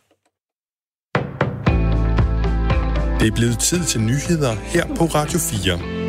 Det 3.21 3.29
er 3.29 3.35
blevet 3.35 3.59
tid 3.59 3.85
til 3.85 4.01
nyheder 4.01 4.53
her 4.53 4.87
på 4.87 5.05
Radio 5.05 5.39
4. 5.39 6.02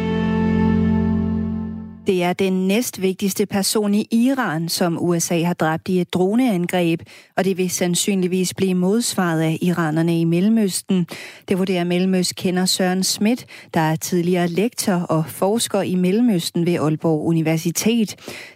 Det 2.08 2.24
er 2.24 2.34
den 2.34 2.68
næstvigtigste 2.68 3.46
person 3.46 3.94
i 3.94 4.08
Iran, 4.12 4.70
som 4.70 5.04
USA 5.04 5.44
har 5.44 5.54
dræbt 5.54 5.88
i 5.90 6.02
et 6.02 6.14
droneangreb, 6.14 7.02
og 7.38 7.46
det 7.46 7.58
vil 7.58 7.70
sandsynligvis 7.70 8.54
blive 8.54 8.74
modsvaret 8.74 9.42
af 9.42 9.58
iranerne 9.62 10.20
i 10.20 10.24
Mellemøsten. 10.24 11.08
Det 11.50 11.58
vurderer 11.58 11.84
Mellemøstkender 11.84 12.66
Søren 12.66 13.04
Schmidt, 13.04 13.46
der 13.74 13.80
er 13.80 13.96
tidligere 13.96 14.48
lektor 14.48 14.94
og 14.94 15.26
forsker 15.28 15.82
i 15.82 15.96
Mellemøsten 15.96 16.66
ved 16.66 16.74
Aalborg 16.74 17.26
Universitet. 17.26 18.16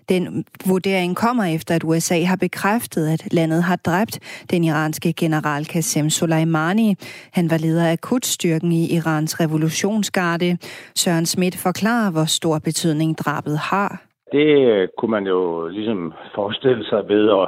Den 0.09 0.45
vurdering 0.65 1.15
kommer 1.15 1.43
efter, 1.43 1.75
at 1.75 1.83
USA 1.83 2.23
har 2.23 2.35
bekræftet, 2.35 3.07
at 3.07 3.33
landet 3.33 3.63
har 3.63 3.75
dræbt 3.75 4.19
den 4.49 4.63
iranske 4.63 5.13
general 5.13 5.65
Qasem 5.65 6.09
Soleimani. 6.09 6.95
Han 7.31 7.49
var 7.49 7.57
leder 7.57 7.87
af 7.87 8.01
kutstyrken 8.01 8.71
i 8.71 8.95
Irans 8.95 9.39
revolutionsgarde. 9.39 10.57
Søren 10.95 11.25
Schmidt 11.25 11.55
forklarer, 11.55 12.11
hvor 12.11 12.25
stor 12.25 12.59
betydning 12.59 13.17
drab 13.17 13.36
drabet 13.37 13.57
har? 13.57 14.01
Det 14.31 14.49
øh, 14.67 14.87
kunne 14.97 15.11
man 15.11 15.27
jo 15.27 15.67
ligesom 15.67 16.13
forestille 16.35 16.85
sig 16.85 17.07
ved 17.07 17.29
at, 17.29 17.47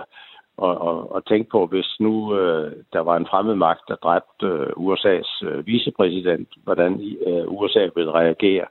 at, 0.67 0.75
at, 0.89 0.97
at 1.15 1.25
tænke 1.28 1.49
på, 1.49 1.65
hvis 1.65 1.95
nu 1.99 2.13
uh, 2.32 2.71
der 2.93 2.99
var 2.99 3.17
en 3.17 3.28
fremmed 3.32 3.56
magt, 3.56 3.82
der 3.88 3.95
dræbte 3.95 4.45
øh, 4.45 4.67
USA's 4.69 5.45
uh, 5.45 5.52
øh, 5.52 5.65
vicepræsident, 5.65 6.49
hvordan 6.63 6.93
uh, 7.28 7.62
USA 7.62 7.89
ville 7.95 8.12
reagere. 8.12 8.65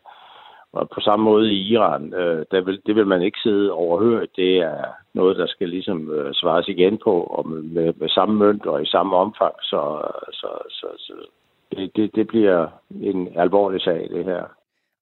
Og 0.72 0.88
på 0.94 1.00
samme 1.00 1.24
måde 1.24 1.52
i 1.52 1.72
Iran, 1.72 2.04
uh, 2.04 2.42
der 2.50 2.60
vil, 2.60 2.80
det 2.86 2.94
vil 2.96 3.06
man 3.06 3.22
ikke 3.22 3.38
sidde 3.42 3.72
overhøre. 3.72 4.26
Det 4.36 4.56
er 4.56 4.84
noget, 5.14 5.36
der 5.36 5.46
skal 5.46 5.68
ligesom 5.68 6.08
uh, 6.08 6.32
svares 6.32 6.68
igen 6.68 6.98
på, 7.04 7.14
og 7.22 7.48
med, 7.48 7.62
med, 7.62 7.92
med 7.96 8.08
samme 8.08 8.34
mønt 8.34 8.66
og 8.66 8.82
i 8.82 8.86
samme 8.86 9.16
omfang. 9.16 9.54
Så, 9.62 9.80
så, 10.32 10.48
så, 10.70 10.86
så 10.98 11.12
det, 11.76 11.96
det, 11.96 12.14
det 12.14 12.26
bliver 12.26 12.66
en 13.02 13.28
alvorlig 13.38 13.80
sag, 13.80 14.08
det 14.10 14.24
her. 14.24 14.44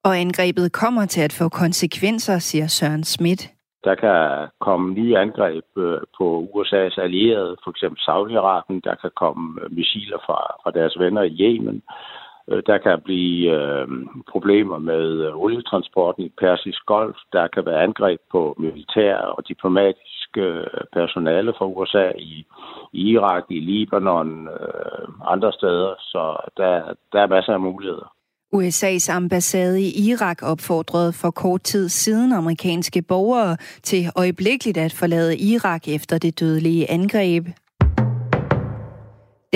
Og 0.07 0.19
angrebet 0.19 0.73
kommer 0.73 1.07
til 1.07 1.23
at 1.29 1.33
få 1.33 1.49
konsekvenser, 1.49 2.38
siger 2.38 2.66
Søren 2.66 3.05
Schmidt. 3.05 3.42
Der 3.85 3.95
kan 3.95 4.49
komme 4.61 4.95
nye 4.95 5.19
angreb 5.19 5.64
øh, 5.77 6.01
på 6.19 6.27
USA's 6.55 7.01
allierede, 7.01 7.57
f.eks. 7.64 7.83
Saudi-Arabien. 8.07 8.81
Der 8.88 8.95
kan 9.03 9.11
komme 9.23 9.61
øh, 9.62 9.73
missiler 9.73 10.19
fra, 10.27 10.38
fra 10.62 10.71
deres 10.71 10.99
venner 10.99 11.23
i 11.23 11.37
Yemen. 11.40 11.83
Øh, 12.51 12.62
der 12.66 12.79
kan 12.79 13.01
blive 13.05 13.51
øh, 13.59 13.88
problemer 14.33 14.79
med 14.79 15.31
olietransporten 15.35 16.23
i 16.25 16.33
Persisk 16.40 16.81
Golf. 16.87 17.16
Der 17.33 17.47
kan 17.49 17.66
være 17.66 17.83
angreb 17.83 18.21
på 18.33 18.55
militær 18.59 19.16
og 19.16 19.49
diplomatisk 19.49 20.31
personale 20.92 21.53
fra 21.59 21.66
USA 21.66 22.07
i, 22.19 22.47
i 22.92 23.03
Irak, 23.12 23.45
i 23.51 23.61
Libanon, 23.61 24.49
øh, 24.49 25.09
andre 25.25 25.53
steder. 25.53 25.95
Så 25.99 26.37
der, 26.57 26.95
der 27.12 27.21
er 27.21 27.27
masser 27.27 27.53
af 27.53 27.61
muligheder. 27.61 28.15
USA's 28.54 29.09
ambassade 29.09 29.82
i 29.82 30.09
Irak 30.09 30.42
opfordrede 30.42 31.12
for 31.12 31.30
kort 31.30 31.62
tid 31.62 31.88
siden 31.88 32.32
amerikanske 32.32 33.02
borgere 33.02 33.56
til 33.82 34.11
øjeblikkeligt 34.16 34.78
at 34.78 34.92
forlade 34.92 35.38
Irak 35.38 35.88
efter 35.88 36.18
det 36.18 36.40
dødelige 36.40 36.90
angreb. 36.90 37.46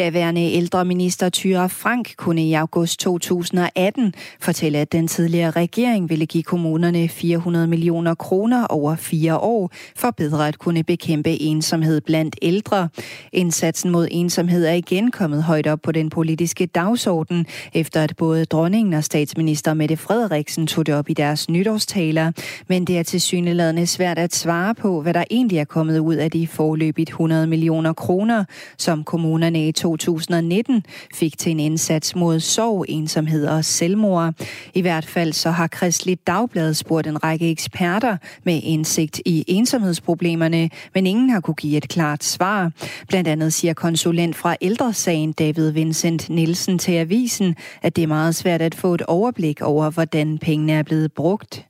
Daværende 0.01 0.53
ældreminister 0.53 1.29
Thyre 1.29 1.69
Frank 1.69 2.15
kunne 2.17 2.45
i 2.45 2.53
august 2.53 3.01
2018 3.01 4.15
fortælle, 4.41 4.79
at 4.79 4.93
den 4.93 5.09
tidligere 5.09 5.51
regering 5.51 6.11
ville 6.11 6.27
give 6.27 6.43
kommunerne 6.43 7.09
400 7.09 7.67
millioner 7.67 8.15
kroner 8.15 8.67
over 8.67 8.97
fire 8.97 9.39
år 9.39 9.71
for 9.97 10.11
bedre 10.11 10.49
at 10.49 10.59
kunne 10.59 10.83
bekæmpe 10.83 11.31
ensomhed 11.31 12.01
blandt 12.01 12.37
ældre. 12.43 12.89
Indsatsen 13.33 13.91
mod 13.91 14.09
ensomhed 14.11 14.67
er 14.67 14.73
igen 14.73 15.11
kommet 15.11 15.43
højt 15.43 15.67
op 15.67 15.81
på 15.83 15.93
den 15.93 16.11
politiske 16.11 16.67
dagsorden, 16.67 17.47
efter 17.75 18.03
at 18.03 18.17
både 18.17 18.45
dronningen 18.45 18.95
og 18.95 19.05
statsminister 19.05 19.75
Mette 19.75 19.97
Frederiksen 19.97 20.67
tog 20.67 20.87
det 20.87 20.95
op 20.95 21.11
i 21.11 21.15
deres 21.15 21.49
nytårstaler. 21.49 22.33
Men 22.69 22.85
det 22.85 22.99
er 22.99 23.03
til 23.03 23.21
syneladende 23.21 23.87
svært 23.87 24.19
at 24.19 24.35
svare 24.35 24.75
på, 24.75 25.03
hvad 25.03 25.15
der 25.15 25.25
egentlig 25.31 25.59
er 25.59 25.65
kommet 25.65 25.99
ud 25.99 26.15
af 26.15 26.31
de 26.31 26.47
forløbigt 26.47 27.11
100 27.11 27.47
millioner 27.47 27.93
kroner, 27.93 28.45
som 28.79 29.05
kommunerne 29.05 29.69
i 29.69 29.73
2019 29.97 30.85
fik 31.15 31.39
til 31.39 31.53
en 31.53 31.61
indsats 31.61 32.17
mod 32.17 32.41
sorg, 32.41 32.85
ensomhed 32.89 33.47
og 33.47 33.65
selvmord. 33.65 34.35
I 34.75 34.81
hvert 34.81 35.07
fald 35.07 35.33
så 35.33 35.51
har 35.51 35.67
Kristeligt 35.67 36.27
Dagblad 36.27 36.75
spurgt 36.75 37.07
en 37.07 37.25
række 37.25 37.51
eksperter 37.51 38.17
med 38.45 38.61
indsigt 38.63 39.21
i 39.27 39.45
ensomhedsproblemerne, 39.49 40.71
men 40.95 41.07
ingen 41.07 41.31
har 41.31 41.41
kunne 41.41 41.55
give 41.55 41.77
et 41.77 41.89
klart 41.89 42.25
svar. 42.25 42.73
Blandt 43.09 43.29
andet 43.29 43.53
siger 43.53 43.75
konsulent 43.75 44.37
fra 44.37 44.57
ældresagen 44.61 45.33
David 45.33 45.71
Vincent 45.71 46.31
Nielsen 46.31 46.79
til 46.79 46.93
avisen, 46.93 47.57
at 47.83 47.97
det 47.97 48.03
er 48.03 48.09
meget 48.09 48.35
svært 48.35 48.63
at 48.63 48.75
få 48.75 48.95
et 48.95 49.03
overblik 49.03 49.63
over, 49.63 49.91
hvordan 49.91 50.39
pengene 50.39 50.73
er 50.73 50.83
blevet 50.83 51.13
brugt. 51.13 51.70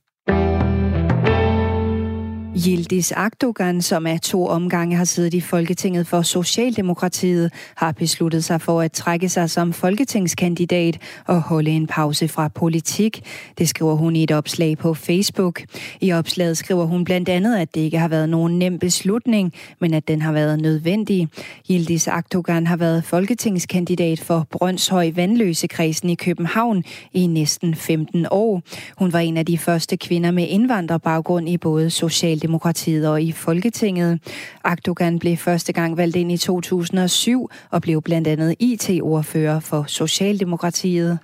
Yildiz 2.57 3.13
Akdogan, 3.17 3.83
som 3.83 4.07
er 4.07 4.19
to 4.19 4.47
omgange 4.47 4.97
har 4.97 5.05
siddet 5.05 5.35
i 5.35 5.41
Folketinget 5.41 6.07
for 6.07 6.23
Socialdemokratiet, 6.23 7.53
har 7.75 7.93
besluttet 7.93 8.45
sig 8.45 8.61
for 8.61 8.81
at 8.81 8.93
trække 8.93 9.29
sig 9.29 9.51
som 9.51 9.73
folketingskandidat 9.73 10.99
og 11.27 11.41
holde 11.43 11.71
en 11.71 11.87
pause 11.87 12.29
fra 12.29 12.49
politik. 12.49 13.23
Det 13.59 13.69
skriver 13.69 13.95
hun 13.95 14.17
i 14.17 14.23
et 14.23 14.33
opslag 14.33 14.79
på 14.79 14.95
Facebook. 14.95 15.63
I 16.01 16.13
opslaget 16.13 16.59
skriver 16.59 16.85
hun 16.85 17.05
blandt 17.05 17.29
andet, 17.29 17.57
at 17.57 17.75
det 17.75 17.81
ikke 17.81 17.99
har 17.99 18.09
været 18.09 18.29
nogen 18.29 18.59
nem 18.59 18.79
beslutning, 18.79 19.53
men 19.81 19.95
at 19.95 20.09
den 20.09 20.23
har 20.23 20.33
været 20.33 20.61
nødvendig. 20.61 21.29
Yildiz 21.71 22.09
Akdogan 22.09 22.67
har 22.67 22.77
været 22.77 23.05
folketingskandidat 23.05 24.21
for 24.21 24.47
Brøndshøj 24.51 25.11
Vandløsekredsen 25.15 26.11
i 26.11 26.15
København 26.15 26.85
i 27.13 27.27
næsten 27.27 27.75
15 27.75 28.27
år. 28.31 28.63
Hun 28.99 29.13
var 29.13 29.19
en 29.19 29.37
af 29.37 29.47
de 29.47 29.59
første 29.59 29.97
kvinder 29.97 30.31
med 30.31 30.47
indvandrerbaggrund 30.49 31.49
i 31.49 31.57
både 31.57 31.91
social 31.91 32.40
Socialdemokratiet 32.41 33.09
og 33.09 33.23
i 33.23 33.33
Folketinget. 33.33 34.21
Akdogan 34.65 35.19
blev 35.19 35.37
første 35.37 35.73
gang 35.73 35.97
valgt 35.97 36.17
ind 36.17 36.33
i 36.33 36.37
2007 36.37 37.51
og 37.71 37.83
blev 37.83 38.03
blandt 38.03 38.29
andet 38.29 38.55
IT-ordfører 38.59 39.61
for 39.61 39.85
Socialdemokratiet. 39.89 41.19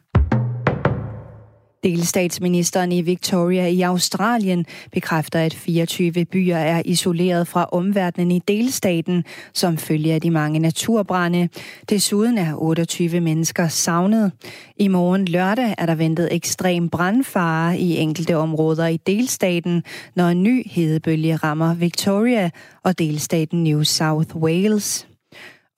Delstatsministeren 1.86 2.92
i 2.92 3.00
Victoria 3.00 3.66
i 3.66 3.82
Australien 3.82 4.66
bekræfter, 4.92 5.40
at 5.40 5.54
24 5.54 6.24
byer 6.24 6.56
er 6.56 6.82
isoleret 6.84 7.48
fra 7.48 7.68
omverdenen 7.72 8.30
i 8.30 8.38
delstaten, 8.48 9.24
som 9.54 9.76
følge 9.76 10.14
af 10.14 10.20
de 10.20 10.30
mange 10.30 10.58
naturbrænde. 10.58 11.48
Desuden 11.90 12.38
er 12.38 12.54
28 12.54 13.20
mennesker 13.20 13.68
savnet. 13.68 14.32
I 14.76 14.88
morgen 14.88 15.24
lørdag 15.24 15.74
er 15.78 15.86
der 15.86 15.94
ventet 15.94 16.28
ekstrem 16.30 16.88
brandfare 16.88 17.78
i 17.78 17.96
enkelte 17.96 18.36
områder 18.36 18.86
i 18.86 18.96
delstaten, 18.96 19.82
når 20.14 20.28
en 20.28 20.42
ny 20.42 20.68
hedebølge 20.70 21.36
rammer 21.36 21.74
Victoria 21.74 22.50
og 22.84 22.98
delstaten 22.98 23.64
New 23.64 23.82
South 23.82 24.36
Wales. 24.36 25.06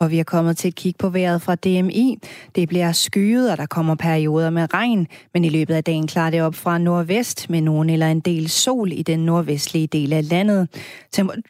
Og 0.00 0.11
vi 0.11 0.18
er 0.18 0.24
kommet 0.24 0.56
til 0.56 0.68
et 0.68 0.74
kig 0.74 0.94
på 0.98 1.08
vejret 1.08 1.42
fra 1.42 1.54
DMI. 1.54 2.18
Det 2.54 2.68
bliver 2.68 2.92
skyet, 2.92 3.52
og 3.52 3.58
der 3.58 3.66
kommer 3.66 3.94
perioder 3.94 4.50
med 4.50 4.74
regn, 4.74 5.06
men 5.34 5.44
i 5.44 5.48
løbet 5.48 5.74
af 5.74 5.84
dagen 5.84 6.06
klarer 6.06 6.30
det 6.30 6.42
op 6.42 6.54
fra 6.54 6.78
nordvest 6.78 7.50
med 7.50 7.61
nogen 7.61 7.90
eller 7.90 8.06
en 8.06 8.20
del 8.20 8.48
sol 8.48 8.92
i 8.92 9.02
den 9.02 9.18
nordvestlige 9.18 9.87
del 9.87 10.12
af 10.12 10.28
landet. 10.30 10.68
Temper- 11.16 11.40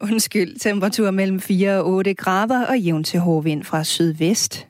Undskyld, 0.12 0.58
temperatur 0.58 1.10
mellem 1.10 1.40
4 1.40 1.78
og 1.78 1.86
8 1.86 2.14
grader 2.14 2.66
og 2.66 2.78
jævn 2.78 3.04
til 3.04 3.20
hård 3.20 3.42
vind 3.42 3.64
fra 3.64 3.84
sydvest. 3.84 4.66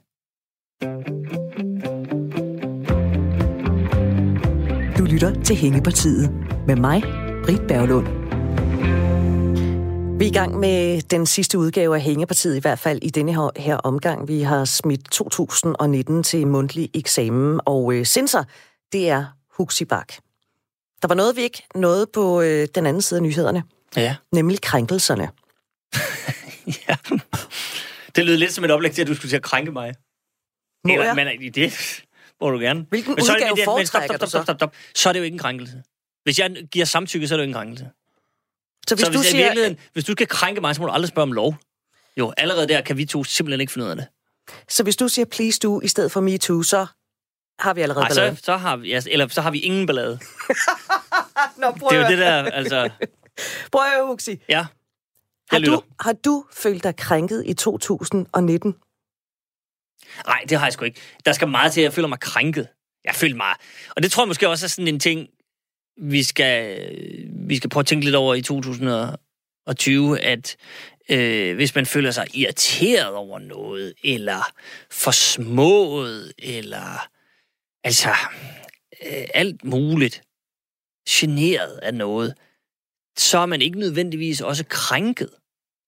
Du 4.98 5.04
lytter 5.04 5.42
til 5.42 5.56
Hængepartiet 5.56 6.30
med 6.66 6.76
mig, 6.76 7.02
Britt 7.44 7.66
Berglund. 7.68 8.27
Vi 10.18 10.24
er 10.24 10.28
i 10.28 10.32
gang 10.32 10.58
med 10.58 11.02
den 11.02 11.26
sidste 11.26 11.58
udgave 11.58 11.94
af 11.96 12.02
Hængepartiet, 12.02 12.56
i 12.56 12.60
hvert 12.60 12.78
fald 12.78 12.98
i 13.02 13.10
denne 13.10 13.32
her, 13.34 13.50
her 13.56 13.76
omgang. 13.76 14.28
Vi 14.28 14.40
har 14.42 14.64
smidt 14.64 15.10
2019 15.10 16.22
til 16.22 16.46
mundtlig 16.46 16.90
eksamen, 16.94 17.60
og 17.66 17.92
øh, 17.94 18.06
sensor, 18.06 18.44
det 18.92 19.08
er 19.08 19.24
Huxi 19.50 19.84
Bak. 19.84 20.12
Der 21.02 21.08
var 21.08 21.14
noget, 21.14 21.36
vi 21.36 21.40
ikke 21.42 21.62
nåede 21.74 22.06
på 22.12 22.40
øh, 22.40 22.68
den 22.74 22.86
anden 22.86 23.02
side 23.02 23.18
af 23.18 23.22
nyhederne. 23.22 23.62
Ja. 23.96 24.16
Nemlig 24.32 24.60
krænkelserne. 24.60 25.28
ja. 26.88 26.96
Det 28.16 28.26
lød 28.26 28.36
lidt 28.36 28.52
som 28.52 28.64
et 28.64 28.70
oplæg 28.70 28.92
til, 28.92 29.02
at 29.02 29.08
du 29.08 29.14
skulle 29.14 29.30
til 29.30 29.36
at 29.36 29.42
krænke 29.42 29.72
mig. 29.72 29.94
Må 30.84 30.92
Eller, 30.92 31.06
jeg? 31.06 31.14
men 31.40 31.54
det, 31.54 31.72
må 32.40 32.50
du 32.50 32.58
gerne. 32.58 32.86
Hvilken 32.88 33.14
Men 33.14 33.24
så 33.24 33.32
er 33.32 33.36
det- 33.36 33.42
udgave 33.52 33.76
men- 33.78 33.86
stop, 33.86 34.00
foretrækker 34.02 34.16
stop, 34.16 34.28
stop, 34.28 34.42
stop, 34.44 34.56
stop. 34.56 34.74
Så 34.94 35.08
er 35.08 35.12
det 35.12 35.20
jo 35.20 35.24
ikke 35.24 35.34
en 35.34 35.38
krænkelse. 35.38 35.82
Hvis 36.24 36.38
jeg 36.38 36.56
giver 36.72 36.84
samtykke, 36.84 37.28
så 37.28 37.34
er 37.34 37.36
det 37.36 37.42
jo 37.42 37.46
ikke 37.46 37.50
en 37.50 37.54
krænkelse. 37.54 37.88
Så 38.86 38.94
hvis 38.94 39.06
så 39.06 39.12
du 39.12 39.18
hvis, 39.18 39.30
siger, 39.30 39.54
siger... 39.54 39.74
hvis 39.92 40.04
du 40.04 40.12
skal 40.12 40.26
krænke 40.26 40.60
mig, 40.60 40.74
så 40.74 40.80
må 40.80 40.86
du 40.86 40.92
aldrig 40.92 41.08
spørge 41.08 41.22
om 41.22 41.32
lov. 41.32 41.56
Jo, 42.16 42.32
allerede 42.36 42.68
der 42.68 42.80
kan 42.80 42.96
vi 42.96 43.04
to 43.04 43.24
simpelthen 43.24 43.60
ikke 43.60 43.72
finde 43.72 43.84
ud 43.84 43.90
af 43.90 43.96
det. 43.96 44.06
så 44.68 44.82
hvis 44.82 44.96
du 44.96 45.08
siger 45.08 45.26
please 45.26 45.60
do 45.60 45.80
i 45.80 45.88
stedet 45.88 46.12
for 46.12 46.20
me 46.20 46.38
too, 46.38 46.62
så 46.62 46.86
har 47.58 47.74
vi 47.74 47.80
allerede 47.80 48.02
Nej, 48.02 48.08
ballade. 48.08 48.36
så, 48.36 48.42
så, 48.42 48.56
har 48.56 48.76
vi, 48.76 48.88
ja, 48.88 49.02
eller 49.06 49.28
så 49.28 49.40
har 49.40 49.50
vi 49.50 49.58
ingen 49.58 49.86
ballade. 49.86 50.18
Nå, 51.60 51.70
prøv 51.70 51.88
Det 51.90 51.98
er 51.98 52.02
jo 52.02 52.08
det 52.10 52.18
der, 52.18 52.44
altså... 52.50 52.90
Prøv 53.72 53.82
at 53.82 53.90
høre, 53.90 54.06
Huxi. 54.06 54.40
Ja, 54.48 54.66
Har 55.50 55.58
du, 55.58 55.82
har 56.00 56.12
du 56.12 56.44
følt 56.52 56.84
dig 56.84 56.96
krænket 56.96 57.42
i 57.46 57.54
2019? 57.54 58.74
Nej, 60.26 60.40
det 60.48 60.58
har 60.58 60.66
jeg 60.66 60.72
sgu 60.72 60.84
ikke. 60.84 61.00
Der 61.24 61.32
skal 61.32 61.48
meget 61.48 61.72
til, 61.72 61.80
at 61.80 61.84
jeg 61.84 61.92
føler 61.92 62.08
mig 62.08 62.20
krænket. 62.20 62.68
Jeg 63.04 63.14
føler 63.14 63.36
mig... 63.36 63.54
Og 63.96 64.02
det 64.02 64.12
tror 64.12 64.22
jeg 64.22 64.28
måske 64.28 64.48
også 64.48 64.66
er 64.66 64.68
sådan 64.68 64.88
en 64.88 65.00
ting, 65.00 65.28
vi 66.00 66.22
skal, 66.22 66.90
vi 67.48 67.56
skal 67.56 67.70
prøve 67.70 67.80
at 67.80 67.86
tænke 67.86 68.04
lidt 68.04 68.16
over 68.16 68.34
i 68.34 68.42
2020, 68.42 70.20
at 70.20 70.56
øh, 71.10 71.54
hvis 71.54 71.74
man 71.74 71.86
føler 71.86 72.10
sig 72.10 72.26
irriteret 72.34 73.14
over 73.14 73.38
noget, 73.38 73.94
eller 74.04 74.52
forsmået, 74.90 76.32
eller 76.38 77.08
altså 77.84 78.10
øh, 79.06 79.26
alt 79.34 79.64
muligt, 79.64 80.22
generet 81.08 81.78
af 81.82 81.94
noget, 81.94 82.34
så 83.18 83.38
er 83.38 83.46
man 83.46 83.62
ikke 83.62 83.78
nødvendigvis 83.78 84.40
også 84.40 84.64
krænket. 84.68 85.30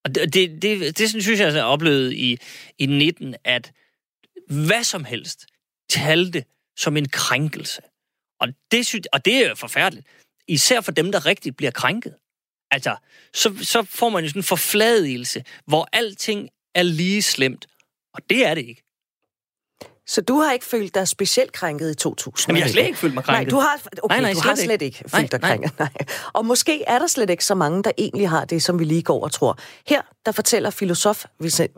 Og 0.04 0.14
det, 0.14 0.34
det, 0.34 0.62
det, 0.62 0.98
det 0.98 1.10
synes 1.10 1.28
jeg, 1.28 1.38
jeg 1.38 1.52
har 1.52 1.62
oplevet 1.62 2.12
i, 2.12 2.38
i 2.78 2.86
19, 2.86 3.34
at 3.44 3.72
hvad 4.48 4.84
som 4.84 5.04
helst 5.04 5.46
talte 5.88 6.44
som 6.76 6.96
en 6.96 7.08
krænkelse. 7.08 7.82
Og 8.40 8.48
det, 8.70 8.86
synes, 8.86 9.06
og 9.12 9.24
det 9.24 9.46
er 9.46 9.54
forfærdeligt. 9.54 10.06
Især 10.48 10.80
for 10.80 10.92
dem, 10.92 11.12
der 11.12 11.26
rigtig 11.26 11.56
bliver 11.56 11.70
krænket. 11.70 12.14
Altså, 12.70 12.96
så, 13.34 13.54
så 13.62 13.82
får 13.82 14.08
man 14.08 14.24
jo 14.24 14.28
sådan 14.28 14.40
en 14.40 14.44
forfladigelse, 14.44 15.44
hvor 15.66 15.88
alting 15.92 16.48
er 16.74 16.82
lige 16.82 17.22
slemt. 17.22 17.66
Og 18.14 18.22
det 18.30 18.46
er 18.46 18.54
det 18.54 18.64
ikke. 18.64 18.82
Så 20.06 20.20
du 20.20 20.38
har 20.38 20.52
ikke 20.52 20.64
følt 20.64 20.94
dig 20.94 21.08
specielt 21.08 21.52
krænket 21.52 21.90
i 21.90 21.94
2019? 21.94 22.50
Jamen, 22.50 22.58
jeg 22.58 22.64
har 22.64 22.72
slet 22.72 22.86
ikke 22.86 22.98
følt 22.98 23.14
mig 23.14 23.24
krænket. 23.24 23.42
Nej, 23.42 23.50
du 23.50 23.56
har, 23.56 23.80
okay, 24.02 24.14
Nej, 24.14 24.20
nej, 24.20 24.32
du 24.32 24.40
har 24.40 24.54
slet 24.54 24.64
slet 24.64 24.82
ikke. 24.82 24.84
ikke, 24.84 25.10
Nej, 25.12 25.20
følt 25.20 25.32
dig 25.32 25.40
nej. 25.40 25.50
krænket. 25.50 25.78
Nej. 25.78 25.88
Og 26.32 26.46
måske 26.46 26.84
er 26.84 26.98
der 26.98 27.06
slet 27.06 27.30
ikke 27.30 27.44
så 27.44 27.54
mange, 27.54 27.82
der 27.82 27.90
egentlig 27.98 28.28
har 28.28 28.44
det, 28.44 28.62
som 28.62 28.78
vi 28.78 28.84
lige 28.84 29.02
går 29.02 29.24
og 29.24 29.32
tror. 29.32 29.58
Her, 29.86 30.02
der 30.26 30.32
fortæller 30.32 30.70
filosof 30.70 31.24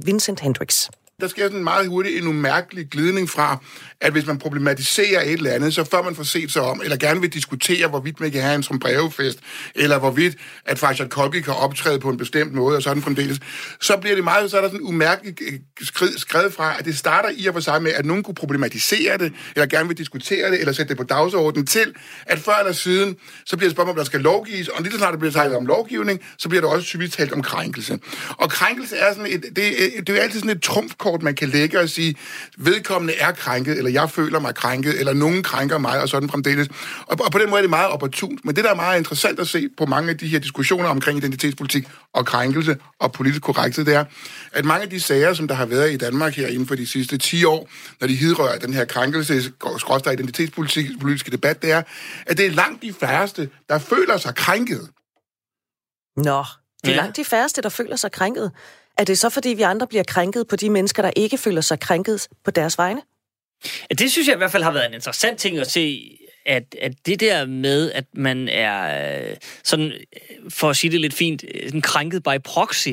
Vincent 0.05 0.41
Hendricks 0.41 0.91
der 1.21 1.29
sker 1.29 1.43
sådan 1.43 1.65
meget 1.65 1.89
hurtigt 1.89 2.19
en 2.23 2.27
umærkelig 2.27 2.87
glidning 2.91 3.31
fra, 3.31 3.59
at 4.01 4.13
hvis 4.13 4.27
man 4.27 4.39
problematiserer 4.39 5.23
et 5.23 5.33
eller 5.33 5.51
andet, 5.51 5.75
så 5.75 5.85
før 5.85 6.03
man 6.03 6.15
får 6.15 6.23
set 6.23 6.53
sig 6.53 6.63
om, 6.63 6.81
eller 6.85 6.97
gerne 6.97 7.21
vil 7.21 7.33
diskutere, 7.33 7.89
hvorvidt 7.89 8.21
man 8.21 8.31
kan 8.31 8.43
have 8.43 8.55
en 8.55 8.63
som 8.63 8.79
brevefest, 8.79 9.39
eller 9.75 9.99
hvorvidt, 9.99 10.37
at 10.67 10.79
Farshad 10.79 11.09
Kolgi 11.09 11.41
kan 11.41 11.55
optræde 11.55 11.99
på 11.99 12.09
en 12.09 12.17
bestemt 12.17 12.53
måde, 12.55 12.77
og 12.77 12.83
sådan 12.83 13.03
fremdeles, 13.03 13.39
så 13.81 13.97
bliver 13.97 14.15
det 14.15 14.25
meget, 14.25 14.51
så 14.51 14.57
er 14.57 14.61
der 14.61 14.69
sådan 14.69 14.81
en 14.81 14.87
umærkelig 14.87 15.35
øh, 15.43 15.59
skred, 16.17 16.51
fra, 16.51 16.79
at 16.79 16.85
det 16.85 16.99
starter 16.99 17.29
i 17.37 17.47
og 17.47 17.55
for 17.55 17.61
sig 17.61 17.83
med, 17.83 17.93
at 17.93 18.05
nogen 18.07 18.23
kunne 18.23 18.35
problematisere 18.35 19.19
det, 19.19 19.33
eller 19.57 19.67
gerne 19.67 19.89
vil 19.89 19.99
diskutere 19.99 20.51
det, 20.51 20.61
eller 20.61 20.73
sætte 20.73 20.89
det 20.89 20.97
på 20.97 21.03
dagsordenen 21.05 21.67
til, 21.67 21.95
at 22.27 22.39
før 22.39 22.53
eller 22.61 22.73
siden, 22.73 23.17
så 23.47 23.57
bliver 23.57 23.69
det 23.69 23.77
spørgsmål, 23.77 23.91
om 23.91 23.97
der 23.97 24.05
skal 24.05 24.21
lovgives, 24.21 24.69
og 24.69 24.83
lige 24.83 24.93
så 24.93 24.99
snart 24.99 25.13
der 25.13 25.19
bliver 25.19 25.33
talt 25.33 25.55
om 25.55 25.67
lovgivning, 25.67 26.21
så 26.39 26.49
bliver 26.49 26.63
der 26.63 26.69
også 26.69 26.87
typisk 26.87 27.13
talt 27.19 27.33
om 27.33 27.43
krænkelse. 27.43 27.99
Og 28.29 28.51
krænkelse 28.51 28.97
er 28.97 29.13
sådan 29.15 29.33
et, 29.33 29.43
det, 29.57 29.67
er- 29.97 30.01
det 30.01 30.09
er 30.09 30.15
jo 30.17 30.21
altid 30.21 30.41
sådan 30.41 30.57
et 30.57 30.63
trumfkort, 30.63 31.12
man 31.21 31.35
kan 31.35 31.49
lægge 31.49 31.81
og 31.81 31.89
sige, 31.89 32.17
vedkommende 32.59 33.15
er 33.15 33.33
krænket, 33.33 33.79
eller 33.79 33.91
jeg 33.91 34.11
føler 34.11 34.41
mig 34.41 34.55
krænket, 34.55 35.01
eller 35.01 35.13
nogen 35.13 35.43
krænker 35.43 35.79
mig, 35.79 36.01
og 36.01 36.09
sådan 36.09 36.29
fremdeles. 36.29 36.69
Og, 37.07 37.19
og 37.25 37.33
på 37.33 37.39
den 37.39 37.51
måde 37.51 37.59
er 37.59 37.63
det 37.63 37.71
meget 37.71 37.89
opportunt. 37.91 38.45
Men 38.45 38.57
det, 38.57 38.65
der 38.65 38.71
er 38.71 38.75
meget 38.75 38.99
interessant 38.99 39.41
at 39.41 39.49
se 39.49 39.69
på 39.79 39.87
mange 39.87 40.11
af 40.11 40.19
de 40.19 40.29
her 40.29 40.39
diskussioner 40.39 40.89
omkring 40.89 41.19
identitetspolitik 41.19 41.89
og 42.13 42.27
krænkelse 42.27 42.77
og 43.01 43.13
politisk 43.13 43.43
korrekthed, 43.43 43.85
det 43.85 43.95
er, 43.95 44.05
at 44.53 44.65
mange 44.65 44.83
af 44.83 44.91
de 44.91 45.01
sager, 45.01 45.35
som 45.35 45.49
der 45.49 45.55
har 45.55 45.67
været 45.67 45.93
i 45.93 45.97
Danmark 45.97 46.35
her 46.35 46.47
inden 46.49 46.67
for 46.67 46.75
de 46.75 46.87
sidste 46.87 47.19
10 47.19 47.45
år, 47.45 47.71
når 48.01 48.09
de 48.09 48.15
hidrører 48.17 48.59
den 48.59 48.75
her 48.75 48.85
krænkelse, 48.85 49.43
skråstrej 49.79 50.13
identitetspolitiske 50.13 51.31
debat, 51.31 51.63
det 51.63 51.73
er, 51.73 51.83
at 52.27 52.37
det 52.39 52.47
er 52.47 52.51
langt 52.51 52.83
de 52.83 52.93
færreste, 52.93 53.51
der 53.69 53.79
føler 53.79 54.17
sig 54.17 54.35
krænket. 54.35 54.89
Nå, 56.17 56.45
det 56.85 56.89
er 56.89 56.91
Ja. 56.91 56.97
langt 56.97 57.17
de 57.17 57.25
færreste, 57.25 57.63
der 57.63 57.69
føler 57.69 57.97
sig 57.97 58.13
krænket. 58.13 58.53
Er 58.99 59.05
det 59.05 59.19
så, 59.19 59.31
fordi 59.31 59.49
vi 59.49 59.63
andre 59.63 59.87
bliver 59.87 60.05
krænket 60.05 60.49
på 60.49 60.57
de 60.57 60.71
mennesker, 60.71 61.03
der 61.03 61.11
ikke 61.17 61.39
føler 61.39 61.61
sig 61.61 61.81
krænket 61.81 62.29
på 62.45 62.51
deres 62.51 62.79
vegne? 62.79 63.03
Ja, 63.91 63.95
Det 63.95 64.13
synes 64.13 64.29
jeg 64.29 64.35
i 64.35 64.39
hvert 64.39 64.53
fald 64.53 64.63
har 64.63 64.73
været 64.73 64.87
en 64.87 64.95
interessant 64.95 65.39
ting 65.39 65.59
at 65.59 65.71
se, 65.71 66.19
at, 66.47 66.75
at 66.81 66.93
det 67.07 67.21
der 67.21 67.47
med, 67.47 67.93
at 67.93 68.05
man 68.15 68.49
er 68.49 69.09
øh, 69.21 69.37
sådan, 69.65 69.87
øh, 69.87 70.51
for 70.51 70.71
at 70.71 70.77
sige 70.77 70.91
det 70.91 71.01
lidt 71.01 71.15
fint, 71.15 71.45
en 71.55 71.69
sådan 71.69 71.83
krænket 71.83 72.23
by 72.23 72.43
proxy. 72.45 72.89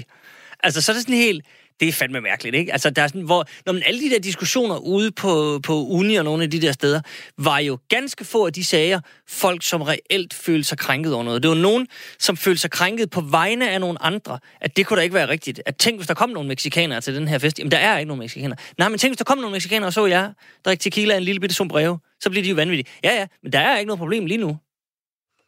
Altså, 0.64 0.82
så 0.82 0.92
er 0.92 0.94
det 0.94 1.04
sådan 1.04 1.16
helt, 1.16 1.46
det 1.80 1.88
er 1.88 1.92
fandme 1.92 2.22
mærkeligt, 2.22 2.56
ikke? 2.56 2.72
Altså, 2.72 2.90
der 2.90 3.02
er 3.02 3.08
sådan, 3.08 3.22
hvor, 3.22 3.48
når 3.66 3.74
man, 3.74 3.84
alle 3.86 4.02
de 4.02 4.10
der 4.10 4.20
diskussioner 4.20 4.78
ude 4.78 5.12
på, 5.12 5.60
på 5.64 5.86
uni 5.86 6.16
og 6.16 6.24
nogle 6.24 6.44
af 6.44 6.52
de 6.52 6.62
der 6.62 6.72
steder, 6.72 7.02
var 7.38 7.60
jo 7.60 7.78
ganske 7.90 8.26
få 8.26 8.46
af 8.46 8.54
de 8.54 8.66
sager, 8.66 9.00
folk 9.28 9.64
som 9.64 9.82
reelt 9.82 10.34
følte 10.34 10.64
sig 10.64 10.78
krænket 10.78 11.14
over 11.14 11.24
noget. 11.24 11.44
Det 11.44 11.50
var 11.50 11.56
nogen, 11.56 11.88
som 12.20 12.38
følte 12.38 12.62
sig 12.62 12.72
krænket 12.72 13.10
på 13.10 13.22
vegne 13.22 13.70
af 13.72 13.80
nogle 13.82 14.04
andre, 14.04 14.40
at 14.62 14.78
det 14.78 14.86
kunne 14.86 14.98
da 14.98 15.04
ikke 15.04 15.16
være 15.16 15.30
rigtigt. 15.30 15.62
At 15.66 15.76
tænk, 15.76 15.98
hvis 15.98 16.08
der 16.08 16.14
kom 16.14 16.30
nogle 16.30 16.48
mexikanere 16.48 17.02
til 17.02 17.16
den 17.16 17.28
her 17.28 17.38
fest. 17.38 17.60
Jamen, 17.60 17.72
der 17.72 17.78
er 17.78 17.98
ikke 17.98 18.08
nogen 18.08 18.20
mexikanere. 18.20 18.58
Nej, 18.78 18.90
men 18.90 19.00
tænk, 19.00 19.12
hvis 19.12 19.18
der 19.18 19.24
kom 19.24 19.38
nogle 19.38 19.52
mexikanere, 19.52 19.88
og 19.88 19.94
så 19.94 20.06
jeg 20.06 20.34
drikke 20.66 20.82
tequila 20.82 21.18
en 21.18 21.24
lille 21.24 21.40
bitte 21.40 21.56
sombrero, 21.56 21.98
så 22.20 22.30
bliver 22.30 22.44
de 22.44 22.50
jo 22.50 22.56
vanvittige. 22.56 22.94
Ja, 23.04 23.14
ja, 23.14 23.28
men 23.44 23.54
der 23.54 23.60
er 23.60 23.78
ikke 23.78 23.88
noget 23.88 24.00
problem 24.00 24.26
lige 24.26 24.38
nu. 24.38 24.58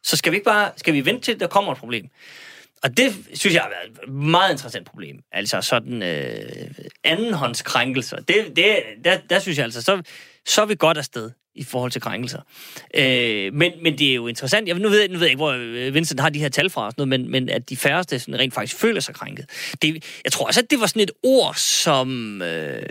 Så 0.04 0.16
skal 0.16 0.32
vi 0.32 0.36
ikke 0.36 0.44
bare, 0.44 0.70
skal 0.76 0.94
vi 0.94 1.04
vente 1.04 1.22
til, 1.22 1.40
der 1.40 1.46
kommer 1.46 1.72
et 1.72 1.78
problem? 1.78 2.06
Og 2.82 2.96
det 2.96 3.12
synes 3.34 3.54
jeg 3.54 3.62
har 3.62 3.70
været 3.70 4.08
et 4.08 4.12
meget 4.12 4.50
interessant 4.50 4.86
problem. 4.86 5.16
Altså 5.32 5.60
sådan 5.60 6.02
øh, 6.02 6.74
andenhåndskrænkelser. 7.04 8.16
Det, 8.16 8.56
det, 8.56 8.76
der, 9.04 9.18
der 9.30 9.38
synes 9.38 9.58
jeg 9.58 9.64
altså, 9.64 9.82
så, 9.82 10.02
så 10.46 10.62
er 10.62 10.66
vi 10.66 10.74
godt 10.74 10.98
afsted 10.98 11.30
i 11.54 11.64
forhold 11.64 11.90
til 11.90 12.00
krænkelser. 12.00 12.40
Øh, 12.94 13.54
men, 13.54 13.72
men 13.82 13.98
det 13.98 14.10
er 14.10 14.14
jo 14.14 14.26
interessant. 14.26 14.68
Jeg, 14.68 14.78
nu, 14.78 14.88
ved, 14.88 15.00
jeg- 15.00 15.08
nu 15.08 15.14
ved 15.18 15.20
jeg 15.26 15.30
ikke, 15.30 15.36
hvor 15.36 15.52
øh, 15.52 15.94
Vincent 15.94 16.20
har 16.20 16.28
de 16.28 16.38
her 16.38 16.48
tal 16.48 16.70
fra, 16.70 16.86
og 16.86 16.92
sådan 16.92 17.08
noget, 17.08 17.20
men, 17.20 17.30
men 17.30 17.48
at 17.48 17.68
de 17.68 17.76
færreste 17.76 18.18
sådan 18.18 18.38
rent 18.38 18.54
faktisk 18.54 18.76
føler 18.76 19.00
sig 19.00 19.14
krænket. 19.14 19.46
Det, 19.82 20.04
jeg 20.24 20.32
tror 20.32 20.46
også, 20.46 20.60
at 20.60 20.70
det 20.70 20.80
var 20.80 20.86
sådan 20.86 21.02
et 21.02 21.10
ord, 21.22 21.54
som, 21.56 22.42
øh, 22.42 22.82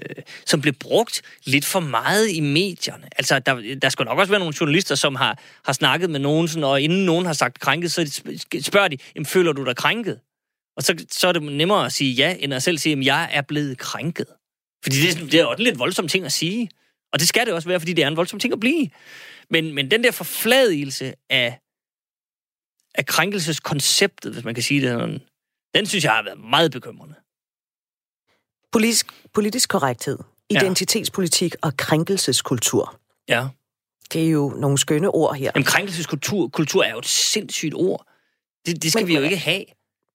som 0.46 0.62
blev 0.62 0.74
brugt 0.74 1.22
lidt 1.46 1.66
for 1.66 1.80
meget 1.80 2.30
i 2.32 2.40
medierne. 2.40 3.08
Altså, 3.18 3.40
der, 3.40 3.76
der 3.82 3.90
skal 3.90 4.06
nok 4.06 4.20
også 4.20 4.32
være 4.32 4.40
nogle 4.40 4.54
journalister, 4.60 4.96
som 4.96 5.16
har, 5.16 5.40
har 5.66 5.74
snakket 5.74 6.10
med 6.10 6.20
nogen, 6.20 6.48
sådan, 6.48 6.64
og 6.64 6.82
inden 6.82 7.06
nogen 7.06 7.26
har 7.26 7.34
sagt 7.34 7.60
krænket, 7.60 7.92
så 7.92 8.22
spørger 8.62 8.88
de, 8.88 8.98
jamen, 9.16 9.26
føler 9.26 9.52
du 9.54 9.66
dig 9.66 9.76
krænket? 9.76 10.20
Og 10.78 10.84
så, 10.84 11.06
så 11.12 11.28
er 11.28 11.32
det 11.32 11.44
nemmere 11.44 11.86
at 11.86 11.92
sige 11.94 12.14
ja, 12.14 12.36
end 12.40 12.54
at 12.54 12.64
selv 12.64 12.78
sige, 12.78 12.98
at 13.00 13.06
jeg 13.06 13.30
er 13.32 13.42
blevet 13.42 13.78
krænket. 13.78 14.26
Fordi 14.84 14.96
det, 15.02 15.10
er 15.22 15.26
det 15.26 15.34
er 15.34 15.42
jo 15.44 15.52
en 15.52 15.60
lidt 15.64 15.80
voldsom 15.80 16.08
ting 16.08 16.26
at 16.26 16.32
sige. 16.32 16.70
Og 17.14 17.20
det 17.20 17.28
skal 17.28 17.46
det 17.46 17.54
også 17.54 17.68
være, 17.68 17.80
fordi 17.80 17.94
det 17.94 18.04
er 18.04 18.08
en 18.08 18.16
voldsom 18.18 18.40
ting 18.40 18.54
at 18.54 18.60
blive. 18.60 18.90
Men, 19.50 19.74
men 19.74 19.92
den 19.92 20.04
der 20.04 20.12
forfladigelse 20.12 21.14
af, 21.30 21.60
af 22.96 23.06
krænkelseskonceptet, 23.06 24.34
hvis 24.34 24.44
man 24.44 24.54
kan 24.54 24.64
sige 24.64 24.82
det 24.82 24.90
sådan, 24.90 25.20
den 25.76 25.86
synes 25.86 26.04
jeg 26.04 26.12
har 26.12 26.24
været 26.24 26.40
meget 26.40 26.72
bekymrende. 26.72 27.16
Politisk, 28.72 29.08
politisk 29.34 29.70
korrekthed, 29.70 30.18
identitetspolitik 30.50 31.56
og 31.62 31.78
krænkelseskultur. 31.78 33.00
Ja. 33.28 33.48
Det 34.14 34.26
er 34.26 34.30
jo 34.30 34.50
nogle 34.50 34.78
skønne 34.78 35.10
ord 35.10 35.36
her. 35.36 35.52
Jamen, 35.56 35.66
krænkelseskultur 35.66 36.48
kultur 36.48 36.84
er 36.84 36.92
jo 36.92 37.00
et 37.00 37.06
sindssygt 37.06 37.74
ord. 37.74 38.06
Det, 38.66 38.84
det 38.84 38.92
skal 38.92 39.02
Men- 39.02 39.08
vi 39.08 39.16
jo 39.16 39.22
ikke 39.22 39.38
have. 39.38 39.66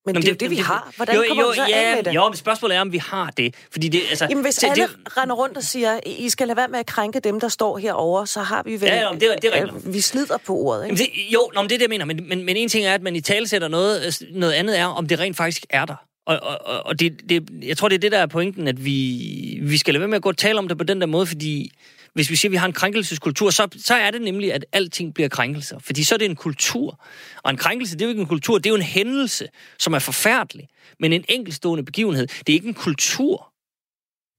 Men 0.06 0.14
Nå, 0.14 0.20
det 0.20 0.28
er 0.28 0.32
jo 0.32 0.36
det, 0.40 0.50
vi 0.50 0.56
har. 0.56 0.92
Hvordan 0.96 1.14
jo, 1.16 1.24
kommer 1.28 1.42
jo, 1.44 1.48
vi 1.50 1.56
så 1.56 1.66
ja, 1.68 1.76
af 1.90 1.96
med 1.96 2.04
det? 2.04 2.14
Jo, 2.14 2.28
men 2.28 2.36
spørgsmålet 2.36 2.76
er, 2.76 2.80
om 2.80 2.92
vi 2.92 2.98
har 2.98 3.30
det. 3.36 3.54
Fordi 3.72 3.88
det, 3.88 4.00
altså, 4.10 4.26
Jamen, 4.30 4.44
hvis 4.44 4.54
det, 4.54 4.70
alle 4.70 4.82
det, 4.82 5.16
render 5.16 5.34
rundt 5.34 5.56
og 5.56 5.62
siger, 5.62 6.00
I 6.06 6.28
skal 6.28 6.46
lade 6.46 6.56
være 6.56 6.68
med 6.68 6.78
at 6.78 6.86
krænke 6.86 7.20
dem, 7.20 7.40
der 7.40 7.48
står 7.48 7.78
herovre, 7.78 8.26
så 8.26 8.40
har 8.40 8.62
vi 8.62 8.72
vel... 8.72 8.82
Ja, 8.88 9.10
men 9.12 9.20
det 9.20 9.32
er- 9.32 9.36
det 9.36 9.50
er 9.56 9.62
rigtigt. 9.64 9.86
øh, 9.86 9.94
Vi 9.94 10.00
slider 10.00 10.36
på 10.46 10.56
ordet, 10.56 10.84
ikke? 10.84 10.96
Jamen 11.02 11.12
det, 11.14 11.32
jo, 11.34 11.50
nå, 11.54 11.62
men 11.62 11.68
det 11.70 11.74
er 11.74 11.78
det, 11.78 11.82
jeg 11.82 11.88
mener. 11.88 12.04
Men, 12.04 12.28
men, 12.28 12.44
men 12.44 12.56
en 12.56 12.68
ting 12.68 12.84
er, 12.86 12.94
at 12.94 13.02
man 13.02 13.16
i 13.16 13.20
tale 13.20 13.48
sætter 13.48 13.68
noget, 13.68 14.06
øh, 14.06 14.12
noget 14.38 14.52
andet 14.52 14.78
er, 14.78 14.86
om 14.86 15.08
det 15.08 15.18
rent 15.20 15.36
faktisk 15.36 15.66
er 15.70 15.84
der. 15.84 15.94
Og, 16.26 16.38
og, 16.42 16.58
og- 16.66 16.86
og 16.86 17.00
det, 17.00 17.20
det, 17.28 17.48
jeg 17.62 17.76
tror, 17.76 17.88
det 17.88 17.94
er 17.94 17.98
det, 18.00 18.12
der 18.12 18.18
er 18.18 18.26
pointen, 18.26 18.68
at 18.68 18.84
vi, 18.84 19.58
vi 19.62 19.78
skal 19.78 19.94
lade 19.94 20.00
være 20.00 20.08
med 20.08 20.16
at 20.16 20.22
gå 20.22 20.28
og 20.28 20.36
tale 20.36 20.58
om 20.58 20.68
det 20.68 20.78
på 20.78 20.84
den 20.84 21.00
der 21.00 21.06
måde, 21.06 21.26
fordi 21.26 21.72
hvis 22.16 22.30
vi 22.30 22.36
siger, 22.36 22.50
at 22.50 22.52
vi 22.52 22.56
har 22.56 22.66
en 22.66 22.72
krænkelseskultur, 22.72 23.50
så, 23.50 23.68
så 23.76 23.94
er 23.94 24.10
det 24.10 24.22
nemlig, 24.22 24.52
at 24.52 24.64
alting 24.72 25.14
bliver 25.14 25.28
krænkelser. 25.28 25.78
Fordi 25.78 26.04
så 26.04 26.14
er 26.14 26.18
det 26.18 26.24
en 26.24 26.36
kultur. 26.36 27.04
Og 27.42 27.50
en 27.50 27.56
krænkelse, 27.56 27.94
det 27.94 28.02
er 28.02 28.06
jo 28.06 28.10
ikke 28.10 28.20
en 28.20 28.26
kultur, 28.26 28.58
det 28.58 28.66
er 28.66 28.70
jo 28.70 28.76
en 28.76 28.82
hændelse, 28.82 29.48
som 29.78 29.92
er 29.94 29.98
forfærdelig. 29.98 30.68
Men 31.00 31.12
en 31.12 31.24
enkeltstående 31.28 31.84
begivenhed, 31.84 32.26
det 32.26 32.48
er 32.48 32.52
ikke 32.54 32.68
en 32.68 32.74
kultur. 32.74 33.52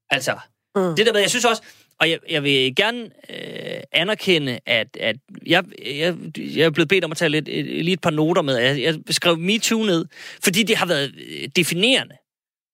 Altså, 0.10 0.38
Mm. 0.76 0.96
det 0.96 1.06
der 1.06 1.14
med, 1.14 1.22
jeg 1.22 1.30
synes 1.30 1.46
også, 1.46 1.62
og 2.00 2.10
jeg, 2.10 2.20
jeg 2.30 2.44
vil 2.44 2.76
gerne 2.76 3.10
øh, 3.30 3.82
anerkende, 3.92 4.60
at, 4.66 4.98
at 5.00 5.16
jeg, 5.46 5.64
jeg, 5.86 6.16
jeg 6.38 6.66
er 6.66 6.70
blevet 6.70 6.90
bedt 6.90 7.06
om 7.06 7.12
at 7.12 7.18
tage 7.18 7.30
lidt, 7.30 7.50
et, 7.50 7.66
lige 7.66 7.94
et 7.94 8.02
par 8.02 8.10
noter 8.10 8.42
med. 8.42 8.56
Jeg, 8.58 8.80
jeg 8.80 9.00
skrev 9.10 9.38
MeToo 9.38 9.84
ned, 9.84 10.06
fordi 10.44 10.64
det 10.64 10.78
har 10.78 10.86
været 10.86 11.16
øh, 11.18 11.50
definerende 11.56 12.16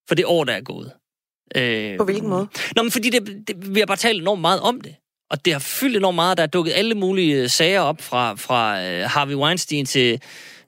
for 0.07 0.15
det 0.15 0.25
år, 0.25 0.43
der 0.43 0.53
er 0.53 0.61
gået. 0.61 0.91
Øh, 1.55 1.97
På 1.97 2.03
hvilken 2.03 2.29
måde? 2.29 2.47
Nå, 2.75 2.83
men 2.83 2.91
fordi 2.91 3.09
det, 3.09 3.47
det, 3.47 3.75
vi 3.75 3.79
har 3.79 3.85
bare 3.85 3.97
talt 3.97 4.21
enormt 4.21 4.41
meget 4.41 4.59
om 4.59 4.81
det. 4.81 4.95
og 5.29 5.45
det 5.45 5.53
har 5.53 5.59
fyldt 5.59 5.97
enormt 5.97 6.15
meget. 6.15 6.37
Der 6.37 6.43
er 6.43 6.47
dukket 6.47 6.73
alle 6.75 6.95
mulige 6.95 7.41
øh, 7.41 7.49
sager 7.49 7.79
op 7.81 8.01
fra, 8.01 8.35
fra 8.35 8.73
uh, 8.73 9.09
Harvey 9.11 9.35
Weinstein 9.35 9.85
til 9.85 10.21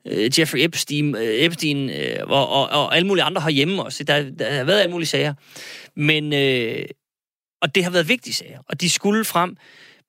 uh, 0.06 0.40
Jeffrey 0.40 0.60
Epstein, 0.64 1.16
uh, 1.16 1.22
Epstein 1.22 1.90
uh, 1.90 1.96
og, 2.32 2.50
og, 2.50 2.70
og 2.70 2.96
alle 2.96 3.08
mulige 3.08 3.24
andre 3.24 3.42
herhjemme 3.42 3.84
også. 3.84 4.04
Der, 4.04 4.30
der 4.40 4.52
har 4.52 4.64
været 4.64 4.80
alle 4.80 4.92
mulige 4.92 5.08
sager. 5.08 5.34
Men, 5.96 6.34
uh, 6.34 6.86
og 7.62 7.76
det 7.76 7.84
har 7.84 7.92
været 7.92 8.08
vigtige 8.08 8.34
sager, 8.34 8.60
og 8.70 8.82
de 8.82 8.90
skulle 8.90 9.26
frem. 9.26 9.58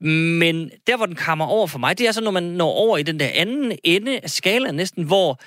Men 0.00 0.70
der, 0.86 0.96
hvor 0.96 1.06
den 1.06 1.14
kommer 1.16 1.44
over 1.46 1.66
for 1.66 1.78
mig, 1.78 1.98
det 1.98 2.08
er 2.08 2.12
så, 2.12 2.20
når 2.20 2.30
man 2.30 2.42
når 2.42 2.70
over 2.72 2.98
i 2.98 3.02
den 3.02 3.20
der 3.20 3.28
anden 3.34 3.78
ende 3.84 4.20
af 4.22 4.30
skalaen 4.30 4.74
næsten, 4.74 5.04
hvor 5.04 5.40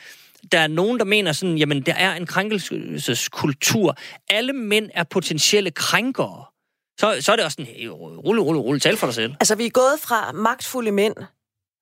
der 0.52 0.60
er 0.60 0.68
nogen, 0.68 1.00
der 1.00 1.06
mener 1.06 1.32
sådan, 1.32 1.58
jamen, 1.58 1.82
der 1.82 1.94
er 1.94 2.16
en 2.16 2.26
krænkelseskultur. 2.26 3.96
Alle 4.30 4.54
mænd 4.54 4.90
er 4.94 5.04
potentielle 5.04 5.72
krænkere. 5.72 6.46
Så, 7.00 7.18
så 7.20 7.32
er 7.32 7.36
det 7.36 7.46
også 7.46 7.56
sådan, 7.60 7.90
rulle, 7.92 8.42
rulle, 8.42 8.62
rulle, 8.62 8.80
tal 8.80 8.98
for 8.98 9.08
dig 9.08 9.16
selv. 9.16 9.34
Altså, 9.40 9.56
vi 9.56 9.66
er 9.66 9.70
gået 9.70 10.00
fra 10.02 10.32
magtfulde 10.32 10.92
mænd 10.92 11.16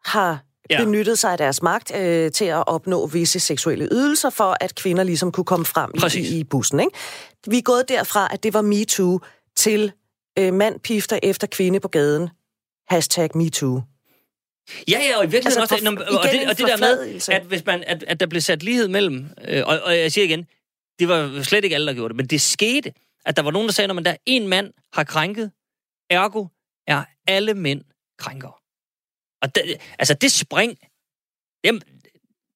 har 0.05 0.39
ja. 0.69 0.83
benyttet 0.83 1.19
sig 1.19 1.31
af 1.31 1.37
deres 1.37 1.61
magt 1.61 1.95
øh, 1.95 2.31
til 2.31 2.45
at 2.45 2.67
opnå 2.67 3.07
visse 3.07 3.39
seksuelle 3.39 3.87
ydelser, 3.91 4.29
for 4.29 4.57
at 4.61 4.75
kvinder 4.75 5.03
ligesom 5.03 5.31
kunne 5.31 5.45
komme 5.45 5.65
frem 5.65 5.91
i, 6.15 6.39
i 6.39 6.43
bussen. 6.43 6.79
Ikke? 6.79 6.91
Vi 7.47 7.57
er 7.57 7.61
gået 7.61 7.89
derfra, 7.89 8.27
at 8.31 8.43
det 8.43 8.53
var 8.53 8.61
MeToo, 8.61 9.19
til 9.55 9.91
øh, 10.39 10.53
mand 10.53 10.79
pifter 10.79 11.19
efter 11.23 11.47
kvinde 11.47 11.79
på 11.79 11.87
gaden. 11.87 12.29
Hashtag 12.87 13.29
MeToo. 13.35 13.81
Ja, 14.87 14.99
ja, 14.99 15.17
og 15.17 15.23
i 15.23 15.27
virkeligheden 15.27 15.61
altså, 15.61 15.75
også, 15.75 15.85
for, 15.85 16.17
og, 16.17 16.31
det, 16.31 16.49
og 16.49 16.57
det 16.57 16.67
der 16.67 16.77
med, 16.77 17.21
at, 17.35 17.43
hvis 17.43 17.65
man, 17.65 17.83
at, 17.87 18.03
at 18.03 18.19
der 18.19 18.25
blev 18.25 18.41
sat 18.41 18.63
lighed 18.63 18.87
mellem, 18.87 19.29
øh, 19.47 19.63
og, 19.65 19.79
og 19.79 19.97
jeg 19.97 20.11
siger 20.11 20.25
igen, 20.25 20.47
det 20.99 21.07
var 21.07 21.43
slet 21.43 21.63
ikke 21.63 21.75
alle, 21.75 21.87
der 21.87 21.93
gjorde 21.93 22.09
det, 22.09 22.15
men 22.15 22.25
det 22.25 22.41
skete, 22.41 22.93
at 23.25 23.37
der 23.37 23.43
var 23.43 23.51
nogen, 23.51 23.67
der 23.67 23.73
sagde, 23.73 23.87
når 23.87 24.01
der 24.01 24.11
er 24.11 24.17
en 24.25 24.47
mand 24.47 24.73
har 24.93 25.03
krænket, 25.03 25.51
ergo 26.09 26.47
er 26.87 27.03
alle 27.27 27.53
mænd 27.53 27.81
krænker. 28.17 28.61
Og 29.41 29.55
det, 29.55 29.63
altså 29.99 30.13
det 30.13 30.31
spring, 30.31 30.77
det, 31.63 31.83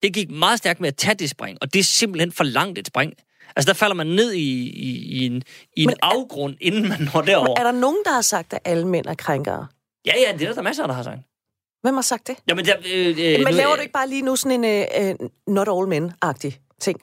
det 0.04 0.14
gik 0.14 0.30
meget 0.30 0.58
stærkt 0.58 0.80
med 0.80 0.88
at 0.88 0.96
tage 0.96 1.16
det 1.16 1.30
spring, 1.30 1.58
og 1.62 1.74
det 1.74 1.80
er 1.80 1.84
simpelthen 1.84 2.32
for 2.32 2.44
langt 2.44 2.80
et 2.80 2.88
spring. 2.88 3.14
Altså, 3.56 3.68
der 3.68 3.74
falder 3.74 3.96
man 3.96 4.08
ned 4.08 4.32
i, 4.32 4.70
i, 4.70 4.90
i 4.90 5.26
en, 5.26 5.44
i 5.78 5.84
en 5.84 5.94
afgrund, 6.02 6.58
inden 6.62 6.90
man 6.90 7.10
når 7.14 7.22
derover. 7.22 7.60
er 7.60 7.64
der 7.64 7.72
nogen, 7.72 8.04
der 8.06 8.12
har 8.12 8.22
sagt, 8.22 8.54
at 8.54 8.60
alle 8.66 8.88
mænd 8.88 9.06
er 9.06 9.14
krænkere? 9.14 9.68
Ja, 10.06 10.14
ja, 10.28 10.38
det 10.38 10.48
er 10.48 10.54
der 10.54 10.62
masser, 10.62 10.88
der 10.88 10.94
har 10.94 11.04
sagt. 11.04 11.20
Hvem 11.82 11.96
har 11.96 12.02
sagt 12.02 12.28
det? 12.28 12.36
Jamen, 12.48 12.66
der, 12.66 12.76
øh, 12.94 13.08
øh, 13.08 13.44
men 13.44 13.54
laver 13.54 13.76
du 13.76 13.82
ikke 13.82 13.94
bare 13.94 14.10
lige 14.10 14.22
nu 14.22 14.36
sådan 14.36 14.64
en 14.64 15.18
uh, 15.22 15.54
not 15.54 15.68
all 15.68 15.88
men-agtig 15.88 16.60
ting? 16.82 17.02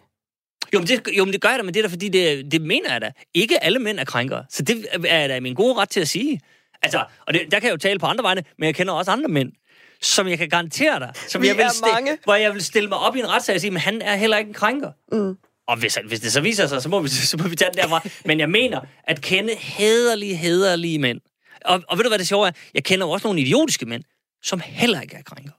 Jo, 0.74 0.78
men 0.78 0.88
det, 0.88 1.08
jo, 1.18 1.24
men 1.24 1.32
det 1.32 1.40
gør 1.40 1.48
jeg 1.48 1.58
da, 1.58 1.62
men 1.62 1.74
det 1.74 1.80
er 1.80 1.88
da, 1.88 1.92
fordi 1.92 2.08
det, 2.08 2.52
det 2.52 2.62
mener 2.62 2.92
jeg 2.92 3.00
da. 3.00 3.12
Ikke 3.34 3.64
alle 3.64 3.78
mænd 3.78 3.98
er 3.98 4.04
krænkere. 4.04 4.44
Så 4.50 4.62
det 4.62 4.86
er 5.08 5.28
da 5.28 5.40
min 5.40 5.54
gode 5.54 5.74
ret 5.74 5.88
til 5.88 6.00
at 6.00 6.08
sige. 6.08 6.40
Altså, 6.82 7.04
og 7.26 7.34
det, 7.34 7.42
der 7.50 7.60
kan 7.60 7.66
jeg 7.66 7.72
jo 7.72 7.76
tale 7.76 7.98
på 7.98 8.06
andre 8.06 8.22
vegne, 8.24 8.44
men 8.58 8.66
jeg 8.66 8.74
kender 8.74 8.92
også 8.94 9.10
andre 9.10 9.28
mænd, 9.28 9.52
som 10.02 10.28
jeg 10.28 10.38
kan 10.38 10.48
garantere 10.48 10.98
dig, 10.98 11.12
som 11.28 11.42
Vi 11.42 11.46
jeg 11.48 11.56
vil 11.56 11.64
stille, 11.70 11.92
mange. 11.92 12.18
hvor 12.24 12.34
jeg 12.34 12.54
vil 12.54 12.64
stille 12.64 12.88
mig 12.88 12.98
op 12.98 13.16
i 13.16 13.18
en 13.20 13.28
retssag 13.28 13.54
og 13.54 13.60
sige, 13.60 13.70
men 13.70 13.80
han 13.80 14.02
er 14.02 14.16
heller 14.16 14.36
ikke 14.36 14.48
en 14.48 14.54
krænker. 14.54 14.90
Mm. 15.12 15.36
Og 15.68 15.76
hvis, 15.76 15.98
hvis 16.06 16.20
det 16.20 16.32
så 16.32 16.40
viser 16.40 16.66
sig, 16.66 16.82
så 16.82 16.88
må, 16.88 17.00
vi, 17.00 17.08
så 17.32 17.36
må 17.36 17.48
vi 17.48 17.56
tage 17.56 17.70
den 17.70 17.78
derfra. 17.78 18.08
Men 18.24 18.40
jeg 18.40 18.50
mener, 18.50 18.80
at 19.04 19.20
kende 19.20 19.54
hederlige, 19.54 20.36
hederlige 20.36 20.98
mænd. 20.98 21.20
Og, 21.64 21.82
og 21.88 21.98
ved 21.98 22.04
du, 22.04 22.10
hvad 22.10 22.18
det 22.18 22.28
sjove 22.28 22.46
er? 22.46 22.52
Jeg 22.74 22.84
kender 22.84 23.06
også 23.06 23.26
nogle 23.26 23.40
idiotiske 23.40 23.86
mænd, 23.86 24.02
som 24.42 24.60
heller 24.64 25.00
ikke 25.00 25.16
er 25.16 25.22
krænker. 25.22 25.52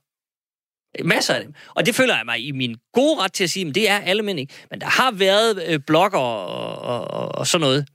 Masser 1.04 1.34
af 1.34 1.44
dem. 1.44 1.54
Og 1.76 1.86
det 1.86 1.96
føler 1.96 2.16
jeg 2.16 2.26
mig 2.26 2.48
i 2.48 2.52
min 2.52 2.76
gode 2.94 3.22
ret 3.22 3.34
til 3.34 3.44
at 3.44 3.50
sige, 3.50 3.66
men 3.66 3.76
det 3.76 3.90
er 3.90 4.00
alle 4.00 4.24
mænd 4.24 4.40
ikke. 4.40 4.54
Men 4.72 4.82
der 4.82 4.88
har 4.88 5.12
været 5.12 5.64
øh, 5.68 5.80
blogger 5.88 6.20
og, 6.20 6.76
og, 6.76 7.12
og, 7.12 7.36
og 7.36 7.48
sådan 7.48 7.62
noget, 7.62 7.88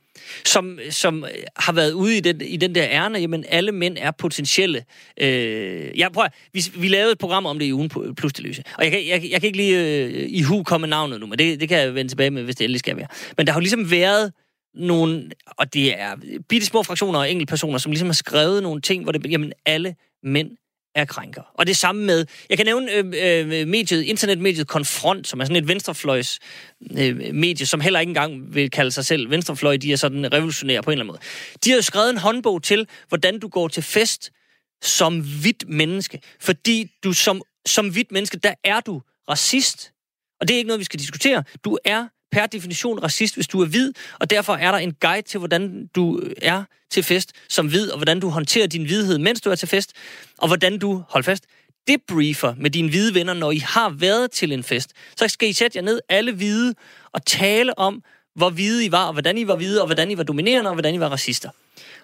som, 0.45 0.79
som 0.91 1.25
øh, 1.25 1.31
har 1.57 1.73
været 1.73 1.93
ude 1.93 2.17
i 2.17 2.21
den, 2.21 2.41
i 2.41 2.57
den 2.57 2.75
der 2.75 2.87
ærne, 2.89 3.19
jamen 3.19 3.45
alle 3.49 3.73
mænd 3.73 3.97
er 4.01 4.11
potentielle. 4.11 4.85
Øh, 5.21 5.99
jeg 5.99 6.13
prøver, 6.13 6.29
vi, 6.53 6.63
vi 6.75 6.89
lavede 6.89 7.13
et 7.13 7.19
program 7.19 7.47
om 7.47 7.59
det 7.59 7.67
i 7.67 7.73
ugen 7.73 8.15
plus 8.15 8.33
det 8.33 8.45
løse, 8.45 8.63
og 8.79 8.85
jeg 8.85 8.93
kan, 8.93 9.07
jeg, 9.07 9.29
jeg 9.31 9.41
kan 9.41 9.47
ikke 9.47 9.57
lige 9.57 10.05
øh, 10.05 10.29
i 10.29 10.43
hu 10.43 10.63
komme 10.63 10.87
navnet 10.87 11.21
nu, 11.21 11.27
men 11.27 11.39
det, 11.39 11.61
det 11.61 11.69
kan 11.69 11.79
jeg 11.79 11.95
vende 11.95 12.11
tilbage 12.11 12.31
med, 12.31 12.43
hvis 12.43 12.57
det 12.57 12.65
endelig 12.65 12.79
skal 12.79 12.97
være. 12.97 13.07
Men 13.37 13.47
der 13.47 13.53
har 13.53 13.61
jo 13.61 13.63
ligesom 13.63 13.91
været 13.91 14.33
nogle, 14.75 15.31
og 15.47 15.75
det 15.75 16.01
er 16.01 16.17
bitte 16.49 16.67
små 16.67 16.83
fraktioner 16.83 17.19
og 17.19 17.31
enkeltpersoner, 17.31 17.79
som 17.79 17.93
ligesom 17.93 18.09
har 18.09 18.15
skrevet 18.15 18.63
nogle 18.63 18.81
ting, 18.81 19.03
hvor 19.03 19.13
det, 19.13 19.31
jamen 19.31 19.53
alle 19.67 19.95
mænd 20.23 20.51
er 20.95 21.05
krænker. 21.05 21.43
Og 21.55 21.67
det 21.67 21.77
samme 21.77 22.05
med, 22.05 22.27
jeg 22.49 22.59
kan 22.59 22.67
nævne 22.67 22.93
øh, 22.93 23.05
øh, 23.61 23.69
mediet, 23.69 24.03
internetmediet 24.03 24.69
Konfront, 24.69 25.29
som 25.29 25.41
er 25.41 25.45
sådan 25.45 25.57
et 25.57 25.69
venstrefløjs 25.69 26.39
øh, 26.99 27.35
medie, 27.35 27.67
som 27.67 27.81
heller 27.81 28.01
ikke 28.01 28.11
engang 28.11 28.55
vil 28.55 28.71
kalde 28.71 28.91
sig 28.91 29.05
selv 29.05 29.31
venstrefløj, 29.31 29.77
de 29.77 29.93
er 29.93 29.97
sådan 29.97 30.33
revolutionære 30.33 30.83
på 30.83 30.91
en 30.91 30.93
eller 30.93 31.03
anden 31.03 31.13
måde. 31.13 31.21
De 31.65 31.71
har 31.71 31.77
jo 31.77 31.83
skrevet 31.83 32.11
en 32.11 32.19
håndbog 32.19 32.63
til, 32.63 32.89
hvordan 33.09 33.39
du 33.39 33.49
går 33.49 33.69
til 33.69 33.83
fest 33.83 34.31
som 34.83 35.21
hvidt 35.41 35.69
menneske. 35.69 36.21
Fordi 36.41 36.91
du 37.05 37.13
som, 37.13 37.43
som 37.67 37.89
hvidt 37.89 38.13
menneske, 38.13 38.37
der 38.37 38.55
er 38.65 38.81
du 38.81 39.03
racist. 39.29 39.93
Og 40.41 40.49
det 40.49 40.55
er 40.55 40.59
ikke 40.59 40.69
noget, 40.69 40.81
vi 40.81 40.85
skal 40.85 41.01
diskutere. 41.01 41.45
Du 41.65 41.79
er 41.85 42.09
per 42.35 42.47
definition 42.47 43.03
racist, 43.03 43.35
hvis 43.35 43.49
du 43.49 43.63
er 43.63 43.67
hvid, 43.67 43.93
og 44.21 44.31
derfor 44.31 44.55
er 44.55 44.71
der 44.71 44.79
en 44.79 44.95
guide 45.01 45.23
til, 45.23 45.39
hvordan 45.39 45.87
du 45.95 46.21
er 46.43 46.63
til 46.91 47.03
fest 47.03 47.33
som 47.49 47.69
hvid, 47.69 47.91
og 47.91 47.99
hvordan 47.99 48.21
du 48.21 48.29
håndterer 48.29 48.67
din 48.67 48.85
hvidhed, 48.85 49.19
mens 49.19 49.41
du 49.41 49.51
er 49.51 49.55
til 49.55 49.69
fest, 49.69 49.93
og 50.39 50.47
hvordan 50.47 50.79
du, 50.79 51.05
hold 51.09 51.25
fast, 51.25 51.45
debriefer 51.89 52.55
med 52.59 52.71
dine 52.71 52.89
hvide 52.89 53.15
venner, 53.15 53.35
når 53.35 53.51
I 53.51 53.59
har 53.59 53.89
været 53.89 54.31
til 54.31 54.53
en 54.53 54.63
fest. 54.63 54.93
Så 55.17 55.29
skal 55.29 55.49
I 55.49 55.53
sætte 55.53 55.79
jer 55.79 55.83
ned, 55.83 56.01
alle 56.09 56.33
hvide, 56.33 56.75
og 57.13 57.27
tale 57.27 57.79
om, 57.79 58.03
hvor 58.37 58.51
hvide 58.51 58.85
I 58.85 58.93
var, 58.93 59.07
og 59.07 59.13
hvordan 59.13 59.39
I 59.39 59.47
var 59.47 59.57
hvide, 59.57 59.81
og 59.81 59.87
hvordan 59.87 60.11
I 60.11 60.17
var 60.17 60.23
dominerende, 60.23 60.71
og 60.71 60.75
hvordan 60.75 60.95
I 60.95 61.01
var 61.01 61.09
racister. 61.09 61.51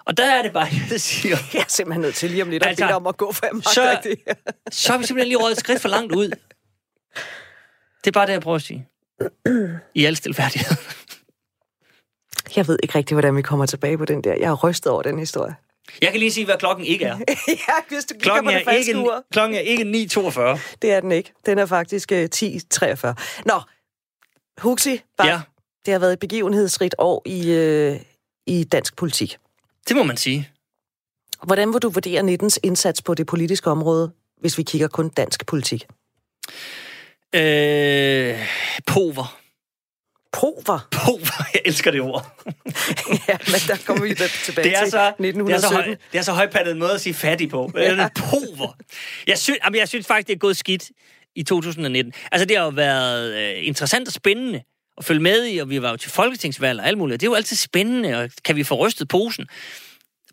Og 0.05 0.17
der 0.17 0.25
er 0.25 0.43
det 0.43 0.53
bare, 0.53 0.69
jeg 0.91 1.01
siger... 1.01 1.37
Jeg 1.55 1.61
er 1.61 1.65
simpelthen 1.69 2.01
nødt 2.01 2.15
til 2.15 2.31
lige 2.31 2.43
om 2.43 2.51
lidt 2.51 2.67
altså, 2.67 2.85
at 2.85 2.95
om 2.95 3.07
at 3.07 3.17
gå 3.17 3.33
for 3.33 3.61
så, 3.63 4.17
så 4.71 4.93
har 4.93 4.99
vi 4.99 5.07
simpelthen 5.07 5.29
lige 5.29 5.39
rådet 5.39 5.53
et 5.53 5.61
skridt 5.61 5.81
for 5.81 5.89
langt 5.89 6.13
ud. 6.15 6.29
Det 8.05 8.07
er 8.07 8.13
bare 8.13 8.27
det, 8.27 8.33
jeg 8.33 8.41
prøver 8.41 8.57
at 8.57 8.63
sige. 8.63 8.90
I 9.95 10.05
al 10.05 10.17
stilfærdighed. 10.17 10.77
Jeg 12.57 12.69
ved 12.69 12.79
ikke 12.83 12.99
rigtig, 12.99 13.15
hvordan 13.15 13.37
vi 13.37 13.43
kommer 13.43 13.67
tilbage 13.67 13.99
på 13.99 14.05
den 14.05 14.25
der. 14.25 14.35
Jeg 14.35 14.49
har 14.49 14.55
rystet 14.55 14.93
over 14.93 15.03
den 15.03 15.19
historie. 15.19 15.55
Jeg 16.03 16.11
kan 16.11 16.21
lige 16.21 16.33
sige, 16.33 16.45
hvad 16.45 16.59
klokken 16.59 16.87
ikke 16.87 17.05
er. 17.05 17.17
ja, 17.69 17.75
hvis 17.89 18.05
du 18.05 18.15
klokken 18.21 18.51
er, 18.51 18.65
på 18.65 18.71
det 18.71 18.89
ikke, 18.89 18.99
ur. 18.99 19.25
klokken 19.33 19.57
er 19.57 19.61
ikke 19.61 19.83
9.42. 19.83 20.77
Det 20.83 20.93
er 20.93 21.01
den 21.01 21.13
ikke. 21.13 21.33
Den 21.47 21.59
er 21.59 21.67
faktisk 21.67 22.13
uh, 22.13 22.19
øh, 22.19 22.29
10.43. 22.35 23.43
Nå, 23.47 23.61
Huxi, 24.59 25.01
bare, 25.19 25.29
ja. 25.29 25.41
det 25.87 25.93
har 25.93 25.99
været 25.99 26.13
et 26.13 26.19
begivenhedsrigt 26.19 26.95
år 26.99 27.23
i, 27.27 27.41
uh, 27.41 28.01
i 28.47 28.65
dansk 28.65 28.97
politik. 28.97 29.37
Det 29.89 29.97
må 29.97 30.03
man 30.03 30.17
sige. 30.17 30.51
Hvordan 31.43 31.73
vil 31.73 31.83
du 31.83 31.89
vurdere 31.89 32.37
19's 32.43 32.57
indsats 32.63 33.03
på 33.03 33.15
det 33.15 33.27
politiske 33.27 33.71
område, 33.71 34.13
hvis 34.41 34.59
vi 34.59 34.63
kigger 34.63 34.89
kun 34.89 35.09
dansk 35.09 35.47
politik? 35.47 35.87
Øh, 37.35 38.39
pover. 38.87 39.41
Pover? 40.33 40.89
Pover, 40.91 41.45
jeg 41.55 41.63
elsker 41.65 41.91
det 41.91 42.01
ord. 42.01 42.43
ja, 43.29 43.37
men 43.47 43.61
der 43.67 43.77
kommer 43.87 44.03
vi 44.03 44.15
tilbage 44.45 44.69
det 44.69 44.77
er 44.77 44.83
til 44.83 44.91
så, 44.91 45.07
1917. 45.09 45.47
Det 45.47 45.55
er 45.55 45.59
så, 45.59 45.75
høj, 45.75 45.85
det 46.13 46.19
er 46.19 46.23
så 46.23 46.33
højpattet 46.33 46.73
en 46.73 46.79
måde 46.79 46.93
at 46.93 47.01
sige 47.01 47.15
fattig 47.15 47.49
på. 47.49 47.73
Ja. 47.77 48.09
Pover. 48.15 48.77
Jeg 49.27 49.39
synes, 49.39 49.59
jamen, 49.65 49.79
jeg 49.79 49.89
synes 49.89 50.07
faktisk, 50.07 50.27
det 50.27 50.35
er 50.35 50.39
gået 50.39 50.57
skidt 50.57 50.91
i 51.37 51.43
2019. 51.43 52.13
Altså, 52.33 52.45
det 52.45 52.57
har 52.57 52.65
jo 52.65 52.71
været 52.71 53.35
øh, 53.35 53.67
interessant 53.67 54.09
og 54.09 54.13
spændende 54.13 54.63
at 54.99 55.05
følge 55.05 55.21
med 55.21 55.47
i, 55.47 55.59
og 55.59 55.71
vi 55.71 55.83
var 55.83 55.91
jo 55.91 55.97
til 55.97 56.11
folketingsvalg 56.11 56.81
og 56.81 56.87
alt 56.87 56.99
muligt. 56.99 57.21
Det 57.21 57.27
er 57.27 57.31
jo 57.31 57.35
altid 57.35 57.57
spændende, 57.57 58.19
og 58.19 58.31
kan 58.45 58.57
vi 58.57 58.65
få 58.65 58.75
rystet 58.75 59.09
posen? 59.09 59.47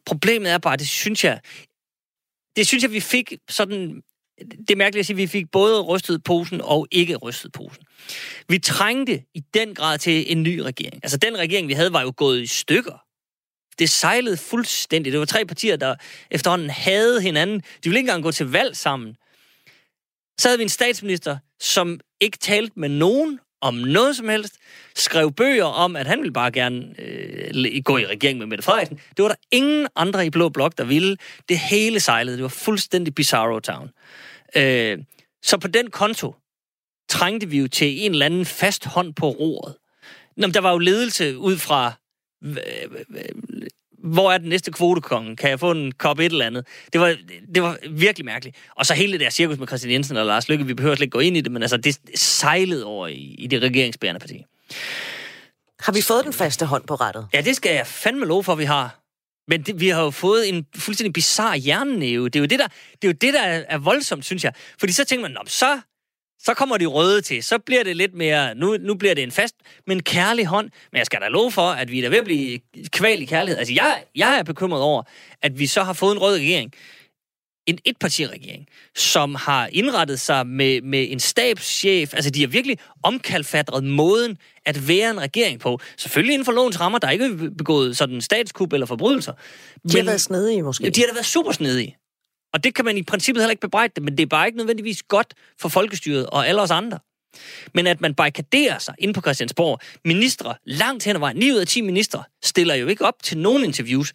Problemet 0.05 0.51
er 0.51 0.57
bare, 0.57 0.77
det 0.77 0.87
synes 0.87 1.23
jeg, 1.23 1.39
det 2.55 2.67
synes 2.67 2.83
jeg, 2.83 2.91
vi 2.91 2.99
fik 2.99 3.33
sådan 3.49 4.01
det 4.39 4.71
er 4.71 4.75
mærkeligt 4.75 4.99
at 4.99 5.05
sige, 5.05 5.13
at 5.13 5.17
vi 5.17 5.27
fik 5.27 5.51
både 5.51 5.81
rystet 5.81 6.23
posen 6.23 6.61
og 6.61 6.87
ikke 6.91 7.15
rystet 7.15 7.51
posen. 7.51 7.83
Vi 8.49 8.59
trængte 8.59 9.23
i 9.33 9.43
den 9.53 9.75
grad 9.75 9.97
til 9.97 10.31
en 10.31 10.43
ny 10.43 10.59
regering. 10.59 10.99
Altså, 11.03 11.17
den 11.17 11.37
regering, 11.37 11.67
vi 11.67 11.73
havde, 11.73 11.93
var 11.93 12.01
jo 12.01 12.13
gået 12.17 12.41
i 12.41 12.47
stykker. 12.47 13.03
Det 13.79 13.89
sejlede 13.89 14.37
fuldstændigt. 14.37 15.11
Det 15.11 15.19
var 15.19 15.25
tre 15.25 15.45
partier, 15.45 15.75
der 15.75 15.95
efterhånden 16.31 16.69
havde 16.69 17.21
hinanden. 17.21 17.59
De 17.59 17.63
ville 17.83 17.99
ikke 17.99 18.09
engang 18.09 18.23
gå 18.23 18.31
til 18.31 18.51
valg 18.51 18.75
sammen. 18.75 19.15
Så 20.39 20.47
havde 20.47 20.57
vi 20.57 20.63
en 20.63 20.69
statsminister, 20.69 21.37
som 21.59 21.99
ikke 22.21 22.37
talte 22.37 22.79
med 22.79 22.89
nogen 22.89 23.39
om 23.61 23.73
noget 23.73 24.15
som 24.15 24.29
helst, 24.29 24.57
skrev 24.95 25.31
bøger 25.31 25.65
om, 25.65 25.95
at 25.95 26.07
han 26.07 26.19
ville 26.19 26.33
bare 26.33 26.51
gerne 26.51 26.95
øh, 26.99 27.81
gå 27.83 27.97
i 27.97 28.05
regering 28.05 28.39
med 28.39 28.47
Mette 28.47 28.63
Frederiksen. 28.63 28.99
Det 29.17 29.23
var 29.23 29.29
der 29.29 29.35
ingen 29.51 29.87
andre 29.95 30.25
i 30.25 30.29
Blå 30.29 30.49
Blok, 30.49 30.77
der 30.77 30.83
ville. 30.83 31.17
Det 31.49 31.59
hele 31.59 31.99
sejlede. 31.99 32.35
Det 32.37 32.43
var 32.43 32.49
fuldstændig 32.49 33.15
bizarro 33.15 33.59
town. 33.59 33.85
Øh, 33.85 33.91
så 35.43 35.57
på 35.57 35.67
den 35.67 35.89
konto 35.89 36.35
trængte 37.09 37.49
vi 37.49 37.57
jo 37.59 37.67
til 37.67 38.05
en 38.05 38.11
eller 38.11 38.25
anden 38.25 38.45
fast 38.45 38.85
hånd 38.85 39.13
på 39.13 39.29
roret. 39.29 39.75
Nå, 40.37 40.47
der 40.47 40.61
var 40.61 40.71
jo 40.71 40.77
ledelse 40.77 41.37
ud 41.37 41.57
fra, 41.57 41.93
hvor 44.03 44.31
er 44.31 44.37
den 44.37 44.49
næste 44.49 44.71
kvotekongen? 44.71 45.35
Kan 45.35 45.49
jeg 45.49 45.59
få 45.59 45.71
en 45.71 45.91
kop 45.91 46.19
et 46.19 46.25
eller 46.25 46.45
andet? 46.45 46.67
Det 46.93 47.01
var, 47.01 47.17
det 47.55 47.63
var 47.63 47.77
virkelig 47.89 48.25
mærkeligt. 48.25 48.57
Og 48.75 48.85
så 48.85 48.93
hele 48.93 49.11
det 49.11 49.19
der 49.19 49.29
cirkus 49.29 49.57
med 49.57 49.67
Christian 49.67 49.93
Jensen 49.93 50.17
og 50.17 50.25
Lars 50.25 50.49
Lykke, 50.49 50.65
vi 50.65 50.73
behøver 50.73 50.95
slet 50.95 51.03
ikke 51.03 51.11
gå 51.11 51.19
ind 51.19 51.37
i 51.37 51.41
det, 51.41 51.51
men 51.51 51.61
altså, 51.61 51.77
det 51.77 51.99
sejlede 52.15 52.85
over 52.85 53.07
i, 53.07 53.35
i 53.39 53.47
det 53.47 53.61
regeringsbærende 53.61 54.19
parti. 54.19 54.43
Har 55.79 55.91
vi 55.91 56.01
fået 56.01 56.25
den 56.25 56.33
faste 56.33 56.65
hånd 56.65 56.87
på 56.87 56.95
rettet? 56.95 57.27
Ja, 57.33 57.41
det 57.41 57.55
skal 57.55 57.75
jeg 57.75 57.87
fandme 57.87 58.25
lov 58.25 58.43
for, 58.43 58.55
vi 58.55 58.63
har. 58.63 58.99
Men 59.47 59.61
det, 59.61 59.79
vi 59.79 59.87
har 59.87 60.03
jo 60.03 60.11
fået 60.11 60.49
en 60.49 60.65
fuldstændig 60.75 61.13
bizarre 61.13 61.57
hjernenæve. 61.57 62.29
Det 62.29 62.35
er 62.35 62.39
jo 62.39 62.45
det, 62.45 62.59
der, 62.59 62.67
det 62.67 63.03
er, 63.03 63.07
jo 63.07 63.11
det, 63.11 63.33
der 63.33 63.41
er, 63.41 63.63
er 63.69 63.77
voldsomt, 63.77 64.25
synes 64.25 64.43
jeg. 64.43 64.53
Fordi 64.79 64.93
så 64.93 65.05
tænker 65.05 65.29
man, 65.29 65.37
så, 65.47 65.79
så 66.39 66.53
kommer 66.53 66.77
de 66.77 66.85
røde 66.85 67.21
til. 67.21 67.43
Så 67.43 67.57
bliver 67.59 67.83
det 67.83 67.95
lidt 67.95 68.13
mere... 68.13 68.55
Nu, 68.55 68.77
nu 68.77 68.95
bliver 68.95 69.15
det 69.15 69.23
en 69.23 69.31
fast, 69.31 69.55
men 69.87 70.03
kærlig 70.03 70.45
hånd. 70.45 70.69
Men 70.91 70.97
jeg 70.97 71.05
skal 71.05 71.21
da 71.21 71.27
love 71.27 71.51
for, 71.51 71.69
at 71.69 71.91
vi 71.91 71.99
er 71.99 72.01
da 72.01 72.09
ved 72.09 72.17
at 72.17 72.23
blive 72.25 72.59
kval 72.91 73.21
i 73.21 73.25
kærlighed. 73.25 73.57
Altså, 73.57 73.73
jeg, 73.73 74.03
jeg 74.15 74.39
er 74.39 74.43
bekymret 74.43 74.81
over, 74.81 75.03
at 75.41 75.59
vi 75.59 75.67
så 75.67 75.83
har 75.83 75.93
fået 75.93 76.11
en 76.11 76.21
rød 76.21 76.35
regering, 76.35 76.73
en 77.67 77.79
etpartiregering, 77.85 78.67
som 78.95 79.35
har 79.35 79.69
indrettet 79.71 80.19
sig 80.19 80.47
med, 80.47 80.81
med 80.81 81.11
en 81.11 81.19
stabschef. 81.19 82.13
Altså, 82.13 82.29
de 82.29 82.39
har 82.41 82.47
virkelig 82.47 82.77
omkalfatret 83.03 83.83
måden 83.83 84.37
at 84.65 84.87
være 84.87 85.09
en 85.09 85.21
regering 85.21 85.59
på. 85.59 85.79
Selvfølgelig 85.97 86.33
inden 86.33 86.45
for 86.45 86.51
lovens 86.51 86.79
rammer, 86.79 86.99
der 86.99 87.07
er 87.07 87.11
ikke 87.11 87.51
begået 87.57 87.97
sådan 87.97 88.21
statskup 88.21 88.73
eller 88.73 88.85
forbrydelser. 88.85 89.33
De 89.91 89.97
har 89.97 90.03
været 90.03 90.21
snedige, 90.21 90.63
måske. 90.63 90.89
De 90.89 91.01
har 91.01 91.07
da 91.07 91.13
været 91.13 91.25
super 91.25 91.51
snedige. 91.51 91.97
Og 92.53 92.63
det 92.63 92.75
kan 92.75 92.85
man 92.85 92.97
i 92.97 93.03
princippet 93.03 93.43
heller 93.43 93.51
ikke 93.51 93.61
bebrejde 93.61 93.93
det, 93.95 94.03
men 94.03 94.17
det 94.17 94.23
er 94.23 94.27
bare 94.27 94.47
ikke 94.47 94.57
nødvendigvis 94.57 95.03
godt 95.03 95.33
for 95.61 95.69
folkestyret 95.69 96.25
og 96.25 96.47
alle 96.47 96.61
os 96.61 96.71
andre. 96.71 96.99
Men 97.73 97.87
at 97.87 98.01
man 98.01 98.15
barrikaderer 98.15 98.79
sig 98.79 98.95
ind 98.99 99.13
på 99.13 99.21
Christiansborg, 99.21 99.79
ministre 100.05 100.55
langt 100.65 101.03
hen 101.03 101.15
ad 101.15 101.19
vejen, 101.19 101.37
9 101.37 101.51
ud 101.51 101.57
af 101.57 101.67
10 101.67 101.81
ministre, 101.81 102.23
stiller 102.43 102.75
jo 102.75 102.87
ikke 102.87 103.05
op 103.05 103.23
til 103.23 103.37
nogen 103.37 103.63
interviews. 103.63 104.13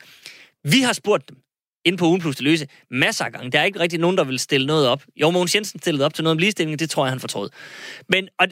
Vi 0.64 0.80
har 0.80 0.92
spurgt 0.92 1.28
dem, 1.28 1.36
inde 1.84 1.98
på 1.98 2.06
Ugen 2.06 2.20
Plus 2.20 2.36
det 2.36 2.44
løse 2.44 2.66
masser 2.90 3.24
af 3.24 3.32
gange. 3.32 3.50
Der 3.50 3.60
er 3.60 3.64
ikke 3.64 3.80
rigtig 3.80 3.98
nogen, 3.98 4.16
der 4.16 4.24
vil 4.24 4.38
stille 4.38 4.66
noget 4.66 4.88
op. 4.88 5.04
Jo, 5.16 5.30
Mogens 5.30 5.54
Jensen 5.54 5.80
stillede 5.80 6.04
op 6.04 6.14
til 6.14 6.24
noget 6.24 6.32
om 6.32 6.38
ligestilling, 6.38 6.78
det 6.78 6.90
tror 6.90 7.04
jeg, 7.04 7.10
han 7.12 7.20
fortrød. 7.20 7.50
Men 8.08 8.28
og 8.38 8.48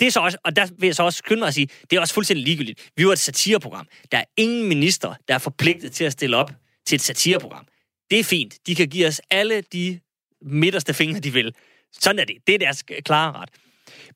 det 0.00 0.06
er 0.06 0.10
så 0.10 0.20
også, 0.20 0.38
og 0.44 0.56
der 0.56 0.66
vil 0.78 0.86
jeg 0.86 0.96
så 0.96 1.02
også 1.02 1.18
skynde 1.18 1.40
mig 1.40 1.48
at 1.48 1.54
sige, 1.54 1.68
det 1.90 1.96
er 1.96 2.00
også 2.00 2.14
fuldstændig 2.14 2.44
ligegyldigt. 2.44 2.90
Vi 2.96 3.06
var 3.06 3.12
et 3.12 3.18
satireprogram. 3.18 3.86
Der 4.12 4.18
er 4.18 4.24
ingen 4.36 4.68
minister, 4.68 5.14
der 5.28 5.34
er 5.34 5.38
forpligtet 5.38 5.92
til 5.92 6.04
at 6.04 6.12
stille 6.12 6.36
op 6.36 6.52
til 6.86 6.96
et 6.96 7.02
satireprogram. 7.02 7.66
Det 8.10 8.20
er 8.20 8.24
fint. 8.24 8.54
De 8.66 8.74
kan 8.74 8.88
give 8.88 9.06
os 9.06 9.20
alle 9.30 9.60
de 9.72 10.00
midterste 10.42 10.94
fingre, 10.94 11.20
de 11.20 11.32
vil. 11.32 11.54
Sådan 12.00 12.18
er 12.18 12.24
det. 12.24 12.36
Det 12.46 12.54
er 12.54 12.58
deres 12.58 12.84
klare 13.04 13.32
ret. 13.32 13.48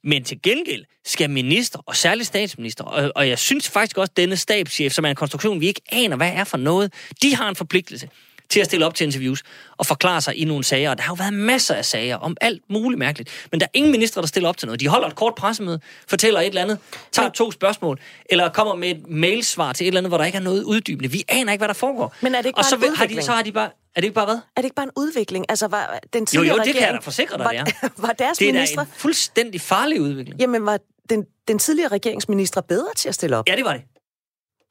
Men 0.04 0.24
til 0.24 0.42
gengæld 0.42 0.84
skal 1.04 1.30
minister, 1.30 1.78
og 1.86 1.96
særligt 1.96 2.26
statsminister, 2.26 2.84
og, 2.84 3.12
og 3.14 3.28
jeg 3.28 3.38
synes 3.38 3.70
faktisk 3.70 3.98
også, 3.98 4.12
denne 4.16 4.36
stabschef, 4.36 4.92
som 4.92 5.04
er 5.04 5.08
en 5.08 5.16
konstruktion, 5.16 5.60
vi 5.60 5.66
ikke 5.66 5.80
aner, 5.92 6.16
hvad 6.16 6.32
er 6.32 6.44
for 6.44 6.56
noget, 6.56 6.92
de 7.22 7.34
har 7.34 7.48
en 7.48 7.56
forpligtelse 7.56 8.08
til 8.48 8.60
at 8.60 8.66
stille 8.66 8.86
op 8.86 8.94
til 8.94 9.04
interviews 9.04 9.42
og 9.76 9.86
forklare 9.86 10.20
sig 10.20 10.34
i 10.36 10.44
nogle 10.44 10.64
sager. 10.64 10.90
Og 10.90 10.96
der 10.98 11.02
har 11.02 11.10
jo 11.10 11.14
været 11.14 11.34
masser 11.34 11.74
af 11.74 11.84
sager 11.84 12.16
om 12.16 12.36
alt 12.40 12.62
muligt 12.70 12.98
mærkeligt. 12.98 13.30
Men 13.50 13.60
der 13.60 13.66
er 13.66 13.70
ingen 13.74 13.92
minister, 13.92 14.20
der 14.20 14.28
stiller 14.28 14.48
op 14.48 14.56
til 14.56 14.66
noget. 14.66 14.80
De 14.80 14.88
holder 14.88 15.08
et 15.08 15.14
kort 15.16 15.34
pressemøde, 15.34 15.80
fortæller 16.08 16.40
et 16.40 16.46
eller 16.46 16.62
andet, 16.62 16.78
tager 17.12 17.28
to 17.30 17.50
spørgsmål, 17.50 18.00
eller 18.30 18.48
kommer 18.48 18.74
med 18.74 18.88
et 18.90 19.08
mailsvar 19.08 19.72
til 19.72 19.84
et 19.84 19.88
eller 19.88 20.00
andet, 20.00 20.10
hvor 20.10 20.18
der 20.18 20.24
ikke 20.24 20.36
er 20.38 20.42
noget 20.42 20.62
uddybende. 20.64 21.10
Vi 21.10 21.24
aner 21.28 21.52
ikke, 21.52 21.60
hvad 21.60 21.68
der 21.68 21.74
foregår. 21.74 22.14
Men 22.20 22.34
er 22.34 22.38
det 22.38 22.46
ikke 22.46 22.58
og 22.58 22.62
bare 22.62 22.70
så, 22.70 22.76
en 22.76 22.82
vil- 22.82 22.96
har 22.96 23.06
de, 23.06 23.22
så 23.22 23.32
har 23.32 23.42
de 23.42 23.52
bare... 23.52 23.70
Er 23.94 24.00
det 24.00 24.04
ikke 24.04 24.14
bare 24.14 24.24
hvad? 24.24 24.34
Er 24.34 24.40
det 24.56 24.64
ikke 24.64 24.74
bare 24.74 24.84
en 24.86 24.90
udvikling? 24.96 25.46
Altså, 25.48 25.68
var 25.68 25.98
den 26.12 26.20
Jo, 26.20 26.26
tidligere 26.26 26.56
jo, 26.56 26.62
det 26.64 26.72
kan 26.74 26.82
jeg 26.82 26.92
da 26.94 26.98
forsikre 26.98 27.36
dig, 27.38 27.44
var, 27.44 27.50
det 27.50 27.74
er. 27.82 27.88
var 28.06 28.12
deres 28.12 28.38
Det 28.38 28.48
er 28.48 28.52
da 28.52 28.58
ministre... 28.58 28.82
en 28.82 28.88
fuldstændig 28.96 29.60
farlig 29.60 30.00
udvikling. 30.00 30.40
Jamen, 30.40 30.66
var 30.66 30.78
den, 31.10 31.24
den 31.48 31.58
tidligere 31.58 31.88
regeringsministre 31.88 32.62
bedre 32.62 32.88
til 32.96 33.08
at 33.08 33.14
stille 33.14 33.36
op? 33.36 33.48
Ja, 33.48 33.56
det 33.56 33.64
var 33.64 33.72
det. 33.72 33.82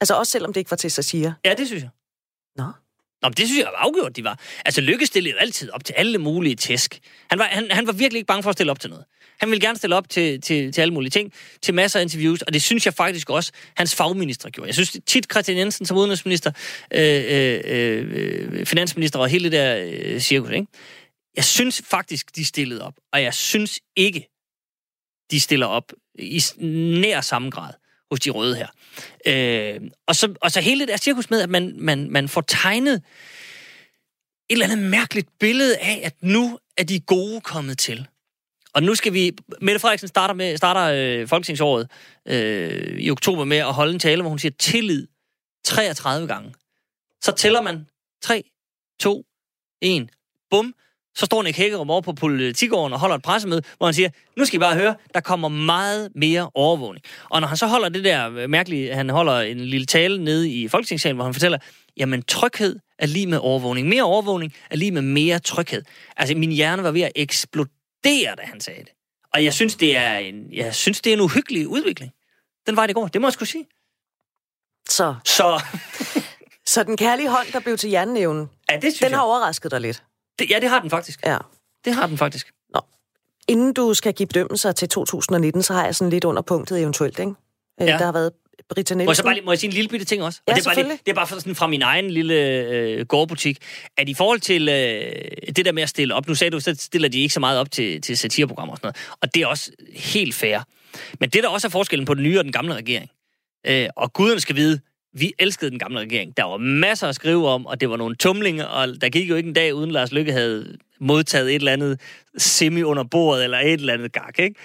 Altså, 0.00 0.14
også 0.14 0.30
selvom 0.32 0.52
det 0.52 0.60
ikke 0.60 0.70
var 0.70 0.76
til 0.76 0.90
satire? 0.90 1.34
Ja, 1.44 1.54
det 1.58 1.66
synes 1.66 1.82
jeg. 1.82 1.90
Nå. 2.56 2.64
Nå, 3.22 3.28
det 3.28 3.46
synes 3.46 3.58
jeg 3.58 3.66
var 3.66 3.78
afgjort, 3.78 4.16
de 4.16 4.24
var. 4.24 4.40
Altså, 4.64 4.80
Lykke 4.80 5.06
stillede 5.06 5.32
jo 5.32 5.38
altid 5.38 5.70
op 5.70 5.84
til 5.84 5.92
alle 5.92 6.18
mulige 6.18 6.56
tæsk. 6.56 6.98
Han 7.30 7.38
var, 7.38 7.44
han, 7.44 7.70
han 7.70 7.86
var 7.86 7.92
virkelig 7.92 8.18
ikke 8.18 8.26
bange 8.26 8.42
for 8.42 8.50
at 8.50 8.56
stille 8.56 8.70
op 8.70 8.80
til 8.80 8.90
noget. 8.90 9.04
Han 9.40 9.50
ville 9.50 9.66
gerne 9.66 9.78
stille 9.78 9.96
op 9.96 10.08
til, 10.08 10.40
til, 10.40 10.72
til 10.72 10.80
alle 10.80 10.94
mulige 10.94 11.10
ting, 11.10 11.32
til 11.62 11.74
masser 11.74 11.98
af 11.98 12.02
interviews, 12.02 12.42
og 12.42 12.52
det 12.52 12.62
synes 12.62 12.86
jeg 12.86 12.94
faktisk 12.94 13.30
også, 13.30 13.52
hans 13.76 13.94
fagminister 13.94 14.50
gjorde. 14.50 14.66
Jeg 14.66 14.74
synes 14.74 14.96
tit, 15.06 15.26
Christian 15.32 15.58
Jensen 15.58 15.86
som 15.86 15.96
udenrigsminister, 15.96 16.52
øh, 16.94 17.24
øh, 17.28 17.60
øh, 17.68 18.66
finansminister 18.66 19.18
og 19.18 19.28
hele 19.28 19.44
det 19.44 19.52
der 19.52 19.90
øh, 19.92 20.20
cirkus, 20.20 20.50
ikke? 20.50 20.66
Jeg 21.36 21.44
synes 21.44 21.82
faktisk, 21.90 22.36
de 22.36 22.44
stillede 22.44 22.82
op, 22.82 22.94
og 23.12 23.22
jeg 23.22 23.34
synes 23.34 23.80
ikke, 23.96 24.28
de 25.30 25.40
stiller 25.40 25.66
op 25.66 25.92
i 26.18 26.42
nær 27.00 27.20
samme 27.20 27.50
grad 27.50 27.72
hos 28.10 28.20
de 28.20 28.30
røde 28.30 28.56
her. 28.56 28.68
Øh, 29.26 29.80
og, 30.06 30.16
så, 30.16 30.34
og 30.40 30.50
så 30.50 30.60
hele 30.60 30.80
det 30.80 30.88
der 30.88 30.96
cirkus 30.96 31.30
med, 31.30 31.40
at 31.40 31.50
man, 31.50 31.74
man, 31.78 32.10
man 32.10 32.28
får 32.28 32.40
tegnet 32.40 32.94
et 32.94 33.02
eller 34.48 34.66
andet 34.66 34.78
mærkeligt 34.78 35.28
billede 35.40 35.76
af, 35.78 36.00
at 36.04 36.14
nu 36.20 36.58
er 36.76 36.84
de 36.84 37.00
gode 37.00 37.40
kommet 37.40 37.78
til. 37.78 38.06
Og 38.74 38.82
nu 38.82 38.94
skal 38.94 39.12
vi... 39.12 39.32
Mette 39.60 39.80
Frederiksen 39.80 40.08
starter, 40.08 40.34
med, 40.34 40.56
starter 40.56 40.82
øh, 40.94 41.28
folketingsåret 41.28 41.88
øh, 42.28 42.98
i 42.98 43.10
oktober 43.10 43.44
med 43.44 43.56
at 43.56 43.74
holde 43.74 43.92
en 43.92 43.98
tale, 43.98 44.22
hvor 44.22 44.28
hun 44.28 44.38
siger 44.38 44.52
tillid 44.58 45.06
33 45.64 46.28
gange. 46.28 46.54
Så 47.22 47.32
tæller 47.32 47.62
man 47.62 47.86
3, 48.22 48.42
2, 49.00 49.24
1, 49.82 50.10
bum, 50.50 50.74
så 51.16 51.26
står 51.26 51.42
Nick 51.42 51.56
Hækkerum 51.56 51.90
over 51.90 52.00
på 52.00 52.12
politigården 52.12 52.92
og 52.92 52.98
holder 53.00 53.16
et 53.16 53.22
pressemøde, 53.22 53.62
hvor 53.76 53.86
han 53.86 53.94
siger, 53.94 54.08
nu 54.36 54.44
skal 54.44 54.56
I 54.56 54.60
bare 54.60 54.74
høre, 54.74 54.94
der 55.14 55.20
kommer 55.20 55.48
meget 55.48 56.10
mere 56.14 56.50
overvågning. 56.54 57.04
Og 57.30 57.40
når 57.40 57.48
han 57.48 57.56
så 57.56 57.66
holder 57.66 57.88
det 57.88 58.04
der 58.04 58.30
øh, 58.36 58.50
mærkelige, 58.50 58.94
han 58.94 59.10
holder 59.10 59.40
en 59.40 59.60
lille 59.60 59.86
tale 59.86 60.24
nede 60.24 60.50
i 60.50 60.68
Folketingssalen, 60.68 61.16
hvor 61.16 61.24
han 61.24 61.34
fortæller, 61.34 61.58
jamen 61.96 62.22
tryghed 62.22 62.78
er 62.98 63.06
lige 63.06 63.26
med 63.26 63.38
overvågning. 63.38 63.88
Mere 63.88 64.02
overvågning 64.02 64.54
er 64.70 64.76
lige 64.76 64.90
med 64.90 65.02
mere 65.02 65.38
tryghed. 65.38 65.82
Altså 66.16 66.34
min 66.34 66.52
hjerne 66.52 66.82
var 66.82 66.90
ved 66.90 67.00
at 67.02 67.12
eksplodere, 67.14 68.34
da 68.36 68.42
han 68.42 68.60
sagde 68.60 68.80
det. 68.80 68.90
Og 69.34 69.44
jeg 69.44 69.54
synes, 69.54 69.74
det 69.76 69.96
er 69.96 70.16
en, 70.16 70.52
jeg 70.52 70.74
synes, 70.74 71.00
det 71.00 71.10
er 71.10 71.14
en 71.14 71.20
uhyggelig 71.20 71.68
udvikling. 71.68 72.12
Den 72.66 72.76
vej 72.76 72.86
det 72.86 72.94
går, 72.94 73.06
det 73.06 73.20
må 73.20 73.26
jeg 73.26 73.32
skulle 73.32 73.48
sige. 73.48 73.66
Så, 74.88 75.14
Så 75.24 75.62
så 76.72 76.82
den 76.82 76.96
kærlige 76.96 77.28
hånd, 77.30 77.46
der 77.52 77.60
blev 77.60 77.76
til 77.76 77.90
jernnævnen, 77.90 78.46
ja, 78.70 78.74
det 78.74 78.82
synes 78.82 78.98
den 78.98 79.12
har 79.12 79.16
jeg. 79.16 79.20
overrasket 79.20 79.70
dig 79.70 79.80
lidt. 79.80 80.02
Det, 80.38 80.50
ja, 80.50 80.58
det 80.60 80.68
har 80.68 80.80
den 80.80 80.90
faktisk. 80.90 81.20
Ja. 81.26 81.38
Det 81.84 81.94
har 81.94 82.06
den 82.06 82.18
faktisk. 82.18 82.52
Inden 83.48 83.72
du 83.72 83.94
skal 83.94 84.14
give 84.14 84.26
bedømmelser 84.26 84.72
til 84.72 84.88
2019, 84.88 85.62
så 85.62 85.72
har 85.72 85.84
jeg 85.84 85.94
sådan 85.94 86.10
lidt 86.10 86.24
under 86.24 86.42
punktet 86.42 86.80
eventuelt, 86.80 87.18
ikke? 87.18 87.30
Øh, 87.80 87.86
Ja. 87.86 87.92
Der 87.92 88.04
har 88.04 88.12
været 88.12 88.32
Britta 88.74 88.94
Må 88.94 89.00
jeg 89.00 89.04
så 89.06 89.06
Nielsen. 89.06 89.24
bare 89.24 89.34
lige, 89.34 89.44
må 89.44 89.52
jeg 89.52 89.58
sige 89.58 89.68
en 89.68 89.72
lille 89.74 89.88
bitte 89.88 90.06
ting 90.06 90.22
også? 90.22 90.40
Ja, 90.48 90.52
og 90.52 90.56
det, 90.56 90.66
er 90.66 90.70
bare 90.74 90.82
lige, 90.82 90.98
det 91.06 91.10
er 91.12 91.14
bare 91.14 91.26
sådan 91.26 91.54
fra 91.54 91.66
min 91.66 91.82
egen 91.82 92.10
lille 92.10 92.34
øh, 92.34 93.06
gårdbutik, 93.06 93.58
at 93.96 94.08
i 94.08 94.14
forhold 94.14 94.40
til 94.40 94.68
øh, 94.68 95.52
det 95.56 95.64
der 95.64 95.72
med 95.72 95.82
at 95.82 95.88
stille 95.88 96.14
op, 96.14 96.26
nu 96.28 96.34
sagde 96.34 96.50
du, 96.50 96.60
så 96.60 96.74
stiller 96.78 97.08
de 97.08 97.20
ikke 97.20 97.34
så 97.34 97.40
meget 97.40 97.60
op 97.60 97.70
til, 97.70 98.00
til 98.02 98.18
satireprogrammer 98.18 98.72
og 98.72 98.78
sådan 98.78 98.86
noget, 98.86 99.16
og 99.22 99.34
det 99.34 99.42
er 99.42 99.46
også 99.46 99.70
helt 99.94 100.34
fair. 100.34 100.60
Men 101.20 101.30
det, 101.30 101.42
der 101.42 101.48
også 101.48 101.66
er 101.66 101.70
forskellen 101.70 102.06
på 102.06 102.14
den 102.14 102.22
nye 102.22 102.38
og 102.38 102.44
den 102.44 102.52
gamle 102.52 102.74
regering, 102.74 103.10
øh, 103.66 103.88
og 103.96 104.12
guderne 104.12 104.40
skal 104.40 104.56
vide, 104.56 104.80
vi 105.18 105.32
elskede 105.38 105.70
den 105.70 105.78
gamle 105.78 106.00
regering. 106.00 106.36
Der 106.36 106.44
var 106.44 106.56
masser 106.56 107.08
at 107.08 107.14
skrive 107.14 107.48
om, 107.48 107.66
og 107.66 107.80
det 107.80 107.90
var 107.90 107.96
nogle 107.96 108.16
tumlinger, 108.16 108.64
og 108.64 109.00
der 109.00 109.08
gik 109.08 109.30
jo 109.30 109.34
ikke 109.34 109.48
en 109.48 109.54
dag, 109.54 109.74
uden 109.74 109.90
Lars 109.90 110.12
Lykke 110.12 110.32
havde 110.32 110.78
modtaget 111.00 111.48
et 111.48 111.54
eller 111.54 111.72
andet 111.72 112.00
semi 112.36 112.82
under 112.82 113.04
bordet, 113.04 113.44
eller 113.44 113.58
et 113.58 113.72
eller 113.72 113.92
andet 113.92 114.12
gak, 114.12 114.38
ikke? 114.38 114.60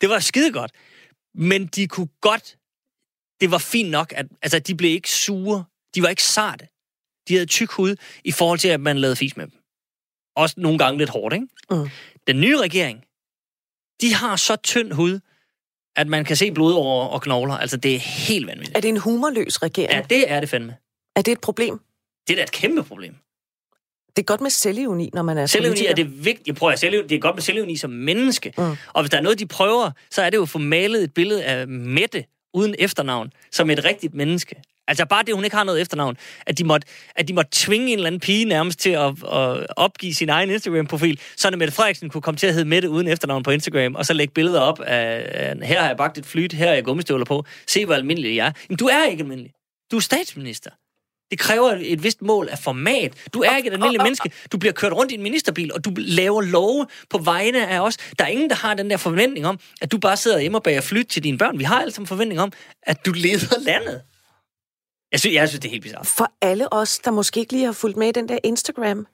Det 0.00 0.08
var 0.08 0.18
skide 0.18 0.52
godt. 0.52 0.72
Men 1.34 1.66
de 1.66 1.86
kunne 1.86 2.08
godt 2.20 2.56
det 3.40 3.50
var 3.50 3.58
fint 3.58 3.90
nok, 3.90 4.12
at 4.16 4.26
altså, 4.42 4.58
de 4.58 4.74
blev 4.74 4.90
ikke 4.90 5.10
sure. 5.10 5.64
De 5.94 6.02
var 6.02 6.08
ikke 6.08 6.22
sarte. 6.22 6.68
De 7.28 7.34
havde 7.34 7.46
tyk 7.46 7.70
hud 7.70 7.96
i 8.24 8.32
forhold 8.32 8.58
til, 8.58 8.68
at 8.68 8.80
man 8.80 8.98
lavede 8.98 9.16
fis 9.16 9.36
med 9.36 9.46
dem. 9.46 9.58
Også 10.36 10.54
nogle 10.58 10.78
gange 10.78 10.98
lidt 10.98 11.10
hårdt, 11.10 11.34
ikke? 11.34 11.46
Mm. 11.70 11.88
Den 12.26 12.40
nye 12.40 12.58
regering, 12.58 13.04
de 14.00 14.14
har 14.14 14.36
så 14.36 14.56
tynd 14.56 14.92
hud, 14.92 15.20
at 15.96 16.08
man 16.08 16.24
kan 16.24 16.36
se 16.36 16.52
blod 16.52 16.72
over 16.74 17.04
og 17.06 17.22
knogler. 17.22 17.54
Altså, 17.54 17.76
det 17.76 17.94
er 17.94 17.98
helt 17.98 18.46
vanvittigt. 18.46 18.76
Er 18.76 18.80
det 18.80 18.88
en 18.88 18.96
humorløs 18.96 19.62
regering? 19.62 19.92
Ja, 19.92 20.02
det 20.10 20.30
er 20.30 20.40
det 20.40 20.48
fandme. 20.48 20.76
Er 21.16 21.22
det 21.22 21.32
et 21.32 21.40
problem? 21.40 21.80
Det 22.28 22.32
er 22.32 22.36
da 22.36 22.42
et 22.42 22.52
kæmpe 22.52 22.82
problem. 22.82 23.14
Det 24.16 24.22
er 24.22 24.26
godt 24.26 24.40
med 24.40 24.50
selvironi, 24.50 25.10
når 25.14 25.22
man 25.22 25.38
er 25.38 25.46
Selvironi 25.46 25.70
politiker. 25.72 25.90
er 25.90 25.94
det 25.94 26.24
vigtigt. 26.24 26.46
Jeg 26.46 26.54
prøver 26.54 26.72
at 26.72 26.78
selvironi, 26.78 27.08
det 27.08 27.16
er 27.16 27.20
godt 27.20 27.36
med 27.36 27.42
selvironi 27.42 27.76
som 27.76 27.90
menneske. 27.90 28.52
Mm. 28.58 28.64
Og 28.92 29.02
hvis 29.02 29.10
der 29.10 29.18
er 29.18 29.22
noget, 29.22 29.38
de 29.38 29.46
prøver, 29.46 29.90
så 30.10 30.22
er 30.22 30.30
det 30.30 30.36
jo 30.36 30.42
at 30.42 30.48
få 30.48 30.58
malet 30.58 31.02
et 31.04 31.14
billede 31.14 31.44
af 31.44 31.68
Mette 31.68 32.24
uden 32.54 32.74
efternavn, 32.78 33.32
som 33.52 33.70
et 33.70 33.84
rigtigt 33.84 34.14
menneske. 34.14 34.62
Altså 34.90 35.06
bare 35.06 35.22
det, 35.22 35.34
hun 35.34 35.44
ikke 35.44 35.56
har 35.56 35.64
noget 35.64 35.80
efternavn. 35.80 36.16
At 36.46 36.58
de 36.58 36.64
måtte, 36.64 36.86
at 37.16 37.28
de 37.28 37.32
måtte 37.32 37.50
tvinge 37.52 37.92
en 37.92 37.98
eller 37.98 38.06
anden 38.06 38.20
pige 38.20 38.44
nærmest 38.44 38.78
til 38.78 38.90
at, 38.90 39.12
at 39.32 39.66
opgive 39.76 40.14
sin 40.14 40.28
egen 40.28 40.50
Instagram-profil, 40.50 41.20
så 41.36 41.48
at 41.48 41.58
Mette 41.58 41.74
Frederiksen 41.74 42.10
kunne 42.10 42.22
komme 42.22 42.38
til 42.38 42.46
at 42.46 42.54
hedde 42.54 42.68
Mette 42.68 42.90
uden 42.90 43.08
efternavn 43.08 43.42
på 43.42 43.50
Instagram, 43.50 43.94
og 43.94 44.06
så 44.06 44.12
lægge 44.12 44.34
billeder 44.34 44.60
op 44.60 44.80
af, 44.80 45.56
her 45.62 45.80
har 45.80 45.88
jeg 45.88 45.96
bagt 45.96 46.18
et 46.18 46.26
flyt, 46.26 46.52
her 46.52 46.66
har 46.66 46.74
jeg 46.74 46.84
gummistøvler 46.84 47.24
på, 47.24 47.44
se 47.66 47.86
hvor 47.86 47.94
almindelig 47.94 48.36
jeg 48.36 48.46
er. 48.46 48.52
Jamen 48.68 48.76
du 48.76 48.86
er 48.86 49.06
ikke 49.10 49.20
almindelig. 49.22 49.52
Du 49.90 49.96
er 49.96 50.00
statsminister. 50.00 50.70
Det 51.30 51.38
kræver 51.38 51.78
et 51.80 52.02
vist 52.02 52.22
mål 52.22 52.48
af 52.50 52.58
format. 52.58 53.12
Du 53.34 53.40
er 53.40 53.56
ikke 53.56 53.68
et 53.68 53.72
almindeligt 53.72 54.02
menneske. 54.02 54.30
Du 54.52 54.58
bliver 54.58 54.72
kørt 54.72 54.92
rundt 54.92 55.12
i 55.12 55.14
en 55.14 55.22
ministerbil, 55.22 55.72
og 55.72 55.84
du 55.84 55.92
laver 55.96 56.42
love 56.42 56.86
på 57.10 57.18
vegne 57.18 57.68
af 57.68 57.80
os. 57.80 57.96
Der 58.18 58.24
er 58.24 58.28
ingen, 58.28 58.50
der 58.50 58.56
har 58.56 58.74
den 58.74 58.90
der 58.90 58.96
forventning 58.96 59.46
om, 59.46 59.58
at 59.80 59.92
du 59.92 59.98
bare 59.98 60.16
sidder 60.16 60.40
hjemme 60.40 60.58
og 60.58 60.62
bager 60.62 60.80
flyt 60.80 61.06
til 61.06 61.24
dine 61.24 61.38
børn. 61.38 61.58
Vi 61.58 61.64
har 61.64 61.80
alle 61.80 61.92
sammen 61.92 62.06
forventning 62.06 62.40
om, 62.40 62.52
at 62.82 63.06
du 63.06 63.12
leder 63.12 63.60
landet. 63.60 64.02
Jeg 65.12 65.20
synes, 65.20 65.34
jeg 65.34 65.48
synes 65.48 65.60
det 65.60 65.68
er 65.68 65.70
helt 65.70 65.82
bizarrt. 65.82 66.06
For 66.06 66.32
alle 66.40 66.72
os, 66.72 66.98
der 66.98 67.10
måske 67.10 67.40
ikke 67.40 67.52
lige 67.52 67.64
har 67.64 67.72
fulgt 67.72 67.96
med 67.96 68.08
i 68.08 68.12
den 68.12 68.28
der 68.28 68.38
Instagram, 68.44 69.06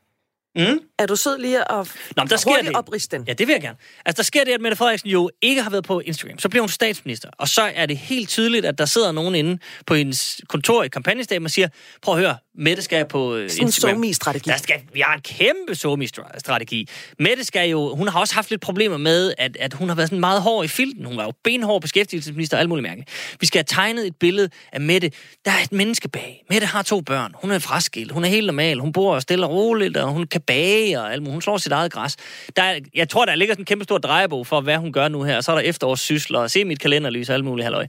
Mm? 0.57 0.79
Er 0.99 1.07
du 1.07 1.17
sød 1.17 1.39
lige 1.39 1.59
at 1.73 1.87
Nå, 2.17 2.23
men 2.23 2.29
der 2.31 2.37
sker 2.37 2.63
det. 2.63 2.77
opriste 2.77 3.17
den? 3.17 3.25
Ja, 3.29 3.33
det 3.33 3.47
vil 3.47 3.53
jeg 3.53 3.63
gerne. 3.63 3.77
Altså, 4.07 4.17
der 4.17 4.25
sker 4.25 4.45
det, 4.45 4.53
at 4.53 4.61
Mette 4.61 4.77
Frederiksen 4.77 5.11
jo 5.11 5.31
ikke 5.43 5.63
har 5.63 5.71
været 5.71 5.85
på 5.85 6.01
Instagram. 6.01 6.39
Så 6.39 6.49
bliver 6.49 6.63
hun 6.63 6.69
statsminister. 6.69 7.29
Og 7.39 7.49
så 7.49 7.63
er 7.75 7.87
det 7.87 7.97
helt 7.99 8.29
tydeligt, 8.29 8.67
at 8.67 8.79
der 8.79 8.85
sidder 8.85 9.13
nogen 9.13 9.35
inde 9.35 9.59
på 9.87 9.95
hendes 9.95 10.41
kontor 10.49 10.83
i 10.83 10.89
kampagnestaben 10.89 11.45
og 11.45 11.51
siger, 11.51 11.69
prøv 12.03 12.15
at 12.15 12.21
høre, 12.21 12.37
Mette 12.59 12.83
skal 12.83 13.05
på 13.09 13.35
øh, 13.37 13.51
Sådan 13.51 13.63
en 13.63 13.67
Instagram. 13.67 13.97
somi-strategi. 13.97 14.51
Der 14.51 14.57
skal, 14.57 14.77
vi 14.93 15.01
har 15.01 15.15
en 15.15 15.21
kæmpe 15.21 15.75
somi-strategi. 15.75 16.89
Mette 17.19 17.45
skal 17.45 17.71
jo, 17.71 17.95
hun 17.97 18.09
har 18.09 18.21
også 18.21 18.35
haft 18.35 18.51
lidt 18.51 18.61
problemer 18.61 18.97
med, 18.97 19.35
at, 19.39 19.57
at 19.61 19.73
hun 19.73 19.89
har 19.89 19.97
været 19.97 20.09
sådan 20.09 20.21
meget 20.21 20.43
hård 20.43 20.65
i 20.65 20.69
filten. 20.69 21.05
Hun 21.05 21.17
var 21.17 21.25
jo 21.25 21.33
benhård 21.45 21.81
beskæftigelsesminister 21.83 22.57
og 22.57 22.61
alt 22.61 22.69
muligt 22.69 22.83
mærkeligt. 22.83 23.11
Vi 23.41 23.47
skal 23.47 23.59
have 23.59 23.65
tegnet 23.69 24.07
et 24.07 24.17
billede 24.17 24.49
af 24.73 24.81
Mette. 24.81 25.11
Der 25.45 25.51
er 25.51 25.63
et 25.65 25.73
menneske 25.73 26.09
bag. 26.09 26.45
Mette 26.51 26.67
har 26.67 26.83
to 26.83 27.01
børn. 27.01 27.33
Hun 27.35 27.51
er 27.51 27.59
fraskilt. 27.59 28.13
Hun 28.13 28.25
er 28.25 28.29
helt 28.29 28.47
normal. 28.47 28.79
Hun 28.81 28.93
bor 28.93 29.21
stille 29.21 29.47
og 29.47 29.53
roligt, 29.53 29.97
og 29.97 30.09
hun 30.13 30.27
kan 30.27 30.41
bage 30.47 31.01
og 31.01 31.13
alt 31.13 31.23
muligt. 31.23 31.33
Hun 31.33 31.43
slår 31.43 31.57
sit 31.59 31.73
eget 31.73 31.93
græs. 31.93 32.17
Der 32.57 32.63
er, 32.63 32.81
jeg 32.95 33.09
tror, 33.09 33.25
der 33.25 33.35
ligger 33.35 33.55
sådan 33.55 33.63
en 33.63 33.67
kæmpe 33.67 33.85
stor 33.85 33.99
drejebog 33.99 34.47
for, 34.47 34.61
hvad 34.61 34.77
hun 34.77 34.93
gør 34.93 35.09
nu 35.09 35.23
her. 35.23 35.37
Og 35.37 35.45
så 35.45 35.53
er 35.53 35.57
der 35.57 35.63
efterårssysler 35.63 36.39
og 36.39 36.51
se 36.51 36.65
mit 36.65 36.81
kalenderlys 36.81 37.29
og 37.29 37.35
alt 37.35 37.45
muligt 37.45 37.65
halløj. 37.65 37.87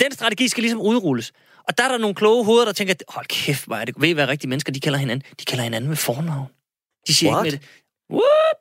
Den 0.00 0.12
strategi 0.12 0.48
skal 0.48 0.62
ligesom 0.62 0.80
udrulles. 0.80 1.32
Og 1.68 1.78
der 1.78 1.84
er 1.84 1.88
der 1.88 1.98
nogle 1.98 2.14
kloge 2.14 2.44
hoveder, 2.44 2.64
der 2.64 2.72
tænker, 2.72 2.94
hold 3.08 3.26
kæft, 3.26 3.66
hvor 3.66 3.76
er 3.76 3.84
det. 3.84 3.94
Ved 3.98 4.08
I, 4.08 4.12
hvad 4.12 4.28
rigtige 4.28 4.48
mennesker, 4.48 4.72
de 4.72 4.80
kalder 4.80 4.98
hinanden? 4.98 5.28
De 5.40 5.44
kalder 5.44 5.64
hinanden 5.64 5.88
med 5.88 5.96
fornavn. 5.96 6.46
De 7.06 7.14
siger 7.14 7.32
What? 7.32 7.46
ikke 7.46 7.56
med 7.56 7.60
det. 7.60 8.22
What? 8.22 8.56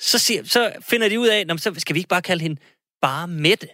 Så, 0.00 0.18
siger, 0.18 0.44
så 0.44 0.72
finder 0.88 1.08
de 1.08 1.20
ud 1.20 1.26
af, 1.28 1.46
"Nå, 1.46 1.54
men 1.54 1.58
så 1.58 1.74
skal 1.78 1.94
vi 1.94 1.98
ikke 2.00 2.08
bare 2.08 2.22
kalde 2.22 2.42
hende 2.42 2.60
bare 3.02 3.28
Mette 3.28 3.68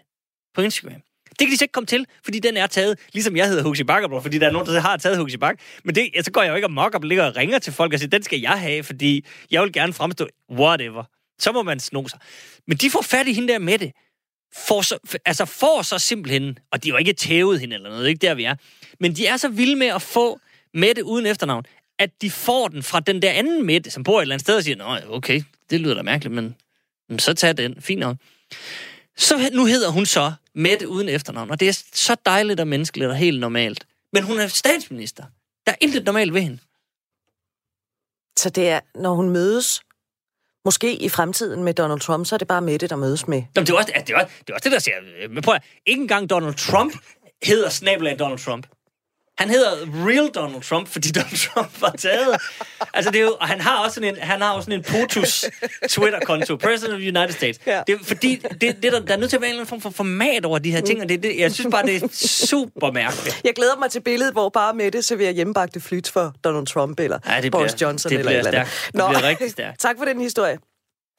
på 0.55 0.61
Instagram. 0.61 1.03
Det 1.31 1.39
kan 1.39 1.51
de 1.51 1.57
så 1.57 1.65
ikke 1.65 1.73
komme 1.73 1.87
til, 1.87 2.07
fordi 2.25 2.39
den 2.39 2.57
er 2.57 2.67
taget, 2.67 2.99
ligesom 3.13 3.37
jeg 3.37 3.49
hedder 3.49 3.63
Huxi 3.63 3.85
Bakker, 3.85 4.21
fordi 4.21 4.39
der 4.39 4.47
er 4.47 4.53
nogen, 4.53 4.67
der 4.67 4.81
har 4.81 4.97
taget 4.97 5.19
Huxi 5.19 5.37
Bak. 5.37 5.61
Men 5.85 5.95
det, 5.95 6.11
så 6.25 6.31
går 6.31 6.43
jeg 6.43 6.51
jo 6.51 6.55
ikke 6.55 6.65
amok 6.65 6.95
og 6.95 7.01
ligger 7.01 7.25
og 7.25 7.37
ringer 7.37 7.59
til 7.59 7.73
folk 7.73 7.93
og 7.93 7.99
siger, 7.99 8.11
den 8.11 8.23
skal 8.23 8.41
jeg 8.41 8.61
have, 8.61 8.83
fordi 8.83 9.25
jeg 9.51 9.63
vil 9.63 9.73
gerne 9.73 9.93
fremstå 9.93 10.29
whatever. 10.51 11.05
Så 11.39 11.53
må 11.53 11.63
man 11.63 11.81
sno 11.81 12.09
sig. 12.09 12.19
Men 12.67 12.77
de 12.77 12.91
får 12.91 13.03
fat 13.03 13.29
i 13.29 13.33
hende 13.33 13.53
der 13.53 13.59
med 13.59 13.79
det. 13.79 13.93
får 14.57 14.83
så, 14.83 14.99
altså 15.25 15.45
får 15.45 15.83
så 15.83 15.99
simpelthen, 15.99 16.59
og 16.73 16.85
de 16.85 16.89
har 16.89 16.95
jo 16.95 16.99
ikke 16.99 17.13
tævet 17.13 17.61
hende 17.61 17.75
eller 17.75 17.91
noget, 17.91 18.09
ikke 18.09 18.27
der 18.27 18.35
vi 18.35 18.45
er, 18.45 18.55
men 19.01 19.17
de 19.17 19.27
er 19.27 19.37
så 19.37 19.49
vilde 19.49 19.77
med 19.77 19.87
at 19.87 20.03
få 20.03 20.41
Mette 20.75 21.05
uden 21.05 21.27
efternavn, 21.27 21.65
at 21.99 22.11
de 22.23 22.31
får 22.31 22.69
den 22.69 22.83
fra 22.83 23.01
den 23.01 23.23
der 23.23 23.31
anden 23.31 23.67
Mette, 23.67 23.91
som 23.91 24.05
bor 24.05 24.19
et 24.19 24.23
eller 24.23 24.35
andet 24.35 24.47
sted 24.47 24.57
og 24.57 24.63
siger, 24.63 24.77
Nå, 24.77 24.97
okay, 25.17 25.43
det 25.71 25.81
lyder 25.81 25.95
da 25.95 26.03
mærkeligt, 26.03 26.35
men, 26.35 26.55
men 27.09 27.19
så 27.19 27.35
tag 27.35 27.57
den, 27.57 27.77
fint 27.81 28.01
nok. 28.01 28.17
Så 29.21 29.51
nu 29.53 29.65
hedder 29.67 29.91
hun 29.91 30.07
så 30.07 30.33
Mette 30.55 30.89
uden 30.89 31.09
efternavn, 31.09 31.51
og 31.51 31.61
det 31.61 31.69
er 31.69 31.83
så 31.93 32.17
dejligt 32.27 32.61
og 32.61 32.69
menneskeligt 32.69 33.11
og 33.11 33.17
helt 33.17 33.41
normalt. 33.41 33.87
Men 34.13 34.23
hun 34.23 34.41
er 34.41 34.47
statsminister. 34.47 35.25
Der 35.67 35.73
er 35.73 35.77
intet 35.81 36.05
normalt 36.05 36.35
ved 36.35 36.41
hende. 36.41 36.59
Så 38.39 38.51
det 38.51 38.69
er, 38.69 38.81
når 38.95 39.15
hun 39.15 39.31
mødes, 39.31 39.81
måske 40.65 40.97
i 40.97 41.09
fremtiden 41.09 41.65
med 41.65 41.75
Donald 41.75 42.01
Trump, 42.01 42.27
så 42.27 42.37
er 42.37 42.39
det 42.39 42.49
bare 42.49 42.63
Mette, 42.63 42.87
der 42.87 42.97
mødes 42.97 43.29
med. 43.29 43.43
Jamen, 43.57 43.67
det 43.67 43.73
er 43.73 43.77
også 43.77 43.93
det, 44.07 44.11
er, 44.11 44.17
også, 44.17 44.33
det, 44.41 44.51
er 44.51 44.55
også 44.55 44.65
det 44.65 44.73
der 44.73 44.79
siger. 44.79 45.29
Men 45.29 45.43
prøv 45.43 45.55
at, 45.55 45.63
ikke 45.87 46.03
engang 46.03 46.31
Donald 46.31 46.55
Trump 46.55 46.93
hedder 47.43 47.69
snabelag 47.69 48.19
Donald 48.19 48.39
Trump. 48.39 48.67
Han 49.39 49.51
hedder 49.51 49.71
Real 50.09 50.29
Donald 50.29 50.63
Trump, 50.63 50.89
fordi 50.89 51.11
Donald 51.19 51.49
Trump 51.53 51.81
var 51.81 51.91
taget. 51.91 52.37
altså, 52.95 53.11
det 53.11 53.19
er 53.21 53.25
jo, 53.25 53.37
og 53.41 53.49
han 53.49 53.61
har 53.61 53.85
også 53.85 53.95
sådan 53.95 54.15
en, 54.17 54.23
han 54.23 54.41
har 54.41 54.53
også 54.53 54.65
sådan 54.71 54.79
en 54.79 54.85
POTUS 54.85 55.45
Twitter-konto, 55.89 56.57
President 56.57 56.95
of 56.95 57.01
the 57.01 57.09
United 57.19 57.33
States. 57.37 57.59
Ja. 57.67 57.83
Det 57.87 57.95
er, 58.01 58.05
fordi 58.05 58.37
det, 58.61 58.61
det 58.83 58.83
der, 58.93 59.01
der 59.01 59.15
er 59.15 59.19
nødt 59.19 59.31
til 59.31 59.37
at 59.37 59.41
være 59.41 59.49
en 59.51 59.55
eller 59.55 59.61
anden 59.61 59.69
form 59.69 59.81
for 59.81 59.91
format 59.91 60.45
over 60.45 60.59
de 60.59 60.71
her 60.71 60.81
ting, 60.81 61.01
og 61.03 61.09
det, 61.09 61.23
det, 61.23 61.39
jeg 61.39 61.53
synes 61.53 61.69
bare, 61.71 61.87
det 61.87 62.03
er 62.03 62.09
super 62.47 62.93
mærkeligt. 62.93 63.41
Jeg 63.45 63.55
glæder 63.55 63.77
mig 63.79 63.91
til 63.91 64.01
billedet, 64.01 64.33
hvor 64.35 64.49
bare 64.49 64.75
Mette 64.75 65.03
serverer 65.03 65.31
hjemmebagte 65.33 65.81
flyt 65.81 66.09
for 66.09 66.35
Donald 66.45 66.67
Trump 66.67 67.01
eller 67.01 67.19
Ja, 67.27 67.41
det 67.41 67.53
Boris 67.53 67.73
bliver- 67.75 67.89
Johnson 67.89 68.11
det 68.11 68.19
eller 68.19 68.31
bliver 68.31 68.41
et 68.43 68.47
eller 68.49 68.65
stærkt. 68.65 68.93
Det 68.93 69.05
bliver 69.09 69.23
rigtig 69.29 69.51
stærkt. 69.51 69.81
tak 69.87 69.99
for 69.99 70.05
den 70.05 70.21
historie. 70.21 70.59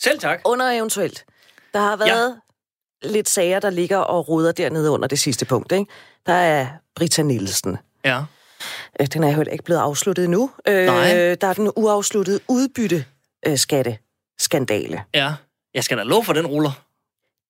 Selv 0.04 0.20
tak. 0.20 0.42
Under 0.46 0.66
eventuelt. 0.72 1.26
Der 1.74 1.80
har 1.80 1.96
været 1.96 2.38
ja. 3.04 3.10
lidt 3.10 3.30
sager, 3.30 3.60
der 3.60 3.70
ligger 3.70 3.98
og 3.98 4.30
ruder 4.30 4.52
dernede 4.52 4.90
under 4.92 5.08
det 5.08 5.20
sidste 5.20 5.46
punkt. 5.46 5.72
Ikke? 5.72 5.86
Der 6.26 6.34
er 6.34 6.68
Britta 6.96 7.22
Nielsen. 7.22 7.78
Ja. 8.06 8.22
Øh, 9.00 9.08
Den 9.14 9.24
er 9.24 9.36
jo 9.38 9.44
ikke 9.52 9.64
blevet 9.64 9.80
afsluttet 9.82 10.24
endnu. 10.26 10.52
Øh, 10.68 10.86
Nej. 10.86 11.36
Der 11.36 11.48
er 11.48 11.54
den 11.54 11.72
uafsluttede 11.76 12.40
udbytte 12.48 13.06
øh, 13.48 13.58
skatte 13.58 13.98
skandale. 14.40 15.04
Ja. 15.14 15.34
Jeg 15.74 15.84
skal 15.84 15.98
da 15.98 16.04
love 16.04 16.24
for, 16.24 16.34
den 16.34 16.48
ruller. 16.48 16.72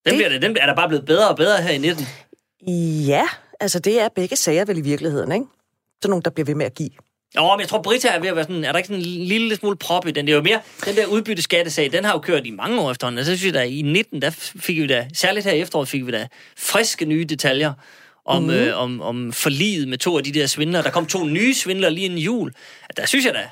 Den, 0.06 0.14
Det- 0.14 0.18
bliver, 0.18 0.30
det- 0.30 0.42
den 0.42 0.58
er 0.58 0.66
der 0.66 0.76
bare 0.76 0.88
blevet 0.88 1.06
bedre 1.06 1.30
og 1.30 1.36
bedre 1.38 1.62
her 1.62 1.70
i 1.72 1.78
19. 1.78 2.06
Ja, 3.08 3.24
altså 3.60 3.80
det 3.80 4.02
er 4.02 4.10
begge 4.16 4.36
sager 4.36 4.66
vel 4.66 4.78
i 4.78 4.82
virkeligheden, 4.82 5.32
ikke? 5.32 5.46
Så 6.02 6.08
nogen, 6.10 6.22
der 6.24 6.32
bliver 6.32 6.46
ved 6.46 6.56
med 6.56 6.66
at 6.66 6.74
give. 6.76 6.90
Jo, 7.36 7.52
men 7.52 7.60
jeg 7.60 7.68
tror, 7.70 7.82
Brita 7.82 8.08
er 8.08 8.20
ved 8.20 8.30
at 8.30 8.36
være 8.36 8.44
sådan... 8.44 8.64
Er 8.64 8.72
der 8.72 8.80
ikke 8.80 8.88
sådan 8.88 9.02
en 9.04 9.08
lille 9.26 9.56
smule 9.56 9.76
prop 9.78 10.08
i 10.08 10.12
den? 10.12 10.26
Det 10.28 10.32
er 10.32 10.36
jo 10.38 10.44
mere... 10.44 10.62
Den 10.86 10.96
der 10.96 11.06
udbytteskattesag, 11.06 11.92
den 11.92 12.06
har 12.06 12.12
jo 12.14 12.20
kørt 12.20 12.46
i 12.46 12.52
mange 12.52 12.82
år 12.82 12.92
efterhånden. 12.92 13.20
Og 13.20 13.26
så 13.26 13.38
synes 13.38 13.46
jeg 13.46 13.54
da, 13.54 13.64
i 13.64 13.82
19, 13.82 14.22
der 14.22 14.30
fik 14.30 14.78
vi 14.78 14.88
da... 14.88 15.08
Særligt 15.14 15.46
her 15.46 15.54
i 15.54 15.60
efteråret 15.60 15.88
fik 15.88 16.06
vi 16.06 16.12
da 16.12 16.28
friske 16.58 17.06
nye 17.06 17.26
detaljer 17.26 17.74
om, 18.26 18.44
mm. 18.44 18.50
øh, 18.50 18.78
om, 18.78 19.02
om 19.02 19.34
forliget 19.34 19.88
med 19.88 19.98
to 19.98 20.18
af 20.18 20.24
de 20.24 20.32
der 20.32 20.48
svindlere. 20.48 20.84
Der 20.84 20.92
kom 20.92 21.06
to 21.06 21.26
nye 21.26 21.54
svindlere 21.54 21.92
lige 21.92 22.06
inden 22.06 22.20
jul. 22.20 22.54
Der 22.98 23.06
synes 23.06 23.26
jeg 23.26 23.34
da... 23.34 23.50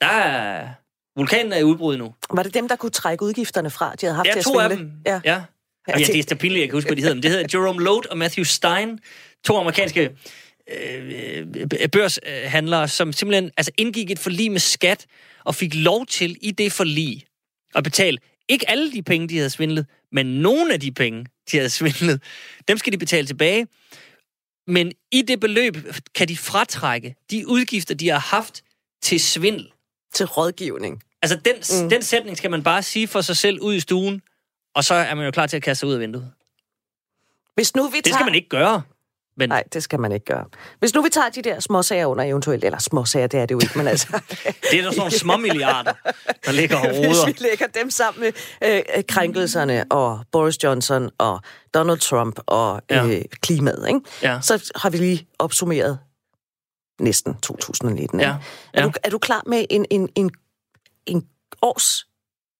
Der 0.00 0.06
er... 0.06 0.68
Vulkanen 1.16 1.52
er 1.52 1.58
i 1.58 1.64
udbrud 1.64 1.96
nu. 1.96 2.14
Var 2.30 2.42
det 2.42 2.54
dem, 2.54 2.68
der 2.68 2.76
kunne 2.76 2.90
trække 2.90 3.24
udgifterne 3.24 3.70
fra, 3.70 3.94
de 4.00 4.06
havde 4.06 4.16
haft 4.16 4.26
Ja, 4.26 4.32
til 4.32 4.38
at 4.38 4.44
to 4.44 4.58
af 4.58 4.70
svindle? 4.70 4.84
dem. 4.84 4.92
Ja. 5.06 5.20
ja. 5.24 5.42
Ja, 5.88 5.92
det 5.94 6.32
er 6.32 6.34
pinligt, 6.34 6.60
jeg 6.60 6.68
kan 6.68 6.76
huske, 6.76 6.88
hvad 6.88 6.96
de 6.96 7.02
hedder. 7.02 7.14
Men 7.14 7.22
det 7.22 7.30
hedder 7.30 7.58
Jerome 7.58 7.84
Load 7.84 8.10
og 8.10 8.18
Matthew 8.18 8.44
Stein. 8.44 8.98
To 9.44 9.56
amerikanske 9.56 10.10
øh, 10.70 11.46
øh, 11.56 11.88
børshandlere, 11.88 12.88
som 12.88 13.12
simpelthen 13.12 13.50
altså, 13.56 13.72
indgik 13.78 14.10
et 14.10 14.18
forlig 14.18 14.52
med 14.52 14.60
skat, 14.60 15.06
og 15.44 15.54
fik 15.54 15.74
lov 15.74 16.06
til 16.06 16.36
i 16.40 16.50
det 16.50 16.72
forlig 16.72 17.24
at 17.74 17.84
betale 17.84 18.18
ikke 18.48 18.70
alle 18.70 18.92
de 18.92 19.02
penge, 19.02 19.28
de 19.28 19.36
havde 19.36 19.50
svindlet, 19.50 19.86
men 20.12 20.26
nogle 20.26 20.72
af 20.72 20.80
de 20.80 20.92
penge, 20.92 21.26
de 21.52 21.56
havde 21.56 21.70
svindlet, 21.70 22.22
dem 22.68 22.78
skal 22.78 22.92
de 22.92 22.98
betale 22.98 23.26
tilbage. 23.26 23.66
Men 24.66 24.92
i 25.12 25.22
det 25.22 25.40
beløb 25.40 25.76
kan 26.14 26.28
de 26.28 26.36
fratrække 26.36 27.16
de 27.30 27.48
udgifter, 27.48 27.94
de 27.94 28.08
har 28.08 28.18
haft 28.18 28.62
til 29.02 29.20
svindel. 29.20 29.72
Til 30.14 30.26
rådgivning. 30.26 31.02
Altså, 31.22 31.36
den, 31.44 31.82
mm. 31.82 31.90
den 31.90 32.02
sætning 32.02 32.36
skal 32.36 32.50
man 32.50 32.62
bare 32.62 32.82
sige 32.82 33.08
for 33.08 33.20
sig 33.20 33.36
selv 33.36 33.60
ud 33.60 33.74
i 33.74 33.80
stuen, 33.80 34.22
og 34.74 34.84
så 34.84 34.94
er 34.94 35.14
man 35.14 35.24
jo 35.24 35.30
klar 35.30 35.46
til 35.46 35.56
at 35.56 35.62
kaste 35.62 35.80
sig 35.80 35.88
ud 35.88 35.94
af 35.94 36.00
vinduet. 36.00 36.32
Hvis 37.54 37.76
nu 37.76 37.88
vi 37.88 37.96
Det 37.96 38.04
tager... 38.04 38.14
skal 38.14 38.24
man 38.24 38.34
ikke 38.34 38.48
gøre. 38.48 38.82
Men 39.38 39.48
Nej, 39.48 39.64
det 39.72 39.82
skal 39.82 40.00
man 40.00 40.12
ikke 40.12 40.26
gøre. 40.26 40.44
Hvis 40.78 40.94
nu 40.94 41.02
vi 41.02 41.08
tager 41.08 41.28
de 41.28 41.42
der 41.42 41.60
småsager 41.60 42.06
under 42.06 42.24
eventuelt, 42.24 42.64
eller 42.64 42.78
småsager, 42.78 43.26
det 43.26 43.40
er 43.40 43.46
det 43.46 43.54
jo 43.54 43.60
ikke, 43.62 43.78
men 43.78 43.88
altså... 43.92 44.20
det 44.70 44.78
er 44.78 44.82
der 44.82 44.90
sådan 44.90 44.96
nogle 44.96 45.12
små 45.18 45.36
milliarder, 45.36 45.92
der 46.46 46.52
ligger 46.52 46.76
og 46.76 46.86
Hvis 46.96 46.98
roder. 47.06 47.26
vi 47.26 47.34
lægger 47.38 47.66
dem 47.66 47.90
sammen 47.90 48.20
med 48.22 48.32
øh, 48.96 49.04
krænkelserne 49.08 49.84
og 49.90 50.20
Boris 50.32 50.64
Johnson 50.64 51.10
og 51.18 51.40
Donald 51.74 51.98
Trump 51.98 52.40
og 52.46 52.82
øh, 52.90 53.10
Ja. 53.10 53.22
klimaet, 53.42 53.84
ikke? 53.88 54.00
Ja. 54.22 54.38
så 54.42 54.70
har 54.76 54.90
vi 54.90 54.96
lige 54.96 55.26
opsummeret 55.38 55.98
næsten 57.00 57.34
2019. 57.34 58.20
Ja, 58.20 58.26
ja. 58.28 58.36
Er, 58.74 58.82
du, 58.82 58.92
er 59.04 59.10
du 59.10 59.18
klar 59.18 59.42
med 59.46 59.64
en, 59.70 59.86
en, 59.90 60.08
en, 60.14 60.30
en 61.06 61.26
års 61.62 62.06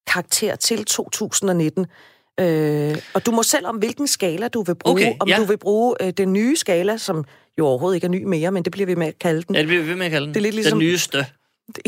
karakter 0.06 0.56
til 0.56 0.84
2019? 0.84 1.86
Øh, 2.40 2.96
og 3.14 3.26
du 3.26 3.30
må 3.30 3.42
selv 3.42 3.66
om, 3.66 3.76
hvilken 3.76 4.06
skala 4.08 4.48
du 4.48 4.62
vil 4.62 4.74
bruge. 4.74 4.92
Okay, 4.94 5.14
om 5.20 5.28
ja. 5.28 5.36
du 5.36 5.44
vil 5.44 5.56
bruge 5.58 5.94
øh, 6.00 6.10
den 6.10 6.32
nye 6.32 6.56
skala, 6.56 6.96
som 6.96 7.24
jo 7.58 7.66
overhovedet 7.66 7.96
ikke 7.96 8.04
er 8.04 8.08
ny 8.10 8.24
mere, 8.24 8.50
men 8.50 8.62
det 8.62 8.72
bliver 8.72 8.86
vi 8.86 8.94
med 8.94 9.06
at 9.06 9.18
kalde 9.18 9.42
den. 9.42 9.54
Ja, 9.54 9.60
det 9.60 9.68
bliver 9.68 9.82
vi 9.82 9.94
med 9.94 10.06
at 10.06 10.12
kalde 10.12 10.26
den. 10.26 10.34
Det 10.34 10.40
er 10.40 10.42
lidt 10.42 10.54
ligesom- 10.54 10.78
Den 10.78 10.88
nyeste. 10.88 11.26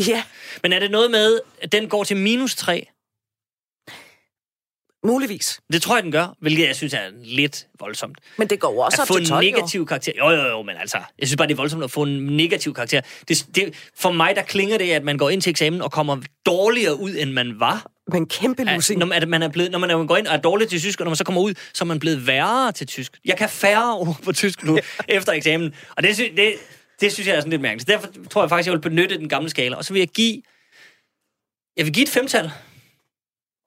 Ja, 0.07 0.23
Men 0.63 0.73
er 0.73 0.79
det 0.79 0.91
noget 0.91 1.11
med, 1.11 1.39
at 1.61 1.71
den 1.71 1.87
går 1.89 2.03
til 2.03 2.17
minus 2.17 2.55
3? 2.55 2.87
Muligvis. 5.05 5.59
Det 5.73 5.81
tror 5.81 5.95
jeg, 5.95 6.03
den 6.03 6.11
gør, 6.11 6.35
hvilket 6.41 6.67
jeg 6.67 6.75
synes 6.75 6.93
er 6.93 6.99
lidt 7.23 7.67
voldsomt. 7.79 8.17
Men 8.37 8.47
det 8.49 8.59
går 8.59 8.83
også 8.85 8.95
at 8.97 9.01
op 9.01 9.07
få 9.07 9.13
til 9.13 9.21
en 9.23 9.27
12 9.29 9.45
jo. 9.45 9.51
negativ 9.51 9.85
karakter. 9.85 10.11
Jo, 10.17 10.29
jo, 10.29 10.47
jo, 10.47 10.61
men 10.61 10.75
altså, 10.79 10.97
jeg 11.19 11.27
synes 11.27 11.37
bare, 11.37 11.47
det 11.47 11.53
er 11.53 11.57
voldsomt 11.57 11.83
at 11.83 11.91
få 11.91 12.03
en 12.03 12.25
negativ 12.25 12.73
karakter. 12.73 13.01
Det, 13.27 13.45
det, 13.55 13.73
for 13.97 14.11
mig, 14.11 14.35
der 14.35 14.41
klinger 14.41 14.77
det, 14.77 14.91
at 14.91 15.03
man 15.03 15.17
går 15.17 15.29
ind 15.29 15.41
til 15.41 15.49
eksamen 15.49 15.81
og 15.81 15.91
kommer 15.91 16.17
dårligere 16.45 16.99
ud, 16.99 17.15
end 17.17 17.31
man 17.31 17.59
var. 17.59 17.85
Men 18.11 18.25
kæmpe 18.25 18.61
At, 18.61 18.75
lussing. 18.75 18.99
når, 18.99 19.05
man, 19.05 19.21
at 19.21 19.29
man 19.29 19.43
er 19.43 19.47
blevet, 19.49 19.71
når 19.71 19.79
man 19.79 19.89
er- 19.89 20.05
går 20.05 20.17
ind 20.17 20.27
og 20.27 20.33
er 20.35 20.39
dårlig 20.41 20.67
til 20.69 20.79
tysk, 20.79 20.99
og 20.99 21.05
når 21.05 21.09
man 21.09 21.15
så 21.15 21.23
kommer 21.23 21.41
ud, 21.41 21.53
så 21.73 21.83
er 21.83 21.85
man 21.85 21.99
blevet 21.99 22.27
værre 22.27 22.71
til 22.71 22.87
tysk. 22.87 23.17
Jeg 23.25 23.37
kan 23.37 23.49
færre 23.49 23.93
ord 23.97 24.17
på 24.23 24.31
tysk 24.31 24.63
nu, 24.63 24.77
efter 25.07 25.31
eksamen. 25.33 25.73
Og 25.97 26.03
det, 26.03 26.17
det, 26.17 26.53
det 27.01 27.13
synes 27.13 27.27
jeg 27.27 27.35
er 27.35 27.39
sådan 27.39 27.49
lidt 27.51 27.61
mærkeligt. 27.61 27.87
Derfor 27.87 28.07
tror 28.31 28.41
jeg 28.43 28.49
faktisk, 28.49 28.65
jeg 28.67 28.73
vil 28.73 28.81
benytte 28.81 29.17
den 29.17 29.29
gamle 29.29 29.49
skala. 29.49 29.75
Og 29.75 29.85
så 29.85 29.93
vil 29.93 29.99
jeg 29.99 30.07
give... 30.09 30.41
Jeg 31.77 31.85
vil 31.85 31.93
give 31.93 32.03
et 32.03 32.09
femtal. 32.09 32.51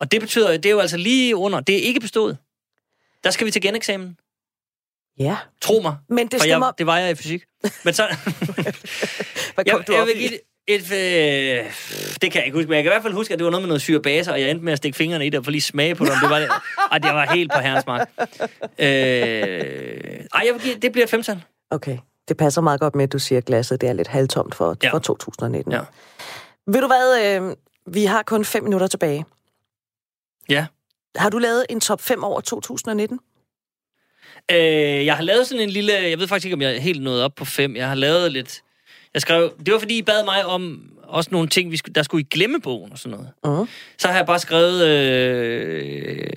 Og 0.01 0.13
det 0.13 0.21
betyder, 0.21 0.53
det 0.53 0.67
er 0.67 0.71
jo 0.71 0.81
altså 0.81 0.97
lige 0.97 1.37
under. 1.37 1.61
Det 1.61 1.75
er 1.77 1.81
ikke 1.81 2.01
bestået. 2.01 2.39
Der 3.25 3.31
skal 3.31 3.47
vi 3.47 3.51
til 3.51 3.63
geneksamen. 3.63 4.17
Ja, 5.19 5.37
Tro 5.61 5.81
mig. 5.81 5.97
men 6.09 6.29
det 6.29 6.41
stemmer... 6.41 6.67
jeg, 6.67 6.75
det 6.79 6.87
var 6.87 6.99
jeg 6.99 7.11
i 7.11 7.15
fysik. 7.15 7.45
Men 7.85 7.95
så... 7.95 8.03
Hvad 9.55 9.65
kom 9.65 9.79
jeg, 9.79 9.87
du 9.87 9.93
jeg 9.93 10.01
op 10.03 10.07
vil 10.07 10.17
i? 10.17 10.19
give 10.19 10.31
det 10.31 10.41
et... 10.67 10.93
Øh, 10.93 11.73
det 12.23 12.33
kan 12.33 12.39
jeg 12.39 12.45
ikke 12.45 12.59
huske, 12.59 12.69
men 12.69 12.75
jeg 12.75 12.83
kan 12.85 12.91
i 12.91 12.95
hvert 12.95 13.03
fald 13.03 13.15
huske, 13.15 13.33
at 13.33 13.39
det 13.39 13.45
var 13.45 13.51
noget 13.51 13.63
med 13.63 13.69
noget 13.69 13.83
syrebaser, 13.83 14.33
og 14.33 14.41
jeg 14.41 14.51
endte 14.51 14.65
med 14.65 14.73
at 14.73 14.79
stikke 14.79 14.97
fingrene 14.97 15.27
i 15.27 15.31
det 15.31 15.39
og 15.39 15.45
få 15.45 15.51
lige 15.51 15.61
smage 15.61 15.95
på 15.95 16.05
det. 16.05 16.13
Det 16.23 16.31
var, 16.31 16.65
og 16.93 17.03
det 17.03 17.11
var 17.11 17.27
helt 17.35 17.53
på 17.53 17.59
herrens 17.59 17.87
mark. 17.87 18.11
Øh, 18.79 18.87
ej, 20.35 20.43
jeg 20.47 20.55
vil 20.55 20.63
give, 20.63 20.75
det 20.75 20.93
bliver 20.93 21.05
et 21.05 21.11
femtal. 21.11 21.43
Okay, 21.71 21.99
det 22.29 22.37
passer 22.37 22.61
meget 22.61 22.81
godt 22.81 22.95
med, 22.95 23.05
at 23.05 23.13
du 23.13 23.19
siger, 23.19 23.39
at 23.39 23.45
glasset 23.45 23.81
det 23.81 23.89
er 23.89 23.93
lidt 23.93 24.09
halvtomt 24.09 24.55
for, 24.55 24.77
ja. 24.83 24.91
for 24.91 24.99
2019. 24.99 25.73
Ja. 25.73 25.81
Ved 26.67 26.81
du 26.81 26.87
hvad, 26.87 27.25
øh, 27.25 27.57
vi 27.95 28.05
har 28.05 28.23
kun 28.23 28.45
fem 28.45 28.65
minutter 28.65 28.87
tilbage. 28.87 29.25
Ja. 30.49 30.67
Har 31.17 31.31
du 31.31 31.39
lavet 31.39 31.67
en 31.71 31.81
top 31.81 32.01
5 32.01 32.25
over 32.25 32.41
2019? 32.41 33.21
Øh, 34.51 35.07
jeg 35.07 35.17
har 35.17 35.23
lavet 35.23 35.47
sådan 35.47 35.63
en 35.63 35.71
lille... 35.71 35.93
Jeg 35.93 36.19
ved 36.19 36.29
faktisk 36.29 36.47
ikke, 36.47 36.55
om 36.55 36.63
jeg 36.63 36.77
er 36.77 36.81
helt 36.81 37.03
nået 37.03 37.23
op 37.23 37.35
på 37.35 37.45
fem. 37.45 37.77
Jeg 37.77 37.89
har 37.89 37.95
lavet 37.95 38.33
lidt... 38.33 38.63
Jeg 39.15 39.23
skrev... 39.23 39.53
Det 39.67 39.73
var, 39.73 39.79
fordi 39.79 39.99
I 39.99 40.03
bad 40.03 40.25
mig 40.25 40.47
om 40.47 40.91
også 41.03 41.31
nogle 41.33 41.49
ting, 41.49 41.71
vi 41.71 41.77
skulle, 41.77 41.95
der 41.95 42.03
skulle 42.03 42.23
i 42.23 42.27
glemmebogen 42.31 42.93
og 42.93 42.99
sådan 42.99 43.19
noget. 43.19 43.33
Uh-huh. 43.47 43.69
Så 43.99 44.09
har 44.09 44.17
jeg 44.17 44.27
bare 44.27 44.39
skrevet... 44.39 44.87
Øh... 44.87 46.31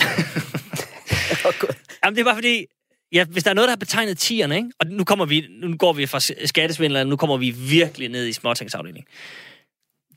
Jamen, 2.04 2.16
det 2.16 2.20
er 2.20 2.24
bare 2.24 2.36
fordi... 2.36 2.66
Ja, 3.12 3.24
hvis 3.24 3.44
der 3.44 3.50
er 3.50 3.54
noget, 3.54 3.68
der 3.68 3.72
har 3.72 3.76
betegnet 3.76 4.18
tierne, 4.18 4.56
ikke? 4.56 4.70
og 4.80 4.86
nu, 4.86 5.04
kommer 5.04 5.24
vi, 5.24 5.46
nu 5.50 5.76
går 5.76 5.92
vi 5.92 6.06
fra 6.06 6.20
skattesvindlerne, 6.46 7.10
nu 7.10 7.16
kommer 7.16 7.36
vi 7.36 7.50
virkelig 7.50 8.08
ned 8.08 8.26
i 8.26 8.32
småtingsafdelingen. 8.32 9.04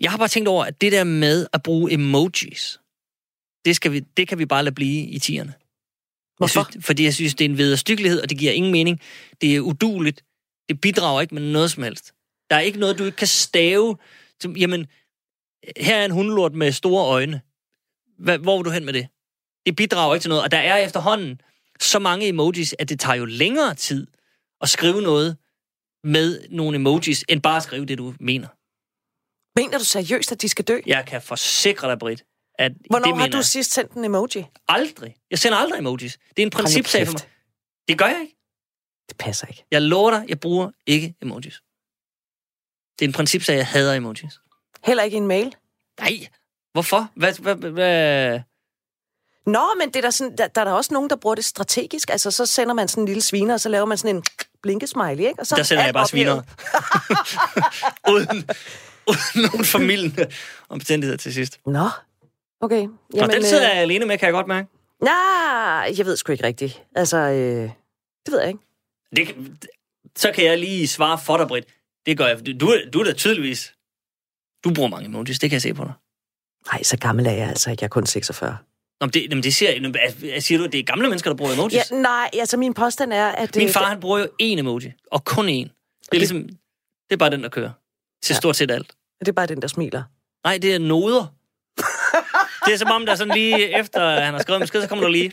Jeg 0.01 0.11
har 0.11 0.17
bare 0.17 0.27
tænkt 0.27 0.49
over, 0.49 0.65
at 0.65 0.81
det 0.81 0.91
der 0.91 1.03
med 1.03 1.47
at 1.53 1.63
bruge 1.63 1.93
emojis, 1.93 2.79
det, 3.66 3.76
skal 3.76 3.91
vi, 3.91 3.99
det 3.99 4.28
kan 4.28 4.39
vi 4.39 4.45
bare 4.45 4.63
lade 4.63 4.76
blive 4.76 5.05
i 5.05 5.20
tierne. 5.20 5.53
Hvorfor? 6.38 6.59
Jeg 6.59 6.68
synes, 6.72 6.86
fordi 6.86 7.03
jeg 7.03 7.13
synes, 7.13 7.36
det 7.36 7.45
er 7.45 7.49
en 7.49 7.57
vederstyggelighed, 7.57 8.22
og 8.22 8.30
det 8.30 8.38
giver 8.38 8.51
ingen 8.51 8.72
mening. 8.72 9.01
Det 9.41 9.55
er 9.55 9.59
uduligt. 9.59 10.24
Det 10.70 10.82
bidrager 10.82 11.22
ikke 11.22 11.36
med 11.36 11.51
noget 11.51 11.72
som 11.72 11.84
helst. 11.84 12.13
Der 12.49 12.55
er 12.55 12.59
ikke 12.59 12.80
noget, 12.80 12.99
du 12.99 13.03
ikke 13.03 13.16
kan 13.16 13.28
stave. 13.28 13.97
Som, 14.41 14.57
jamen, 14.57 14.88
her 15.78 15.95
er 15.95 16.05
en 16.05 16.11
hundelort 16.11 16.53
med 16.53 16.72
store 16.72 17.05
øjne. 17.05 17.41
Hva, 18.18 18.38
hvor 18.38 18.57
vil 18.57 18.66
du 18.66 18.70
hen 18.70 18.86
med 18.86 18.93
det? 18.93 19.07
Det 19.66 19.76
bidrager 19.76 20.16
ikke 20.16 20.24
til 20.24 20.30
noget. 20.30 20.43
Og 20.43 20.51
der 20.51 20.57
er 20.57 20.78
efterhånden 20.78 21.41
så 21.80 21.99
mange 21.99 22.28
emojis, 22.28 22.76
at 22.80 22.89
det 22.89 22.99
tager 22.99 23.16
jo 23.16 23.26
længere 23.26 23.76
tid 23.76 24.07
at 24.61 24.70
skrive 24.70 25.01
noget 25.01 25.38
med 26.03 26.47
nogle 26.49 26.76
emojis, 26.76 27.26
end 27.30 27.41
bare 27.41 27.57
at 27.57 27.63
skrive 27.63 27.86
det, 27.86 27.97
du 27.97 28.13
mener. 28.20 28.47
Mener 29.59 29.78
du 29.78 29.84
seriøst, 29.84 30.32
at 30.32 30.41
de 30.41 30.49
skal 30.49 30.66
dø? 30.66 30.80
Jeg 30.86 31.05
kan 31.07 31.22
forsikre 31.22 31.89
dig, 31.89 31.99
Britt, 31.99 32.24
at 32.60 32.72
Hvornår 32.89 33.06
det 33.06 33.14
har 33.14 33.26
mener 33.26 33.38
du 33.38 33.43
sidst 33.43 33.74
sendt 33.74 33.91
en 33.91 34.06
emoji? 34.06 34.45
Aldrig. 34.68 35.16
Jeg 35.32 35.39
sender 35.39 35.58
aldrig 35.58 35.80
emojis. 35.80 36.18
Det 36.38 36.41
er 36.41 36.45
en 36.45 36.49
principsag 36.49 37.08
for 37.08 37.14
mig. 37.14 37.22
Det 37.88 37.97
gør 37.97 38.06
jeg 38.06 38.22
ikke. 38.22 38.36
Det 39.10 39.18
passer 39.18 39.47
ikke. 39.47 39.66
Jeg 39.72 39.82
lover 39.82 40.12
dig, 40.12 40.26
jeg 40.30 40.39
bruger 40.39 40.72
ikke 40.88 41.16
emojis. 41.22 41.62
Det 42.99 43.06
er 43.06 43.10
en 43.10 43.14
principsag, 43.14 43.56
jeg 43.56 43.68
hader 43.68 43.93
emojis. 43.93 44.39
Heller 44.84 45.03
ikke 45.03 45.18
en 45.18 45.28
mail? 45.28 45.56
Nej. 45.99 46.28
Hvorfor? 46.74 47.12
Hvad, 47.16 47.34
hvad, 47.34 47.56
hvad? 47.56 48.39
Nå, 49.45 49.68
men 49.80 49.88
det 49.88 49.95
er 49.95 50.01
der, 50.01 50.10
sådan, 50.10 50.38
der, 50.38 50.47
der 50.47 50.62
er 50.62 50.66
der 50.66 50.72
også 50.72 50.93
nogen, 50.93 51.10
der 51.10 51.16
bruger 51.16 51.36
det 51.36 51.45
strategisk. 51.45 52.10
Altså, 52.10 52.32
så 52.32 52.45
sender 52.45 52.74
man 52.74 52.88
sådan 52.88 53.01
en 53.01 53.06
lille 53.06 53.22
sviner, 53.22 53.53
og 53.53 53.62
så 53.62 53.70
laver 53.70 53.86
man 53.86 53.97
sådan 53.97 54.16
en 54.16 54.24
blinkesmiley, 54.64 55.24
ikke? 55.24 55.39
Og 55.39 55.47
så 55.47 55.56
Der 55.56 55.64
sender 55.64 55.84
jeg 55.84 55.93
bare 55.93 56.08
sviner. 56.08 56.34
uden, 58.14 58.49
uden 59.08 59.49
nogen 59.51 59.66
familien 59.66 60.18
omstændigheder 60.70 61.18
til 61.18 61.34
sidst. 61.34 61.60
Nå, 61.66 61.89
okay. 62.62 62.82
Jamen, 63.14 63.30
Og 63.30 63.32
den 63.32 63.43
sidder 63.43 63.64
øh, 63.64 63.70
jeg 63.76 63.82
alene 63.82 64.06
med, 64.06 64.18
kan 64.18 64.26
jeg 64.26 64.34
godt 64.34 64.47
mærke. 64.47 64.68
Nej, 65.03 65.93
jeg 65.97 66.06
ved 66.06 66.18
sgu 66.18 66.32
ikke 66.32 66.43
rigtigt. 66.43 66.84
Altså, 66.95 67.18
øh, 67.18 67.70
det 68.26 68.32
ved 68.32 68.39
jeg 68.39 68.47
ikke. 68.47 68.60
Det, 69.16 69.36
så 70.16 70.32
kan 70.32 70.45
jeg 70.45 70.58
lige 70.60 70.88
svare 70.88 71.18
for 71.26 71.38
dig, 71.38 71.47
Britt. 71.47 71.68
Det 72.06 72.18
gør 72.18 72.28
jeg. 72.28 72.60
Du, 72.60 72.74
du 72.93 72.99
er 72.99 73.03
da 73.03 73.14
tydeligvis... 73.14 73.74
Du 74.64 74.74
bruger 74.74 74.89
mange 74.89 75.06
emojis, 75.06 75.39
det 75.39 75.49
kan 75.49 75.56
jeg 75.56 75.62
se 75.62 75.74
på 75.74 75.84
dig. 75.84 75.93
Nej, 76.72 76.84
så 76.84 76.97
gammel 76.97 77.26
er 77.28 77.32
jeg 77.32 77.49
altså 77.49 77.72
ikke. 77.72 77.82
Jeg 77.84 77.88
er 77.88 77.89
kun 77.89 78.06
46. 78.06 78.58
Nå, 79.01 79.06
men 79.06 79.10
det, 79.14 79.28
jamen, 79.30 79.43
det 79.43 79.56
siger, 79.56 80.39
siger 80.39 80.58
du, 80.58 80.64
at 80.64 80.72
det 80.72 80.80
er 80.80 80.84
gamle 80.84 81.08
mennesker, 81.10 81.30
der 81.30 81.38
bruger 81.38 81.53
emojis? 81.53 81.74
Ja, 81.91 81.95
nej, 81.97 82.30
altså 82.34 82.58
min 82.58 82.74
påstand 82.74 83.14
er, 83.14 83.28
at... 83.28 83.56
Min 83.56 83.68
øh, 83.68 83.74
far, 83.74 83.86
han 83.86 83.99
bruger 83.99 84.20
jo 84.20 84.26
én 84.26 84.60
emoji, 84.60 84.93
og 85.12 85.26
kun 85.26 85.45
én. 85.49 85.49
Det 85.51 86.14
er 86.14 86.18
ligesom, 86.18 86.43
det 86.43 87.14
er 87.14 87.18
bare 87.18 87.30
den, 87.30 87.43
der 87.43 87.49
kører. 87.49 87.72
Til 88.24 88.34
Ja. 88.34 88.38
stort 88.38 88.56
set 88.56 88.72
alt. 88.72 88.93
Det 89.20 89.28
er 89.28 89.32
bare 89.34 89.45
den, 89.47 89.62
der 89.62 89.68
smiler. 89.68 90.03
Nej, 90.45 90.58
det 90.58 90.76
er 90.76 90.80
noder. 90.80 91.34
Det 92.66 92.74
er 92.74 92.78
som 92.78 92.91
om, 92.91 93.05
der 93.05 93.11
er 93.11 93.16
sådan 93.16 93.34
lige 93.34 93.80
efter, 93.80 94.01
at 94.01 94.24
han 94.24 94.34
har 94.34 94.41
skrevet 94.41 94.57
en 94.57 94.61
besked, 94.63 94.82
så 94.82 94.88
kommer 94.88 95.05
der 95.05 95.11
lige... 95.11 95.32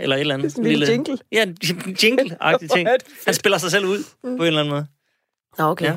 Eller 0.00 0.16
et 0.16 0.20
eller 0.20 0.34
andet. 0.34 0.56
En 0.56 0.64
lille 0.64 0.86
jingle. 0.86 1.18
Ja, 1.32 1.42
en 1.42 1.56
jingle-agtig 2.02 2.68
ting. 2.68 2.88
Er 2.92 2.96
det. 2.96 3.06
Han 3.24 3.34
spiller 3.34 3.58
sig 3.58 3.70
selv 3.70 3.84
ud 3.86 4.04
på 4.22 4.28
en 4.28 4.42
eller 4.42 4.60
anden 4.60 4.74
måde. 4.74 4.86
Nå, 5.58 5.64
okay. 5.64 5.84
Ja. 5.84 5.92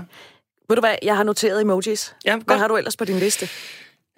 Ved 0.70 0.76
du 0.76 0.80
hvad, 0.80 0.96
jeg 1.04 1.16
har 1.16 1.24
noteret 1.24 1.62
emojis. 1.62 2.16
Ja, 2.26 2.36
Hvad 2.36 2.46
godt. 2.46 2.60
har 2.60 2.68
du 2.68 2.78
ellers 2.78 2.98
på 2.98 3.06
din 3.06 3.20
liste? 3.20 3.50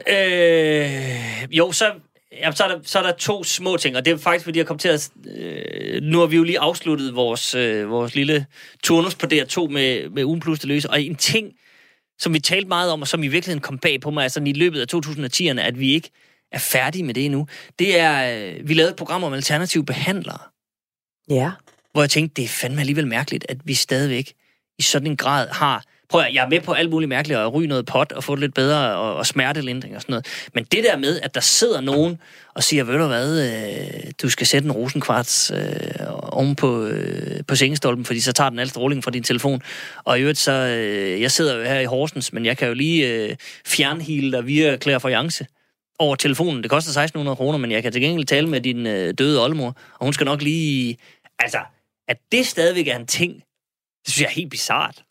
Øh, 0.09 1.57
jo, 1.57 1.71
så, 1.71 1.91
ja, 2.31 2.51
så, 2.51 2.63
er 2.63 2.67
der, 2.67 2.79
så 2.83 2.99
er 2.99 3.03
der 3.03 3.11
to 3.11 3.43
små 3.43 3.77
ting, 3.77 3.97
og 3.97 4.05
det 4.05 4.13
er 4.13 4.17
faktisk, 4.17 4.45
fordi 4.45 4.59
jeg 4.59 4.67
kom 4.67 4.77
til 4.77 4.89
at... 4.89 5.09
Øh, 5.37 6.01
nu 6.01 6.19
har 6.19 6.25
vi 6.25 6.35
jo 6.35 6.43
lige 6.43 6.59
afsluttet 6.59 7.15
vores, 7.15 7.55
øh, 7.55 7.89
vores 7.89 8.15
lille 8.15 8.45
turnus 8.83 9.15
på 9.15 9.25
DR2 9.33 9.67
med, 9.67 10.09
med 10.09 10.23
ugen 10.23 10.39
plus 10.39 10.59
det 10.59 10.67
løse, 10.67 10.89
og 10.89 11.01
en 11.01 11.15
ting, 11.15 11.53
som 12.21 12.33
vi 12.33 12.39
talte 12.39 12.67
meget 12.67 12.91
om, 12.91 13.01
og 13.01 13.07
som 13.07 13.23
i 13.23 13.27
virkeligheden 13.27 13.61
kom 13.61 13.77
bag 13.77 14.01
på 14.01 14.11
mig, 14.11 14.23
altså 14.23 14.43
i 14.45 14.53
løbet 14.53 14.81
af 14.81 14.85
2010'erne, 14.95 15.59
at 15.59 15.79
vi 15.79 15.93
ikke 15.93 16.09
er 16.51 16.59
færdige 16.59 17.03
med 17.03 17.13
det 17.13 17.25
endnu, 17.25 17.47
det 17.79 17.99
er, 17.99 18.37
øh, 18.37 18.69
vi 18.69 18.73
lavede 18.73 18.89
et 18.91 18.97
program 18.97 19.23
om 19.23 19.33
alternative 19.33 19.85
behandlere, 19.85 20.39
Ja. 21.29 21.51
hvor 21.91 22.01
jeg 22.01 22.09
tænkte, 22.09 22.33
det 22.41 22.43
er 22.43 22.49
fandme 22.49 22.79
alligevel 22.79 23.07
mærkeligt, 23.07 23.45
at 23.49 23.57
vi 23.63 23.73
stadigvæk 23.73 24.33
i 24.79 24.81
sådan 24.81 25.07
en 25.07 25.17
grad 25.17 25.47
har... 25.47 25.83
Prøv 26.11 26.21
at, 26.21 26.33
jeg 26.33 26.45
er 26.45 26.49
med 26.49 26.61
på 26.61 26.73
alt 26.73 26.89
muligt 26.89 27.09
mærkeligt, 27.09 27.39
og 27.39 27.53
ryge 27.53 27.67
noget 27.67 27.85
pot 27.85 28.11
og 28.11 28.23
få 28.23 28.35
det 28.35 28.41
lidt 28.41 28.53
bedre, 28.53 28.95
og, 28.97 29.15
og 29.15 29.25
smertelindring 29.25 29.95
og 29.95 30.01
sådan 30.01 30.13
noget. 30.13 30.49
Men 30.53 30.63
det 30.63 30.83
der 30.83 30.97
med, 30.97 31.19
at 31.21 31.35
der 31.35 31.41
sidder 31.41 31.81
nogen 31.81 32.21
og 32.53 32.63
siger, 32.63 32.83
ved 32.83 32.97
du 32.97 33.07
hvad, 33.07 33.47
øh, 33.47 34.11
du 34.21 34.29
skal 34.29 34.47
sætte 34.47 34.65
en 34.65 34.71
rosenkvarts 34.71 35.51
øh, 35.51 36.05
oven 36.09 36.55
på, 36.55 36.85
øh, 36.85 37.43
på 37.47 37.55
sengestolpen, 37.55 38.05
fordi 38.05 38.19
så 38.19 38.33
tager 38.33 38.49
den 38.49 38.59
al 38.59 38.69
strålingen 38.69 39.03
fra 39.03 39.11
din 39.11 39.23
telefon. 39.23 39.61
Og 40.03 40.19
i 40.19 40.21
øvrigt 40.21 40.37
så, 40.37 40.51
øh, 40.51 41.21
jeg 41.21 41.31
sidder 41.31 41.55
jo 41.55 41.63
her 41.63 41.79
i 41.79 41.85
Horsens, 41.85 42.33
men 42.33 42.45
jeg 42.45 42.57
kan 42.57 42.67
jo 42.67 42.73
lige 42.73 43.07
øh, 43.07 43.35
fjernhile 43.65 44.31
dig 44.31 44.47
via 44.47 44.77
clairvoyance 44.77 45.45
over 45.99 46.15
telefonen. 46.15 46.63
Det 46.63 46.71
koster 46.71 46.89
1600 46.89 47.35
kroner, 47.35 47.57
men 47.57 47.71
jeg 47.71 47.83
kan 47.83 47.91
til 47.91 48.01
gengæld 48.01 48.25
tale 48.25 48.49
med 48.49 48.61
din 48.61 48.87
øh, 48.87 49.13
døde 49.17 49.43
oldemor, 49.43 49.77
og 49.99 50.05
hun 50.05 50.13
skal 50.13 50.25
nok 50.25 50.41
lige... 50.41 50.97
Altså, 51.39 51.59
at 52.07 52.17
det 52.31 52.47
stadigvæk 52.47 52.87
er 52.87 52.95
en 52.95 53.07
ting, 53.07 53.33
det 54.05 54.13
synes 54.13 54.21
jeg 54.21 54.27
er 54.27 54.33
helt 54.33 54.49
bizart. 54.49 55.03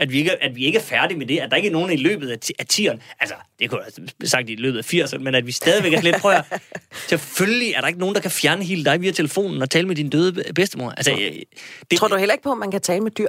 At 0.00 0.12
vi, 0.12 0.18
ikke, 0.18 0.42
at 0.42 0.56
vi 0.56 0.64
ikke 0.64 0.78
er 0.78 0.82
færdige 0.82 1.18
med 1.18 1.26
det, 1.26 1.38
at 1.38 1.50
der 1.50 1.56
ikke 1.56 1.68
er 1.68 1.72
nogen 1.72 1.92
i 1.92 1.96
løbet 1.96 2.30
af, 2.30 2.38
ti- 2.38 2.52
af 2.58 2.66
tieren, 2.66 3.02
altså, 3.20 3.34
det 3.58 3.70
kunne 3.70 3.80
jeg 3.80 3.92
have 4.20 4.28
sagt 4.28 4.50
i 4.50 4.54
løbet 4.54 4.78
af 4.78 4.94
80'erne, 4.94 5.18
men 5.18 5.34
at 5.34 5.46
vi 5.46 5.52
stadigvæk 5.52 5.92
er 5.92 6.00
lidt, 6.00 6.16
prøv 6.16 6.32
at, 6.32 6.44
selvfølgelig 7.08 7.72
er 7.72 7.80
der 7.80 7.88
ikke 7.88 8.00
nogen, 8.00 8.14
der 8.14 8.20
kan 8.20 8.30
fjerne 8.30 8.64
hele 8.64 8.84
dig 8.84 9.00
via 9.00 9.10
telefonen 9.10 9.62
og 9.62 9.70
tale 9.70 9.86
med 9.88 9.96
din 9.96 10.10
døde 10.10 10.52
bedstemor. 10.54 10.90
Altså, 10.90 11.12
øh, 11.12 11.18
det, 11.90 11.98
Tror 11.98 12.08
du 12.08 12.16
heller 12.16 12.32
ikke 12.32 12.42
på, 12.42 12.52
at 12.52 12.58
man 12.58 12.70
kan 12.70 12.80
tale 12.80 13.00
med 13.00 13.10
dyr? 13.10 13.26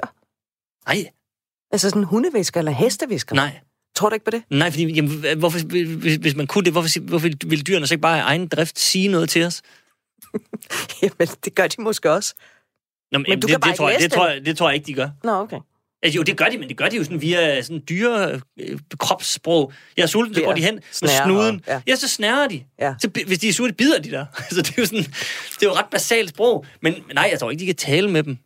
Nej, 0.86 1.06
Altså 1.72 1.88
sådan 1.90 2.04
hundevisker 2.04 2.60
eller 2.60 2.72
hestevisker? 2.72 3.34
nej. 3.36 3.58
Tror 3.94 4.08
du 4.08 4.14
ikke 4.14 4.24
på 4.24 4.30
det? 4.30 4.42
Nej, 4.50 4.70
fordi, 4.70 4.92
jamen, 4.92 5.38
hvorfor, 5.38 5.58
hvis, 5.66 6.16
hvis 6.16 6.34
man 6.36 6.46
kunne 6.46 6.64
det, 6.64 6.72
hvorfor, 6.72 7.00
hvorfor 7.00 7.28
vil 7.46 7.66
dyrene 7.66 7.86
så 7.86 7.94
ikke 7.94 8.02
bare 8.02 8.18
af 8.20 8.24
egen 8.24 8.48
drift 8.48 8.78
sige 8.78 9.08
noget 9.08 9.28
til 9.28 9.44
os? 9.44 9.62
Jamen, 11.02 11.28
det 11.44 11.54
gør 11.54 11.66
de 11.66 11.82
måske 11.82 12.10
også. 12.10 12.34
Nå, 13.12 13.18
Men 13.18 13.40
du 13.40 13.46
det, 13.46 13.50
kan 13.50 13.60
bare 13.60 13.70
det, 13.70 13.76
tror 13.78 13.88
ikke 13.90 14.02
jeg, 14.02 14.10
det, 14.10 14.16
tror 14.16 14.28
jeg, 14.28 14.46
det 14.46 14.56
tror 14.56 14.68
jeg 14.68 14.74
ikke, 14.74 14.86
de 14.86 14.94
gør. 14.94 15.08
Nå, 15.24 15.30
okay. 15.32 15.58
Altså, 16.02 16.16
jo, 16.16 16.22
det 16.22 16.36
gør 16.36 16.44
de, 16.44 16.58
men 16.58 16.68
det 16.68 16.76
gør 16.76 16.88
de 16.88 16.96
jo 16.96 17.04
sådan 17.04 17.22
via 17.22 17.62
sådan 17.62 17.82
dyre 17.88 18.40
øh, 18.60 18.78
kropssprog. 18.98 19.72
Jeg 19.96 20.02
er 20.02 20.06
sulten, 20.06 20.34
så 20.34 20.42
går 20.42 20.52
de 20.52 20.62
hen 20.62 20.74
med 20.74 21.08
snuden. 21.24 21.60
ja. 21.66 21.80
ja. 21.86 21.96
så 21.96 22.08
snærer 22.08 22.48
de. 22.48 22.62
Ja. 22.80 22.94
Så, 22.98 23.08
hvis 23.26 23.38
de 23.38 23.48
er 23.48 23.52
sure, 23.52 23.72
bider 23.72 24.00
de 24.00 24.10
der. 24.10 24.26
Så 24.50 24.62
det 24.62 24.70
er 24.70 24.82
jo 24.82 24.86
sådan, 24.86 25.04
det 25.04 25.62
er 25.62 25.66
jo 25.66 25.72
ret 25.72 25.86
basalt 25.90 26.28
sprog. 26.28 26.66
Men 26.80 26.94
nej, 27.14 27.28
jeg 27.30 27.38
tror 27.40 27.50
ikke, 27.50 27.60
de 27.60 27.66
kan 27.66 27.76
tale 27.76 28.10
med 28.10 28.22
dem. 28.22 28.38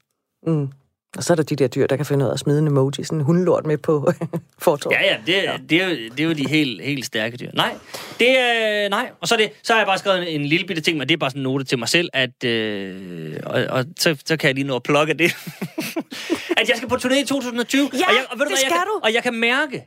Mm. 0.46 0.68
Og 1.16 1.24
så 1.24 1.32
er 1.32 1.34
der 1.34 1.42
de 1.42 1.56
der 1.56 1.68
dyr, 1.68 1.86
der 1.86 1.96
kan 1.96 2.06
finde 2.06 2.24
ud 2.24 2.30
af 2.30 2.34
at 2.34 2.40
smide 2.40 2.58
en 2.58 2.66
emoji, 2.66 3.04
sådan 3.04 3.18
en 3.18 3.24
hundelort 3.24 3.66
med 3.66 3.78
på 3.78 4.12
fortorvet. 4.58 4.96
Ja, 4.96 5.12
ja, 5.12 5.16
det, 5.26 5.32
ja. 5.32 5.56
Det, 5.70 5.82
er, 5.82 5.88
jo, 5.88 5.96
det 5.96 6.20
er 6.20 6.24
jo 6.24 6.32
de 6.32 6.48
helt, 6.48 6.82
helt 6.82 7.04
stærke 7.06 7.36
dyr. 7.36 7.50
Nej, 7.54 7.74
det 8.18 8.38
er, 8.38 8.88
nej. 8.88 9.10
Og 9.20 9.28
så, 9.28 9.34
er 9.34 9.38
det, 9.38 9.50
så 9.62 9.72
har 9.72 9.80
jeg 9.80 9.86
bare 9.86 9.98
skrevet 9.98 10.34
en, 10.34 10.40
en 10.40 10.46
lille 10.46 10.66
bitte 10.66 10.82
ting, 10.82 10.98
men 10.98 11.08
det 11.08 11.14
er 11.14 11.18
bare 11.18 11.30
sådan 11.30 11.40
en 11.40 11.42
note 11.42 11.64
til 11.64 11.78
mig 11.78 11.88
selv, 11.88 12.10
at, 12.12 12.44
øh, 12.44 13.40
og, 13.42 13.64
og 13.68 13.84
så, 13.98 14.16
så 14.26 14.36
kan 14.36 14.48
jeg 14.48 14.54
lige 14.54 14.66
nå 14.66 14.76
at 14.76 14.82
plukke 14.82 15.14
det. 15.14 15.36
at 16.56 16.68
jeg 16.68 16.76
skal 16.76 16.88
på 16.88 16.94
turné 16.94 17.14
i 17.14 17.24
2020. 17.24 17.90
Ja, 17.92 18.06
og 18.08 18.14
jeg, 18.14 18.26
og 18.30 18.38
ved 18.38 18.46
det 18.46 18.50
hvad, 18.50 18.56
skal 18.56 18.68
jeg 18.70 18.78
kan, 18.78 18.86
du. 18.86 19.00
Og 19.02 19.12
jeg 19.12 19.22
kan 19.22 19.34
mærke, 19.34 19.86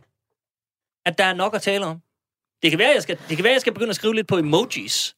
at 1.06 1.18
der 1.18 1.24
er 1.24 1.34
nok 1.34 1.56
at 1.56 1.62
tale 1.62 1.86
om. 1.86 1.98
Det 2.64 2.70
kan 2.72 2.80
være, 2.80 2.92
jeg 2.94 3.04
skal, 3.04 3.18
det 3.30 3.38
kan 3.38 3.44
være, 3.44 3.54
jeg 3.54 3.62
skal 3.62 3.74
begynde 3.74 3.90
at 3.90 3.96
skrive 3.96 4.16
lidt 4.16 4.28
på 4.28 4.38
emojis, 4.38 5.16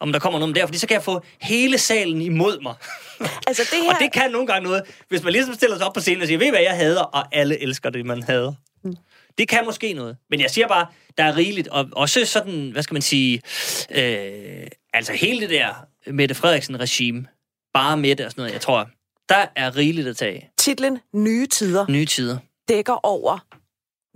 om 0.00 0.12
der 0.12 0.18
kommer 0.18 0.38
noget 0.38 0.54
der, 0.54 0.66
fordi 0.66 0.78
så 0.78 0.86
kan 0.86 0.94
jeg 0.94 1.02
få 1.02 1.20
hele 1.40 1.78
salen 1.78 2.20
imod 2.20 2.60
mig. 2.62 2.74
Altså, 3.46 3.62
det 3.62 3.80
Og 3.88 3.96
her... 3.96 3.98
det 3.98 4.12
kan 4.12 4.30
nogle 4.30 4.46
gange 4.46 4.64
noget, 4.64 4.82
hvis 5.08 5.22
man 5.22 5.32
ligesom 5.32 5.54
stiller 5.54 5.76
sig 5.76 5.86
op 5.86 5.94
på 5.94 6.00
scenen 6.00 6.20
og 6.22 6.26
siger, 6.26 6.38
ved 6.38 6.46
I 6.46 6.50
hvad 6.50 6.60
jeg 6.60 6.76
hader, 6.76 7.02
og 7.02 7.24
alle 7.32 7.62
elsker 7.62 7.90
det, 7.90 8.06
man 8.06 8.22
hader. 8.22 8.52
Mm. 8.84 8.96
Det 9.38 9.48
kan 9.48 9.64
måske 9.64 9.92
noget. 9.92 10.16
Men 10.30 10.40
jeg 10.40 10.50
siger 10.50 10.68
bare, 10.68 10.86
der 11.18 11.24
er 11.24 11.36
rigeligt, 11.36 11.68
og 11.68 11.88
også 11.92 12.24
sådan, 12.24 12.70
hvad 12.70 12.82
skal 12.82 12.94
man 12.94 13.02
sige, 13.02 13.42
øh, 13.90 14.66
altså 14.92 15.12
hele 15.12 15.40
det 15.40 15.50
der 15.50 15.86
Mette 16.06 16.34
Frederiksen-regime, 16.34 17.26
bare 17.74 17.96
med 17.96 18.16
det 18.16 18.26
og 18.26 18.32
sådan 18.32 18.42
noget, 18.42 18.52
jeg 18.52 18.60
tror, 18.60 18.88
der 19.28 19.46
er 19.56 19.76
rigeligt 19.76 20.08
at 20.08 20.16
tage. 20.16 20.50
Titlen 20.64 20.98
Nye 21.12 21.46
Tider 21.46 21.86
Nye 21.88 22.06
tider. 22.06 22.38
dækker 22.68 22.92
over 23.02 23.38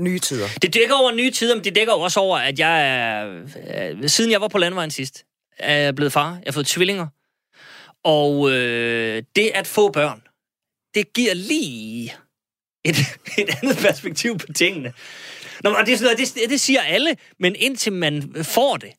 nye 0.00 0.18
tider. 0.18 0.48
Det 0.62 0.74
dækker 0.74 0.94
over 0.94 1.12
nye 1.12 1.30
tider, 1.30 1.54
men 1.54 1.64
det 1.64 1.74
dækker 1.74 1.92
også 1.92 2.20
over, 2.20 2.38
at 2.38 2.58
jeg 2.58 2.86
er, 2.86 3.42
øh, 4.02 4.08
siden 4.08 4.30
jeg 4.30 4.40
var 4.40 4.48
på 4.48 4.58
landvejen 4.58 4.90
sidst, 4.90 5.24
er 5.58 5.76
jeg 5.76 5.94
blevet 5.94 6.12
far. 6.12 6.30
Jeg 6.30 6.42
har 6.46 6.52
fået 6.52 6.66
tvillinger. 6.66 7.06
Og 8.04 8.50
øh, 8.50 9.22
det 9.36 9.50
at 9.54 9.66
få 9.66 9.90
børn, 9.90 10.22
det 10.94 11.12
giver 11.12 11.34
lige 11.34 12.14
et, 12.84 12.96
et 13.38 13.48
andet 13.62 13.76
perspektiv 13.76 14.38
på 14.38 14.52
tingene. 14.52 14.92
Nå, 15.64 15.70
men 15.70 15.86
det, 15.86 15.92
er 15.92 15.96
sådan 15.96 16.16
noget, 16.16 16.34
det, 16.34 16.50
det 16.50 16.60
siger 16.60 16.80
alle, 16.80 17.16
men 17.38 17.56
indtil 17.58 17.92
man 17.92 18.44
får 18.44 18.76
det, 18.76 18.92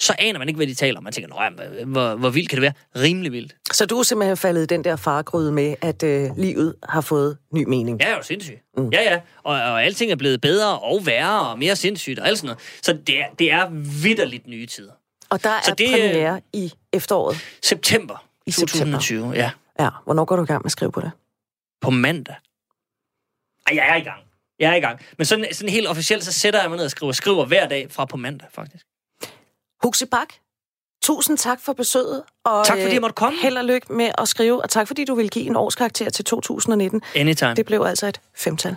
så 0.00 0.14
aner 0.18 0.38
man 0.38 0.48
ikke, 0.48 0.56
hvad 0.56 0.66
de 0.66 0.74
taler 0.74 0.98
om. 0.98 1.04
Man 1.04 1.12
tænker, 1.12 1.28
Nå, 1.28 1.84
hvor, 1.84 2.14
hvor 2.14 2.30
vildt 2.30 2.48
kan 2.48 2.56
det 2.56 2.62
være? 2.62 2.72
Rimelig 3.04 3.32
vildt. 3.32 3.56
Så 3.72 3.86
du 3.86 3.98
er 3.98 4.02
simpelthen 4.02 4.36
faldet 4.36 4.62
i 4.62 4.66
den 4.66 4.84
der 4.84 4.96
fargryde 4.96 5.52
med, 5.52 5.74
at 5.80 6.02
øh, 6.02 6.30
livet 6.36 6.74
har 6.88 7.00
fået 7.00 7.38
ny 7.54 7.64
mening? 7.68 8.00
Ja, 8.00 8.06
det 8.06 8.12
er 8.12 8.16
jo 8.16 8.22
sindssygt. 8.22 8.62
Mm. 8.76 8.88
Ja, 8.92 9.02
ja. 9.02 9.20
Og, 9.42 9.54
og 9.54 9.84
alting 9.84 10.12
er 10.12 10.16
blevet 10.16 10.40
bedre 10.40 10.78
og 10.78 11.06
værre 11.06 11.48
og 11.50 11.58
mere 11.58 11.76
sindssygt 11.76 12.18
og 12.18 12.26
alt 12.26 12.38
sådan 12.38 12.46
noget. 12.46 12.60
Så 12.82 12.92
det 13.06 13.20
er, 13.20 13.24
det 13.38 13.52
er 13.52 13.68
vidderligt 14.02 14.46
nye 14.46 14.66
tider. 14.66 14.92
Og 15.30 15.42
der 15.42 15.60
Så 15.64 15.70
er 15.70 15.74
det, 15.74 15.88
øh, 15.88 15.92
premiere 15.92 16.40
i 16.52 16.72
efteråret. 16.92 17.36
September 17.62 18.26
I 18.46 18.50
2020, 18.50 19.30
ja. 19.30 19.50
Ja, 19.80 19.88
hvornår 20.04 20.24
går 20.24 20.36
du 20.36 20.42
i 20.42 20.46
gang 20.46 20.58
med 20.58 20.66
at 20.66 20.72
skrive 20.72 20.92
på 20.92 21.00
det? 21.00 21.10
På 21.80 21.90
mandag. 21.90 22.34
Ej, 23.66 23.76
jeg 23.76 23.88
er 23.90 23.96
i 23.96 24.00
gang. 24.00 24.22
Jeg 24.58 24.70
er 24.70 24.74
i 24.74 24.80
gang. 24.80 25.00
Men 25.18 25.24
sådan, 25.24 25.46
sådan 25.52 25.68
helt 25.72 25.88
officielt, 25.88 26.24
så 26.24 26.32
sætter 26.32 26.60
jeg 26.60 26.70
mig 26.70 26.76
ned 26.76 26.84
og 26.84 26.90
skriver. 26.90 27.12
Skriver 27.12 27.46
hver 27.46 27.68
dag 27.68 27.86
fra 27.90 28.04
på 28.04 28.16
mandag, 28.16 28.48
faktisk. 28.52 28.86
Huxi 29.82 30.04
Bak, 30.04 30.28
tusind 31.02 31.38
tak 31.38 31.60
for 31.60 31.72
besøget. 31.72 32.22
Og, 32.44 32.66
Tak, 32.66 32.78
fordi 32.78 32.92
jeg 32.94 33.00
måtte 33.00 33.14
komme. 33.14 33.36
øh, 33.38 33.42
Held 33.42 33.56
og 33.56 33.64
lykke 33.64 33.92
med 33.92 34.10
at 34.18 34.28
skrive, 34.28 34.62
og 34.62 34.70
tak 34.70 34.86
fordi 34.86 35.04
du 35.04 35.14
vil 35.14 35.30
give 35.30 35.46
en 35.46 35.56
årskarakter 35.56 36.10
til 36.10 36.24
2019. 36.24 37.02
Anytime. 37.16 37.54
Det 37.54 37.66
blev 37.66 37.82
altså 37.82 38.06
et 38.06 38.20
femtal. 38.36 38.76